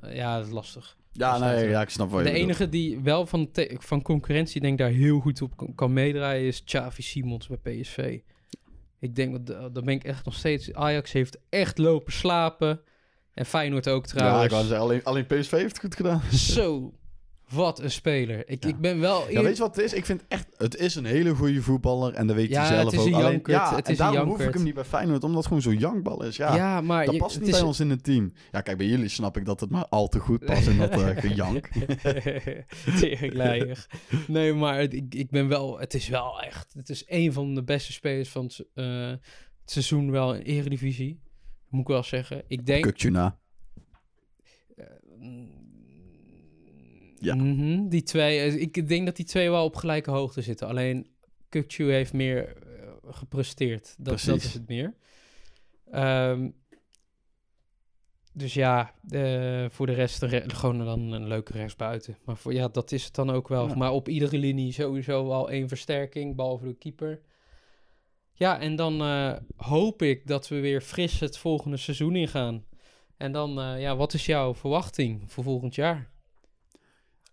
Ja, 0.00 0.36
dat 0.36 0.46
is 0.46 0.52
lastig. 0.52 0.98
Ja, 1.12 1.34
is 1.34 1.40
nee, 1.40 1.54
net, 1.60 1.70
ja, 1.70 1.80
ik 1.82 1.88
snap 1.88 2.10
je 2.10 2.16
De 2.16 2.22
bedoelt. 2.22 2.36
enige 2.38 2.68
die 2.68 2.98
wel 3.00 3.26
van, 3.26 3.50
van 3.78 4.02
concurrentie 4.02 4.60
denk 4.60 4.72
ik 4.72 4.78
daar 4.78 4.90
heel 4.90 5.20
goed 5.20 5.42
op 5.42 5.72
kan, 5.74 5.92
meedraaien 5.92 6.46
is 6.46 6.64
Xavi 6.64 7.02
Simons 7.02 7.48
bij 7.48 7.56
PSV. 7.80 8.18
Ik 9.00 9.14
denk 9.16 9.32
dat 9.32 9.46
da- 9.46 9.68
dan 9.68 9.84
ben 9.84 9.94
ik 9.94 10.04
echt 10.04 10.24
nog 10.24 10.34
steeds. 10.34 10.72
Ajax 10.74 11.12
heeft 11.12 11.38
echt 11.48 11.78
lopen 11.78 12.12
slapen 12.12 12.80
en 13.34 13.46
Feyenoord 13.46 13.88
ook 13.88 14.06
Ja, 14.06 14.12
trouwens. 14.12 14.44
ik 14.44 14.50
wou 14.50 14.62
zeggen, 14.64 14.84
alleen, 14.84 15.04
alleen 15.04 15.26
PSV 15.26 15.50
heeft 15.50 15.68
het 15.68 15.80
goed 15.80 15.94
gedaan. 15.96 16.22
Zo, 16.32 16.92
wat 17.52 17.78
een 17.80 17.90
speler. 17.90 18.48
Ik, 18.48 18.62
Ja. 18.62 18.68
ik 18.70 18.76
ben 18.78 19.00
wel. 19.00 19.30
Ja, 19.30 19.42
weet 19.42 19.56
je 19.56 19.62
wat 19.62 19.76
het 19.76 19.84
is? 19.84 19.92
Ik 19.92 20.04
vind 20.04 20.22
echt, 20.28 20.46
het 20.56 20.76
is 20.76 20.94
een 20.94 21.04
hele 21.04 21.34
goede 21.34 21.62
voetballer 21.62 22.14
en 22.14 22.26
dat 22.26 22.36
weet 22.36 22.48
Ja, 22.48 22.60
hij 22.66 22.68
zelf 22.76 22.84
het 22.84 22.92
is 22.92 22.98
ook. 23.00 23.06
een 23.06 23.18
jankert, 23.18 23.56
ja, 23.56 23.76
het 23.76 23.86
en 23.86 23.92
is 23.92 23.98
een 23.98 24.12
daarom 24.12 24.28
hoef 24.30 24.40
ik 24.40 24.54
hem 24.54 24.62
niet 24.62 24.74
bij 24.74 24.84
Feyenoord, 24.84 25.22
omdat 25.24 25.36
het 25.38 25.46
gewoon 25.46 25.62
zo'n 25.62 25.76
jankbal 25.78 26.24
is. 26.24 26.36
Ja, 26.36 26.54
Ja, 26.56 26.80
maar 26.80 27.04
dat 27.04 27.14
je- 27.14 27.20
past 27.20 27.38
niet 27.38 27.48
is 27.48 27.54
bij 27.58 27.62
ons 27.66 27.80
in 27.80 27.90
het 27.90 28.04
team. 28.04 28.32
Ja, 28.52 28.60
kijk, 28.60 28.76
bij 28.76 28.86
jullie 28.86 29.08
snap 29.08 29.36
ik 29.36 29.44
dat 29.44 29.60
het 29.60 29.70
maar 29.70 29.86
al 29.88 30.08
te 30.08 30.18
goed 30.18 30.44
past 30.44 30.66
in 30.66 30.78
dat 30.78 30.90
eh, 30.90 31.08
gejank. 31.16 31.68
Teringleier. 33.00 33.86
Nee, 34.26 34.52
maar 34.54 34.78
het, 34.78 34.94
ik, 34.94 35.14
ik 35.14 35.30
ben 35.30 35.48
wel... 35.48 35.78
Het 35.78 35.94
is 35.94 36.08
wel 36.08 36.40
echt... 36.42 36.72
Het 36.76 36.88
is 36.88 37.04
een 37.06 37.32
van 37.32 37.54
de 37.54 37.62
beste 37.62 37.92
spelers 37.92 38.28
van 38.28 38.44
het, 38.44 38.64
eh, 38.74 39.08
het 39.10 39.20
seizoen 39.64 40.10
wel 40.10 40.34
in 40.34 40.40
Eredivisie. 40.42 41.20
Moet 41.68 41.80
ik 41.80 41.86
wel 41.88 42.02
zeggen. 42.02 42.42
Ik 42.48 42.66
denk... 42.66 42.82
Kukjuna. 42.82 43.38
Ja. 47.20 47.34
Mhm, 47.34 47.88
die 47.88 48.02
twee... 48.02 48.38
eh, 48.38 48.60
Ik 48.60 48.88
denk 48.88 49.06
dat 49.06 49.16
die 49.16 49.24
twee 49.24 49.50
wel 49.50 49.64
op 49.64 49.76
gelijke 49.76 50.10
hoogte 50.10 50.42
zitten. 50.42 50.68
Alleen 50.68 51.06
Kukcu 51.48 51.92
heeft 51.92 52.12
meer 52.12 52.56
eh, 52.56 53.12
gepresteerd. 53.14 53.94
Dat, 53.98 54.22
dat 54.24 54.36
is 54.36 54.54
het 54.54 54.68
meer. 54.68 54.94
Ehm, 55.90 56.48
dus 58.32 58.54
ja, 58.54 58.94
eh, 59.08 59.64
voor 59.68 59.86
de 59.86 59.92
rest 59.92 60.24
gewoon 60.46 60.78
dan 60.78 61.12
een 61.12 61.26
leuke 61.26 61.52
rechtsbuiten. 61.52 62.16
Maar 62.24 62.36
voor, 62.36 62.52
ja, 62.52 62.68
dat 62.68 62.92
is 62.92 63.04
het 63.04 63.14
dan 63.14 63.30
ook 63.30 63.48
wel. 63.48 63.68
Ja. 63.68 63.74
Maar 63.74 63.92
op 63.92 64.08
iedere 64.08 64.38
linie 64.38 64.72
sowieso 64.72 65.30
al 65.30 65.50
één 65.50 65.68
versterking, 65.68 66.36
behalve 66.36 66.66
de 66.66 66.74
keeper. 66.74 67.20
Ja, 68.32 68.60
en 68.60 68.76
dan 68.76 69.00
hoop 69.56 70.02
ik 70.02 70.26
dat 70.26 70.48
we 70.48 70.60
weer 70.60 70.80
fris 70.80 71.20
het 71.20 71.38
volgende 71.38 71.76
seizoen 71.76 72.16
ingaan. 72.16 72.64
En 73.16 73.32
dan, 73.32 73.80
ja, 73.80 73.96
wat 73.96 74.14
is 74.14 74.26
jouw 74.26 74.54
verwachting 74.54 75.22
voor 75.32 75.44
volgend 75.44 75.74
jaar? 75.74 76.09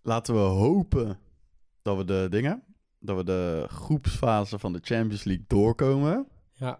Laten 0.08 0.34
we 0.34 0.40
hopen 0.40 1.18
dat 1.82 1.96
we 1.96 2.04
de 2.04 2.26
dingen, 2.30 2.62
dat 3.00 3.16
we 3.16 3.24
de 3.24 3.64
groepsfase 3.68 4.58
van 4.58 4.72
de 4.72 4.78
Champions 4.82 5.24
League 5.24 5.44
doorkomen. 5.48 6.26
Ja, 6.54 6.78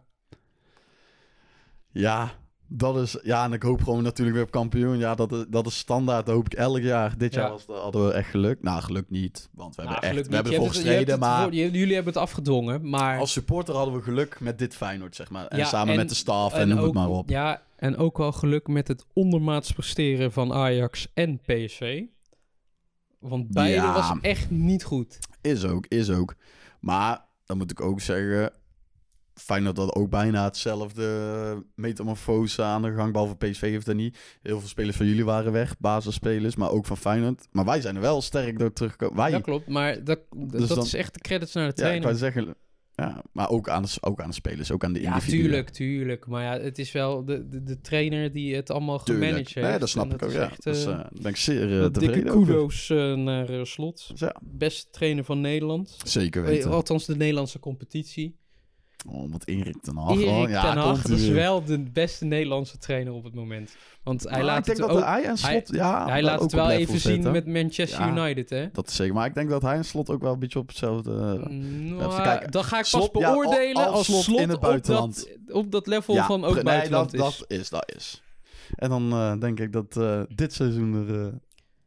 Ja, 1.91 2.31
dat 2.67 2.97
is, 2.97 3.19
ja, 3.23 3.45
en 3.45 3.53
ik 3.53 3.63
hoop 3.63 3.83
gewoon 3.83 4.03
natuurlijk 4.03 4.37
weer 4.37 4.45
op 4.47 4.51
kampioen. 4.53 4.99
Ja, 4.99 5.15
dat 5.15 5.33
is, 5.33 5.45
dat 5.49 5.67
is 5.67 5.79
standaard, 5.79 6.27
dat 6.27 6.35
hoop 6.35 6.47
ik 6.47 6.55
elk 6.55 6.81
jaar. 6.81 7.19
Dit 7.19 7.35
Ja. 7.35 7.41
jaar 7.41 7.51
was, 7.51 7.67
hadden 7.67 8.07
we 8.07 8.13
echt 8.13 8.31
geluk. 8.31 8.63
Nou, 8.63 8.83
geluk 8.83 9.11
niet, 9.11 9.49
want 9.53 9.75
we 9.77 9.83
Nou, 9.83 9.95
hebben 9.95 10.19
echt, 10.19 10.29
we 10.29 10.35
hebben 10.35 10.53
ervoor 10.53 10.69
gestreden, 10.69 11.19
maar... 11.19 11.53
jullie 11.53 11.95
hebben 11.95 12.13
het 12.13 12.23
afgedwongen, 12.23 12.89
maar... 12.89 13.19
Als 13.19 13.33
supporter 13.33 13.75
hadden 13.75 13.95
we 13.95 14.03
geluk 14.03 14.41
met 14.41 14.59
dit 14.59 14.77
Feyenoord, 14.77 15.17
zeg 15.17 15.31
maar. 15.31 15.47
En 15.47 15.59
Ja, 15.59 15.65
samen 15.65 15.91
en- 15.93 15.97
met 15.99 16.09
de 16.09 16.15
staf 16.15 16.55
en, 16.55 16.69
noem 16.69 16.79
ook, 16.79 16.85
het 16.85 16.95
maar 16.95 17.09
op. 17.09 17.29
Ja, 17.29 17.63
en 17.77 17.97
ook 17.97 18.19
wel 18.19 18.33
geluk 18.33 18.69
met 18.69 18.89
het 18.89 19.05
ondermaats 19.13 19.73
presteren 19.73 20.33
van 20.33 20.53
Ajax 20.53 21.09
en 21.15 21.39
PSV. 21.39 22.03
Want 23.19 23.49
beide 23.53 23.75
Ja. 23.75 23.93
was 23.93 24.13
echt 24.21 24.51
niet 24.51 24.85
goed. 24.85 25.19
Is 25.41 25.65
ook, 25.65 25.87
is 25.87 26.11
ook. 26.11 26.35
Maar, 26.81 27.25
dan 27.45 27.57
moet 27.57 27.71
ik 27.71 27.81
ook 27.81 28.01
zeggen... 28.01 28.53
Feyenoord 29.35 29.77
had 29.77 29.95
ook 29.95 30.11
bijna 30.11 30.45
hetzelfde 30.45 31.65
metamorfose 31.75 32.63
aan 32.63 32.83
de 32.83 32.95
gang. 32.95 33.13
Behalve 33.13 33.35
PSV 33.37 33.61
heeft 33.61 33.89
er 33.89 33.95
niet. 33.95 34.19
Heel 34.43 34.59
veel 34.61 34.69
spelers 34.69 34.97
van 34.97 35.07
jullie 35.07 35.25
waren 35.25 35.53
weg. 35.53 35.79
Basisspelers, 35.79 36.57
maar 36.57 36.71
ook 36.71 36.87
van 36.87 36.97
Feyenoord. 36.97 37.47
Maar 37.53 37.65
wij 37.65 37.81
zijn 37.81 37.95
er 37.95 38.01
wel 38.01 38.23
sterk 38.23 38.59
door 38.59 38.73
teruggekomen. 38.73 39.17
Wij, 39.17 39.31
Dat 39.31 39.43
klopt, 39.43 39.69
maar 39.69 40.05
dat, 40.05 40.21
dat 40.37 40.69
dan- 40.69 40.85
is 40.85 40.95
echt 40.95 41.15
de 41.15 41.21
credits 41.21 41.53
naar 41.53 41.63
de 41.65 41.69
ja, 41.69 41.89
ik 41.93 42.01
trainer. 42.01 42.03
wou 42.07 42.17
zeggen... 42.17 42.55
Ja, 43.01 43.23
maar 43.33 43.49
ook 43.51 43.69
aan, 43.69 43.83
de, 43.83 43.89
ook 44.01 44.21
aan 44.21 44.29
de 44.29 44.35
spelers, 44.35 44.71
ook 44.73 44.85
aan 44.85 44.93
de 44.93 45.01
Ja, 45.01 45.13
individuen. 45.15 45.41
tuurlijk, 45.43 45.69
tuurlijk. 45.69 46.27
Maar 46.27 46.43
ja, 46.43 46.63
het 46.63 46.79
is 46.79 46.93
wel 46.93 47.25
de, 47.25 47.49
de, 47.49 47.63
de 47.63 47.81
trainer 47.81 48.33
die 48.33 48.55
het 48.55 48.71
allemaal 48.71 48.99
gemanaged 48.99 49.55
heeft. 49.55 49.69
Nee, 49.69 49.79
dat 49.79 49.89
snap 49.89 50.09
En 50.09 50.15
ik 50.15 50.23
ook, 50.23 50.29
is 50.29 50.35
ja. 50.35 50.51
echt, 50.51 50.67
eh, 50.67 50.81
eh, 50.83 50.87
daar 50.87 51.11
ben 51.23 51.31
ik 51.31 51.37
zeer 51.37 51.71
uh, 51.73 51.81
wat 51.81 51.95
dikke 51.95 52.23
kudo's 52.23 52.91
eh, 52.91 53.15
naar 53.15 53.49
eh, 53.49 53.65
Slot. 53.65 54.09
Dus 54.11 54.21
ja, 54.21 54.37
Beste 54.43 54.91
trainer 54.91 55.25
van 55.25 55.41
Nederland. 55.41 55.97
zeker 56.05 56.43
Eh, 56.43 56.49
weten. 56.49 56.71
Althans, 56.71 57.07
de 57.07 57.17
Nederlandse 57.17 57.59
competitie. 57.59 58.37
Oh, 59.07 59.33
wat 59.33 59.47
Erik 59.47 59.77
ten 59.83 59.97
Hag. 59.97 60.17
Erik 60.17 60.49
ja, 60.49 60.73
ten 60.73 60.81
Hag, 60.83 61.03
dat 61.03 61.19
is 61.19 61.25
hij 61.25 61.35
wel 61.35 61.65
de 61.65 61.79
beste 61.79 62.25
Nederlandse 62.25 62.79
trainer 62.79 63.13
op 63.13 63.25
het 63.25 63.35
moment. 63.35 63.77
Want 64.03 64.23
hij 64.23 64.33
Maar 64.33 64.45
laat 64.45 64.59
ik 64.59 64.65
denk 64.65 64.79
het 64.79 64.89
dat 64.89 64.97
ook, 64.97 65.05
hij 65.05 65.25
en 65.25 65.39
Slot... 65.39 65.69
ja, 65.73 66.05
hij 66.07 66.23
wel 66.23 66.31
laat 66.31 66.41
het 66.41 66.53
wel 66.53 66.65
op 66.65 66.71
even 66.71 66.81
level 66.81 66.99
zien 66.99 67.13
zitten. 67.13 67.33
met 67.33 67.47
Manchester 67.47 68.01
Ja. 68.01 68.11
United, 68.17 68.51
hè? 68.51 68.69
Dat 68.73 68.89
is 68.89 68.97
zeker. 68.97 69.15
Maar 69.15 69.27
ik 69.27 69.35
denk 69.35 69.51
dat 69.51 69.63
hij 69.63 69.77
en 69.77 69.85
Slot 69.85 70.11
ook 70.11 70.21
wel 70.23 70.33
een 70.33 70.39
beetje 70.39 70.59
op 70.59 70.69
hetzelfde... 70.69 71.11
Nou, 71.51 72.23
kijken. 72.23 72.51
dan 72.51 72.65
ga 72.65 72.77
ik 72.77 72.87
pas 72.91 72.91
Slot, 72.91 73.11
ja, 73.19 73.29
al- 73.29 73.33
beoordelen 73.35 73.87
als 73.87 73.95
als 73.95 74.07
Slot 74.07 74.23
slot 74.23 74.41
in 74.41 74.49
het 74.49 74.57
op 74.57 74.63
buitenland. 74.63 75.29
dat, 75.47 75.57
op 75.57 75.71
dat 75.73 75.87
level 75.87 76.15
ja, 76.15 76.27
van 76.27 76.45
ook 76.45 76.55
nee, 76.55 76.63
buitenland 76.63 77.11
dat, 77.11 77.21
is. 77.21 77.37
dat 77.39 77.51
is. 77.59 77.69
Dat 77.69 77.93
is. 77.97 78.23
En 78.75 78.89
dan 78.89 79.13
eh, 79.13 79.39
denk 79.41 79.61
ik 79.61 79.73
dat 79.73 79.97
eh, 79.97 80.21
dit 80.35 80.53
seizoen 80.53 80.95
er 81.09 81.21
eh, 81.27 81.33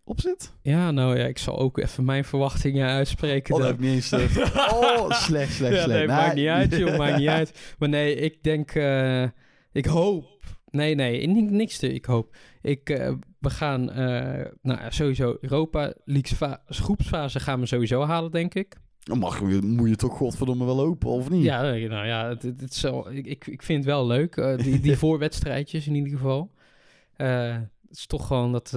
op 0.04 0.22
zit. 0.22 0.54
Ja, 0.62 0.91
nou 0.91 1.18
ja, 1.18 1.26
ik 1.26 1.38
zal 1.38 1.60
ook 1.60 1.78
even 1.78 2.06
mijn 2.06 2.24
verwachtingen 2.26 2.88
uitspreken. 2.89 3.56
Oh, 3.56 3.62
dat 3.62 3.80
niet 3.80 3.93
eens... 3.93 4.12
eh, 4.12 4.38
oh, 4.74 5.12
slecht, 5.12 5.54
slecht, 5.54 5.76
ja, 5.76 5.82
slecht. 5.84 5.88
nee, 5.88 6.08
maakt 6.08 6.36
niet 6.36 6.47
uit, 6.47 6.76
joh, 6.78 6.97
maakt 6.97 7.18
niet 7.18 7.28
uit. 7.39 7.76
Maar 7.80 7.89
nee, 7.89 8.16
ik 8.16 8.43
denk, 8.43 8.72
eh, 8.72 9.24
ik 9.72 9.86
hoop. 9.86 10.30
Nee, 10.72 10.95
nee, 10.95 11.28
ni- 11.28 11.41
niks 11.41 11.78
te, 11.78 11.93
ik 11.93 12.06
hoop. 12.06 12.36
Ik, 12.62 12.89
eh, 12.89 13.14
we 13.39 13.49
gaan, 13.49 13.91
eh, 13.91 14.45
nou 14.62 14.80
ja, 14.82 14.91
sowieso 14.91 15.38
Europa 15.41 15.93
League 16.06 16.38
fa- 16.38 16.64
groepsfase 16.66 17.39
gaan 17.39 17.60
we 17.60 17.66
sowieso 17.66 18.02
halen, 18.04 18.32
denk 18.32 18.54
ik. 18.54 18.76
Dan 19.04 19.18
mag, 19.20 19.39
je- 19.39 19.62
moet 19.62 19.89
je 19.89 19.95
toch 19.95 20.18
godverdomme 20.18 20.66
wel 20.66 20.76
lopen, 20.76 21.10
of 21.10 21.30
niet? 21.30 21.43
Ja, 21.43 21.62
nou 21.62 22.06
ja, 22.08 22.28
het, 22.30 22.41
het, 22.43 22.62
het 22.62 22.72
is 22.74 22.82
wel- 22.82 23.12
ik, 23.12 23.47
ik, 23.47 23.62
vind 23.64 23.78
het 23.78 23.88
wel 23.93 24.08
leuk, 24.08 24.58
die, 24.64 24.80
die 24.80 24.97
voorwedstrijdjes 25.04 25.88
in 25.88 25.95
ieder 25.95 26.12
geval. 26.12 26.52
Het 27.16 27.70
is 27.99 28.06
toch 28.06 28.28
gewoon 28.28 28.52
dat, 28.52 28.72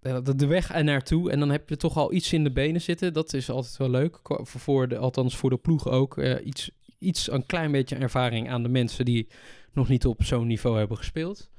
de, 0.00 0.34
de 0.36 0.46
weg 0.46 0.74
er 0.74 0.84
naartoe 0.84 1.30
en 1.30 1.38
dan 1.38 1.50
heb 1.50 1.68
je 1.68 1.76
toch 1.76 1.96
al 1.96 2.12
iets 2.12 2.32
in 2.32 2.44
de 2.44 2.52
benen 2.52 2.80
zitten. 2.80 3.12
Dat 3.12 3.32
is 3.32 3.50
altijd 3.50 3.76
wel 3.76 3.90
leuk, 3.90 4.20
voor, 4.42 4.88
de, 4.88 4.98
althans 4.98 5.36
voor 5.36 5.50
de 5.50 5.56
ploeg 5.56 5.88
ook. 5.88 6.18
eh, 6.18 6.46
iets, 6.46 6.70
iets, 6.98 7.30
een 7.30 7.46
klein 7.46 7.72
beetje 7.72 7.96
ervaring 7.96 8.50
aan 8.50 8.62
de 8.62 8.68
mensen 8.68 9.04
die 9.04 9.28
nog 9.72 9.88
niet 9.88 10.06
op 10.06 10.24
zo'n 10.24 10.46
niveau 10.46 10.78
hebben 10.78 10.96
gespeeld. 10.96 11.50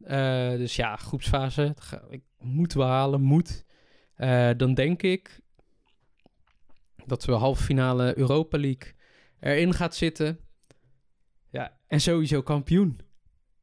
Eh, 0.00 0.50
dus 0.50 0.76
ja, 0.76 0.96
groepsfase, 0.96 1.74
ik, 2.08 2.22
moeten 2.38 2.78
we 2.78 2.84
halen, 2.84 3.20
moet. 3.20 3.64
Eh, 4.14 4.50
dan 4.56 4.74
denk 4.74 5.02
ik 5.02 5.40
dat 7.06 7.24
we 7.24 7.32
halve 7.32 7.62
finale 7.62 8.18
Europa 8.18 8.58
League 8.58 8.94
erin 9.40 9.74
gaat 9.74 9.94
zitten. 9.94 10.38
Ja, 11.50 11.78
en 11.86 12.00
sowieso 12.00 12.42
kampioen. 12.42 13.00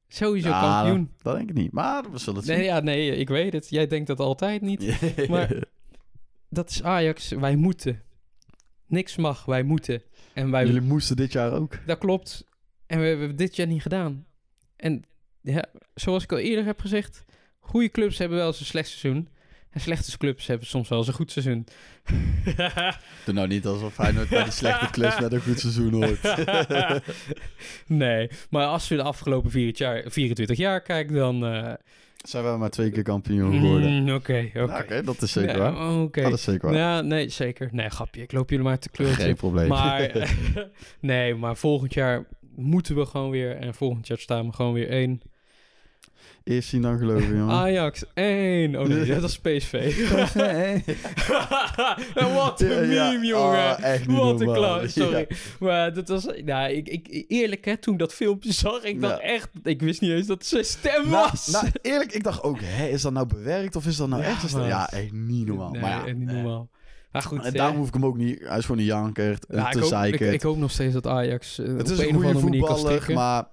Sowieso 0.07 0.47
Ja, 0.49 0.61
kampioen. 0.81 1.11
Dat 1.21 1.35
denk 1.35 1.49
ik 1.49 1.55
niet. 1.55 1.71
Maar 1.71 2.11
we 2.11 2.17
zullen 2.17 2.39
het 2.39 2.49
Nee, 2.49 2.63
ja, 2.63 2.79
nee, 2.79 3.15
ik 3.15 3.27
weet 3.29 3.53
het. 3.53 3.69
Jij 3.69 3.87
denkt 3.87 4.07
dat 4.07 4.19
altijd 4.19 4.61
niet. 4.61 4.81
zien. 5.15 5.29
maar- 5.29 5.63
Dat 6.49 6.69
is 6.69 6.83
Ajax. 6.83 7.29
Wij 7.29 7.55
moeten. 7.55 8.01
Niks 8.87 9.15
mag, 9.15 9.45
wij 9.45 9.63
moeten. 9.63 10.01
En 10.33 10.51
wij, 10.51 10.65
Jullie 10.65 10.81
moesten 10.81 11.15
dit 11.15 11.31
jaar 11.31 11.51
ook. 11.53 11.79
dat 11.85 11.97
klopt. 11.97 12.45
En 12.85 12.99
we 12.99 13.05
hebben 13.05 13.35
dit 13.35 13.55
jaar 13.55 13.67
niet 13.67 13.81
gedaan. 13.81 14.25
En 14.75 15.03
ja, 15.41 15.65
zoals 15.93 16.23
ik 16.23 16.31
al 16.31 16.37
eerder 16.37 16.65
heb 16.65 16.79
gezegd, 16.79 17.23
goede 17.59 17.89
clubs 17.91 18.17
hebben 18.17 18.37
wel 18.37 18.47
eens 18.47 18.59
een 18.59 18.65
slecht 18.65 18.89
seizoen. 18.89 19.27
En 19.69 19.81
slechte 19.81 20.17
clubs 20.17 20.47
hebben 20.47 20.67
soms 20.67 20.89
wel 20.89 20.97
eens 20.97 21.07
een 21.07 21.13
goed 21.13 21.31
seizoen. 21.31 21.65
Doe 23.25 23.33
nou 23.33 23.47
niet 23.47 23.65
alsof 23.65 23.93
Feyenoord 23.93 24.29
bij 24.29 24.43
die 24.43 24.51
slechte 24.51 24.89
klus 24.89 25.19
met 25.19 25.31
een 25.33 25.41
goed 25.41 25.59
seizoen 25.59 25.93
hoort. 25.93 26.19
nee, 27.87 28.29
maar 28.49 28.65
als 28.65 28.87
we 28.87 28.95
de 28.95 29.03
afgelopen 29.03 29.51
24 29.51 29.87
jaar, 30.03 30.11
24 30.11 30.57
jaar 30.57 30.81
kijken, 30.81 31.15
dan... 31.15 31.45
eh, 31.45 31.73
Zijn 32.17 32.43
we 32.43 32.49
maar 32.57 32.69
twee 32.69 32.91
keer 32.91 33.03
kampioen 33.03 33.59
geworden. 33.59 34.03
mm, 34.03 34.09
Oké, 34.13 34.49
oké. 34.53 34.65
Nou, 34.65 34.83
Oké, 34.83 35.03
dat 35.03 35.21
is 35.21 35.31
zeker 35.31 35.57
waar. 35.57 36.01
Oké. 36.01 36.21
Dat 36.21 36.33
is 36.33 36.43
zeker 36.43 36.67
waar. 36.69 36.77
Ja, 36.77 37.01
nee, 37.01 37.29
zeker. 37.29 37.69
Nee, 37.71 37.89
grapje. 37.89 38.21
Ik 38.21 38.31
loop 38.31 38.49
jullie 38.49 38.65
maar 38.65 38.79
te 38.79 38.89
kleuren. 38.89 39.15
Geen 39.17 39.35
probleem. 39.35 39.67
Maar, 39.67 40.11
nee, 40.99 41.35
maar 41.35 41.55
volgend 41.57 41.93
jaar 41.93 42.25
moeten 42.55 42.95
we 42.95 43.05
gewoon 43.05 43.29
weer. 43.29 43.55
En 43.55 43.73
volgend 43.73 44.07
jaar 44.07 44.17
staan 44.17 44.45
we 44.47 44.53
gewoon 44.53 44.73
weer 44.73 44.89
één. 44.89 45.21
Eerst 46.47 46.69
zien 46.69 46.81
dan 46.81 46.97
geloven, 46.97 47.37
jongen. 47.37 47.55
Ajax 47.55 48.03
één. 48.13 48.75
Oh 48.75 48.87
nee, 48.87 49.05
dat 49.19 49.23
is 49.23 49.39
PSV. 49.39 49.95
Wat 52.33 52.61
een 52.61 52.87
meme, 52.87 53.25
jongen. 53.25 53.77
Ah, 53.77 54.07
niet 54.07 54.17
Wat 54.17 54.41
een 54.41 54.53
klaar. 54.53 54.89
Sorry. 54.89 55.25
Ja. 55.29 55.35
Maar 55.59 55.93
dat 55.93 56.07
was... 56.07 56.27
Nou, 56.45 56.71
ik, 56.71 56.87
ik, 56.89 57.25
eerlijk 57.27 57.65
hè, 57.65 57.77
toen 57.77 57.97
dat 57.97 58.13
filmpje 58.13 58.51
zag, 58.53 58.83
ik 58.83 59.01
dacht 59.01 59.21
Ja. 59.21 59.27
echt... 59.27 59.49
Ik 59.63 59.81
wist 59.81 60.01
niet 60.01 60.11
eens 60.11 60.27
dat 60.27 60.37
het 60.37 60.47
zijn 60.47 60.65
stem 60.65 61.09
Nou, 61.09 61.27
was. 61.31 61.47
nou, 61.47 61.67
eerlijk, 61.81 62.11
ik 62.13 62.23
dacht 62.23 62.43
ook, 62.43 62.57
hè, 62.61 62.87
is 62.87 63.01
dat 63.01 63.13
nou 63.13 63.27
bewerkt 63.27 63.75
of 63.75 63.85
is 63.85 63.97
dat 63.97 64.07
nou 64.09 64.21
Ja, 64.21 64.27
echt? 64.29 64.51
Ja, 64.51 64.89
echt 64.91 65.11
niet 65.11 65.47
normaal. 65.47 65.71
Nee, 65.71 65.81
maar 65.81 65.89
ja, 65.91 66.05
echt 66.05 66.15
niet 66.17 66.29
eh, 66.29 66.35
normaal. 66.35 66.69
Maar 67.11 67.21
goed, 67.21 67.39
En 67.39 67.45
hè. 67.45 67.51
daarom 67.51 67.77
hoef 67.77 67.87
ik 67.87 67.93
hem 67.93 68.05
ook 68.05 68.17
niet. 68.17 68.39
Hij 68.43 68.57
is 68.57 68.65
gewoon 68.65 68.79
een 68.81 68.87
jankert, 68.87 69.45
een 69.49 69.57
Ja, 69.57 69.69
te 69.69 69.77
ik, 69.77 69.83
hoop, 69.83 69.83
ik, 69.83 69.97
zeikert. 69.97 70.33
ik 70.33 70.41
hoop 70.41 70.57
nog 70.57 70.71
steeds 70.71 70.93
dat 70.93 71.07
Ajax 71.07 71.59
eh, 71.59 71.77
Het 71.77 71.89
is 71.89 71.99
een, 71.99 72.07
een 72.07 72.13
goede 72.13 72.39
voetballer, 72.39 73.13
maar 73.13 73.45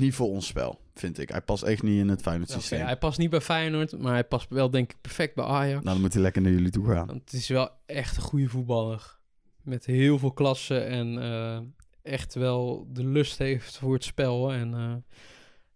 niet 0.00 0.14
voor 0.14 0.28
ons 0.28 0.46
spel, 0.46 0.80
vind 0.94 1.18
ik. 1.18 1.28
Hij 1.28 1.40
past 1.40 1.62
echt 1.62 1.82
niet 1.82 1.98
in 1.98 2.08
het 2.08 2.22
Feyenoord 2.22 2.50
systeem. 2.50 2.80
hij 2.80 2.96
past 2.96 3.18
niet 3.18 3.30
bij 3.30 3.40
Feyenoord, 3.40 3.98
maar 3.98 4.12
hij 4.12 4.24
past 4.24 4.46
wel 4.48 4.70
denk 4.70 4.90
ik 4.90 5.00
perfect 5.00 5.34
bij 5.34 5.44
Ajax. 5.44 5.72
Nou, 5.72 5.84
dan 5.84 6.00
moet 6.00 6.12
hij 6.12 6.22
lekker 6.22 6.42
naar 6.42 6.52
jullie 6.52 6.70
toe 6.70 6.86
gaan. 6.86 7.06
Want 7.06 7.20
het 7.20 7.32
is 7.32 7.48
wel 7.48 7.70
echt 7.86 8.16
een 8.16 8.22
goede 8.22 8.48
voetballer. 8.48 9.18
Met 9.62 9.86
heel 9.86 10.18
veel 10.18 10.32
klasse 10.32 10.78
en 10.78 11.22
eh, 11.22 11.58
echt 12.02 12.34
wel 12.34 12.86
de 12.92 13.04
lust 13.04 13.38
heeft 13.38 13.76
voor 13.76 13.94
het 13.94 14.04
spel. 14.04 14.52
En 14.52 14.74
eh, 14.74 14.94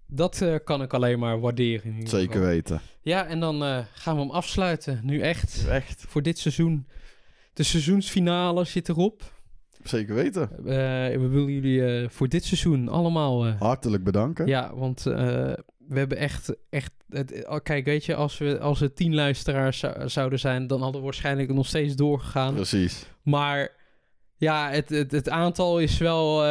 dat 0.06 0.40
eh, 0.42 0.54
kan 0.64 0.82
ik 0.82 0.94
alleen 0.94 1.18
maar 1.18 1.40
waarderen. 1.40 2.08
Zeker 2.08 2.32
geval. 2.32 2.48
weten. 2.48 2.80
Ja, 3.00 3.26
en 3.26 3.40
dan 3.40 3.86
gaan 3.92 4.14
we 4.14 4.20
hem 4.20 4.30
afsluiten. 4.30 5.00
Nu 5.02 5.20
echt. 5.20 5.66
Echt. 5.68 6.04
Voor 6.08 6.22
dit 6.22 6.38
seizoen. 6.38 6.86
De 7.52 7.62
seizoensfinale 7.62 8.64
zit 8.64 8.88
erop. 8.88 9.34
Zeker 9.88 10.14
weten. 10.14 10.50
Eh, 10.58 10.64
we 11.18 11.28
willen 11.30 11.52
jullie 11.52 11.86
eh, 11.86 12.08
voor 12.08 12.28
dit 12.28 12.44
seizoen 12.44 12.88
allemaal 12.88 13.46
eh, 13.46 13.60
Hartelijk 13.60 14.04
bedanken. 14.04 14.46
Ja, 14.46 14.74
want 14.74 15.02
we 15.02 15.98
hebben 15.98 16.18
echt, 16.18 16.56
echt 16.70 16.92
het, 17.08 17.46
oh, 17.48 17.56
kijk, 17.62 17.84
weet 17.84 18.04
je, 18.04 18.14
als 18.14 18.38
we 18.38 18.58
als 18.60 18.80
er 18.80 18.92
tien 18.92 19.14
luisteraars 19.14 19.78
zou- 19.78 20.08
zouden 20.08 20.38
zijn, 20.38 20.66
dan 20.66 20.80
hadden 20.80 21.00
we 21.00 21.04
waarschijnlijk 21.06 21.52
nog 21.52 21.66
steeds 21.66 21.94
doorgegaan. 21.96 22.54
Precies. 22.54 23.06
Maar 23.22 23.68
ja, 24.36 24.70
het, 24.70 24.88
het, 24.88 25.12
het 25.12 25.28
aantal 25.28 25.78
is 25.80 25.98
wel 25.98 26.42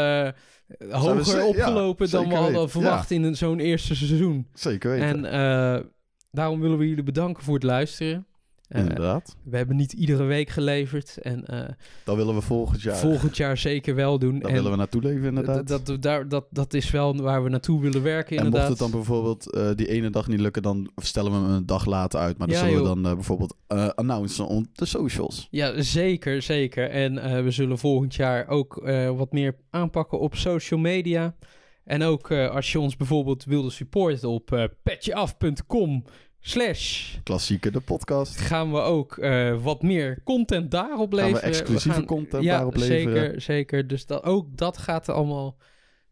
hoger 0.91 1.38
ja, 1.38 1.45
opgelopen 1.47 2.09
dan 2.09 2.27
we 2.27 2.36
hadden 2.36 2.53
weten, 2.53 2.69
verwacht 2.69 3.11
in 3.11 3.23
een- 3.23 3.36
zo'n 3.38 3.59
eerste 3.59 3.95
seizoen. 3.95 4.47
Zeker 4.53 4.89
weten. 4.91 5.25
En 5.25 5.91
daarom 6.31 6.59
willen 6.59 6.77
we 6.77 6.88
jullie 6.88 7.03
bedanken 7.03 7.43
voor 7.43 7.53
het 7.53 7.63
luisteren. 7.63 8.25
Eh, 8.70 8.82
Inderdaad. 8.82 9.36
we 9.43 9.57
hebben 9.57 9.76
niet 9.76 9.93
iedere 9.93 10.24
week 10.24 10.49
geleverd 10.49 11.18
en 11.18 11.45
eh, 11.45 11.70
Dat 12.03 12.16
willen 12.16 12.36
we 12.36 12.41
volgend 12.41 12.82
jaar. 12.82 12.95
volgend 12.97 13.38
jaar 13.38 13.57
zeker 13.57 13.95
wel 13.95 14.20
doen. 14.20 14.39
Daar 14.39 14.49
en 14.49 14.55
willen 14.55 14.72
we 14.72 14.78
naartoe 14.78 15.01
leven, 15.01 15.28
inderdaad. 15.28 15.68
dat, 15.68 15.86
dat, 15.86 16.01
daar, 16.01 16.28
dat, 16.28 16.45
dat 16.49 16.74
is 16.74 16.91
wel 16.91 17.16
waar 17.22 17.43
we 17.43 17.49
naartoe 17.49 17.82
willen 17.82 18.03
werken, 18.03 18.38
en 18.38 18.43
inderdaad. 18.45 18.70
mocht 18.70 18.82
het 18.82 18.91
dan 18.91 18.99
bijvoorbeeld 19.01 19.51
eh, 19.51 19.70
die 19.76 19.88
ene 19.88 20.09
dag 20.09 20.28
niet 20.28 20.39
lukken, 20.39 20.61
dan 20.61 20.91
stellen 20.95 21.32
we 21.32 21.38
hem 21.38 21.55
een 21.55 21.66
dag 21.66 21.86
later 21.86 22.20
uit. 22.20 22.38
Maar 22.38 22.47
dan 22.47 22.57
Ja, 22.57 22.63
zullen 22.63 22.82
we 22.82 22.88
dan 22.88 23.05
eh, 23.05 23.13
bijvoorbeeld 23.13 23.55
eh 23.68 23.88
announcen 23.88 24.47
op 24.47 24.66
de 24.74 24.86
socials. 24.86 25.47
Ja, 25.51 25.82
zeker, 25.82 26.41
zeker. 26.41 26.89
En 26.89 27.43
we 27.43 27.51
zullen 27.51 27.78
volgend 27.78 28.16
jaar 28.16 28.47
ook 28.47 28.74
wat 29.18 29.32
meer 29.32 29.55
aanpakken 29.70 30.20
op 30.20 30.36
social 30.36 30.80
media. 30.80 31.36
En 31.84 32.03
ook 32.03 32.32
als 32.32 32.72
je 32.72 32.80
ons 32.80 32.95
bijvoorbeeld 32.95 33.43
wilde 33.43 33.70
supporten 33.70 34.30
op 34.30 34.51
eh 34.51 34.63
petjeaf.com 34.84 36.03
slash 36.47 37.15
Klassieker, 37.23 37.71
de 37.71 37.79
podcast. 37.79 38.37
gaan 38.39 38.71
we 38.71 38.79
ook 38.79 39.17
eh, 39.17 39.63
wat 39.63 39.81
meer 39.81 40.21
content 40.23 40.71
daarop 40.71 41.13
Gaan 41.13 41.25
we 41.25 41.31
leveren. 41.31 41.49
exclusieve 41.49 41.97
gaan- 41.97 42.05
content 42.05 42.43
ja, 42.43 42.55
daarop 42.55 42.75
leveren. 42.75 43.23
Zeker, 43.23 43.41
zeker. 43.41 43.87
Dus 43.87 44.05
dat, 44.05 44.23
ook 44.23 44.57
dat 44.57 44.77
gaat 44.77 45.07
er 45.07 45.13
allemaal 45.13 45.57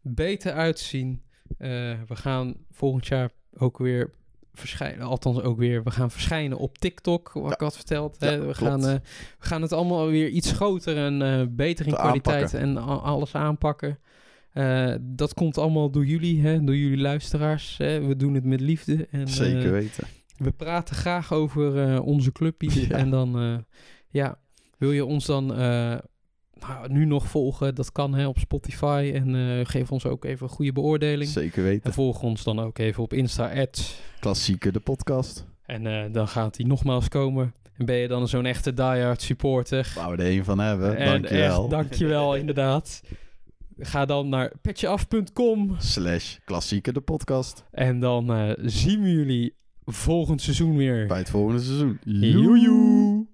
beter 0.00 0.52
uitzien. 0.52 1.22
Eh, 1.58 1.68
we 2.08 2.16
gaan 2.16 2.54
volgend 2.70 3.06
jaar 3.06 3.30
ook 3.56 3.78
weer 3.78 4.10
verschijnen. 4.52 5.06
Althans 5.06 5.40
ook 5.40 5.58
weer. 5.58 5.82
We 5.82 5.90
gaan 5.90 6.10
verschijnen 6.10 6.58
op 6.58 6.78
TikTok, 6.78 7.32
wat 7.32 7.44
Ja. 7.44 7.52
ik 7.52 7.60
had 7.60 7.76
verteld. 7.76 8.16
Ja, 8.18 8.26
hè. 8.26 8.36
we, 8.38 8.42
klopt. 8.42 8.58
gaan, 8.58 8.86
eh, 8.86 8.94
we 9.38 9.46
gaan 9.46 9.62
het 9.62 9.72
allemaal 9.72 10.06
weer 10.08 10.28
iets 10.28 10.52
groter 10.52 10.96
en 10.96 11.18
beter 11.56 11.86
in 11.86 11.92
Te 11.92 11.98
kwaliteit 11.98 12.54
aanpakken. 12.54 12.60
en 12.60 12.76
alles 13.02 13.34
aanpakken. 13.34 13.98
Dat 15.00 15.34
komt 15.34 15.58
allemaal 15.58 15.90
door 15.90 16.04
jullie, 16.06 16.40
hè, 16.40 16.64
door 16.64 16.76
jullie 16.76 16.98
luisteraars. 16.98 17.76
Hè. 17.76 18.00
We 18.06 18.16
doen 18.16 18.34
het 18.34 18.44
met 18.44 18.60
liefde. 18.60 19.06
En, 19.10 19.28
Zeker 19.28 19.72
weten. 19.72 20.06
We 20.36 20.50
praten 20.50 20.96
graag 20.96 21.32
over 21.32 21.88
eh, 21.94 22.06
onze 22.06 22.32
clubpies. 22.32 22.74
Ja. 22.88 22.96
En 22.96 23.10
dan, 23.10 23.38
eh, 23.38 23.56
ja, 24.08 24.38
wil 24.78 24.92
je 24.92 25.04
ons 25.04 25.24
dan 25.26 25.54
eh, 25.54 25.58
nou, 26.58 26.88
nu 26.88 27.04
nog 27.04 27.26
volgen? 27.28 27.74
Dat 27.74 27.92
kan 27.92 28.14
hè, 28.14 28.26
op 28.26 28.38
Spotify. 28.38 29.10
En 29.14 29.66
geef 29.66 29.92
ons 29.92 30.06
ook 30.06 30.24
even 30.24 30.46
een 30.46 30.52
goede 30.52 30.72
beoordeling. 30.72 31.30
Zeker 31.30 31.58
En 31.58 31.64
weten. 31.64 31.92
volg 31.92 32.22
ons 32.22 32.44
dan 32.44 32.60
ook 32.60 32.78
even 32.78 33.02
op 33.02 33.12
Insta. 33.12 33.50
at. 33.60 34.00
Klassieker, 34.20 34.72
de 34.72 34.80
podcast. 34.80 35.46
En 35.66 36.12
dan 36.12 36.28
gaat 36.28 36.56
die 36.56 36.66
nogmaals 36.66 37.08
komen. 37.08 37.54
En 37.76 37.86
ben 37.86 37.96
je 37.96 38.08
dan 38.08 38.28
zo'n 38.28 38.46
echte 38.46 38.74
diehard 38.74 39.22
supporter? 39.22 39.92
Waar 39.94 40.16
we 40.16 40.22
er 40.22 40.30
een 40.30 40.44
van 40.44 40.58
hebben. 40.58 40.96
en 40.96 41.06
Dankjewel. 41.06 41.60
echt, 41.62 41.70
dankjewel, 41.78 42.36
inderdaad. 42.36 43.02
Ga 43.78 44.04
dan 44.04 44.28
naar 44.28 44.52
petjeaf.com. 44.62 45.74
Slash 45.78 46.36
klassieker, 46.44 46.92
de 46.92 47.00
podcast. 47.00 47.64
En 47.70 48.00
dan 48.00 48.54
zien 48.64 49.02
we 49.02 49.12
jullie 49.12 49.54
volgend 49.86 50.42
seizoen 50.42 50.76
weer. 50.76 51.06
Bij 51.06 51.18
het 51.18 51.30
volgende 51.30 51.62
seizoen. 51.62 51.98
Joejoe. 52.04 53.26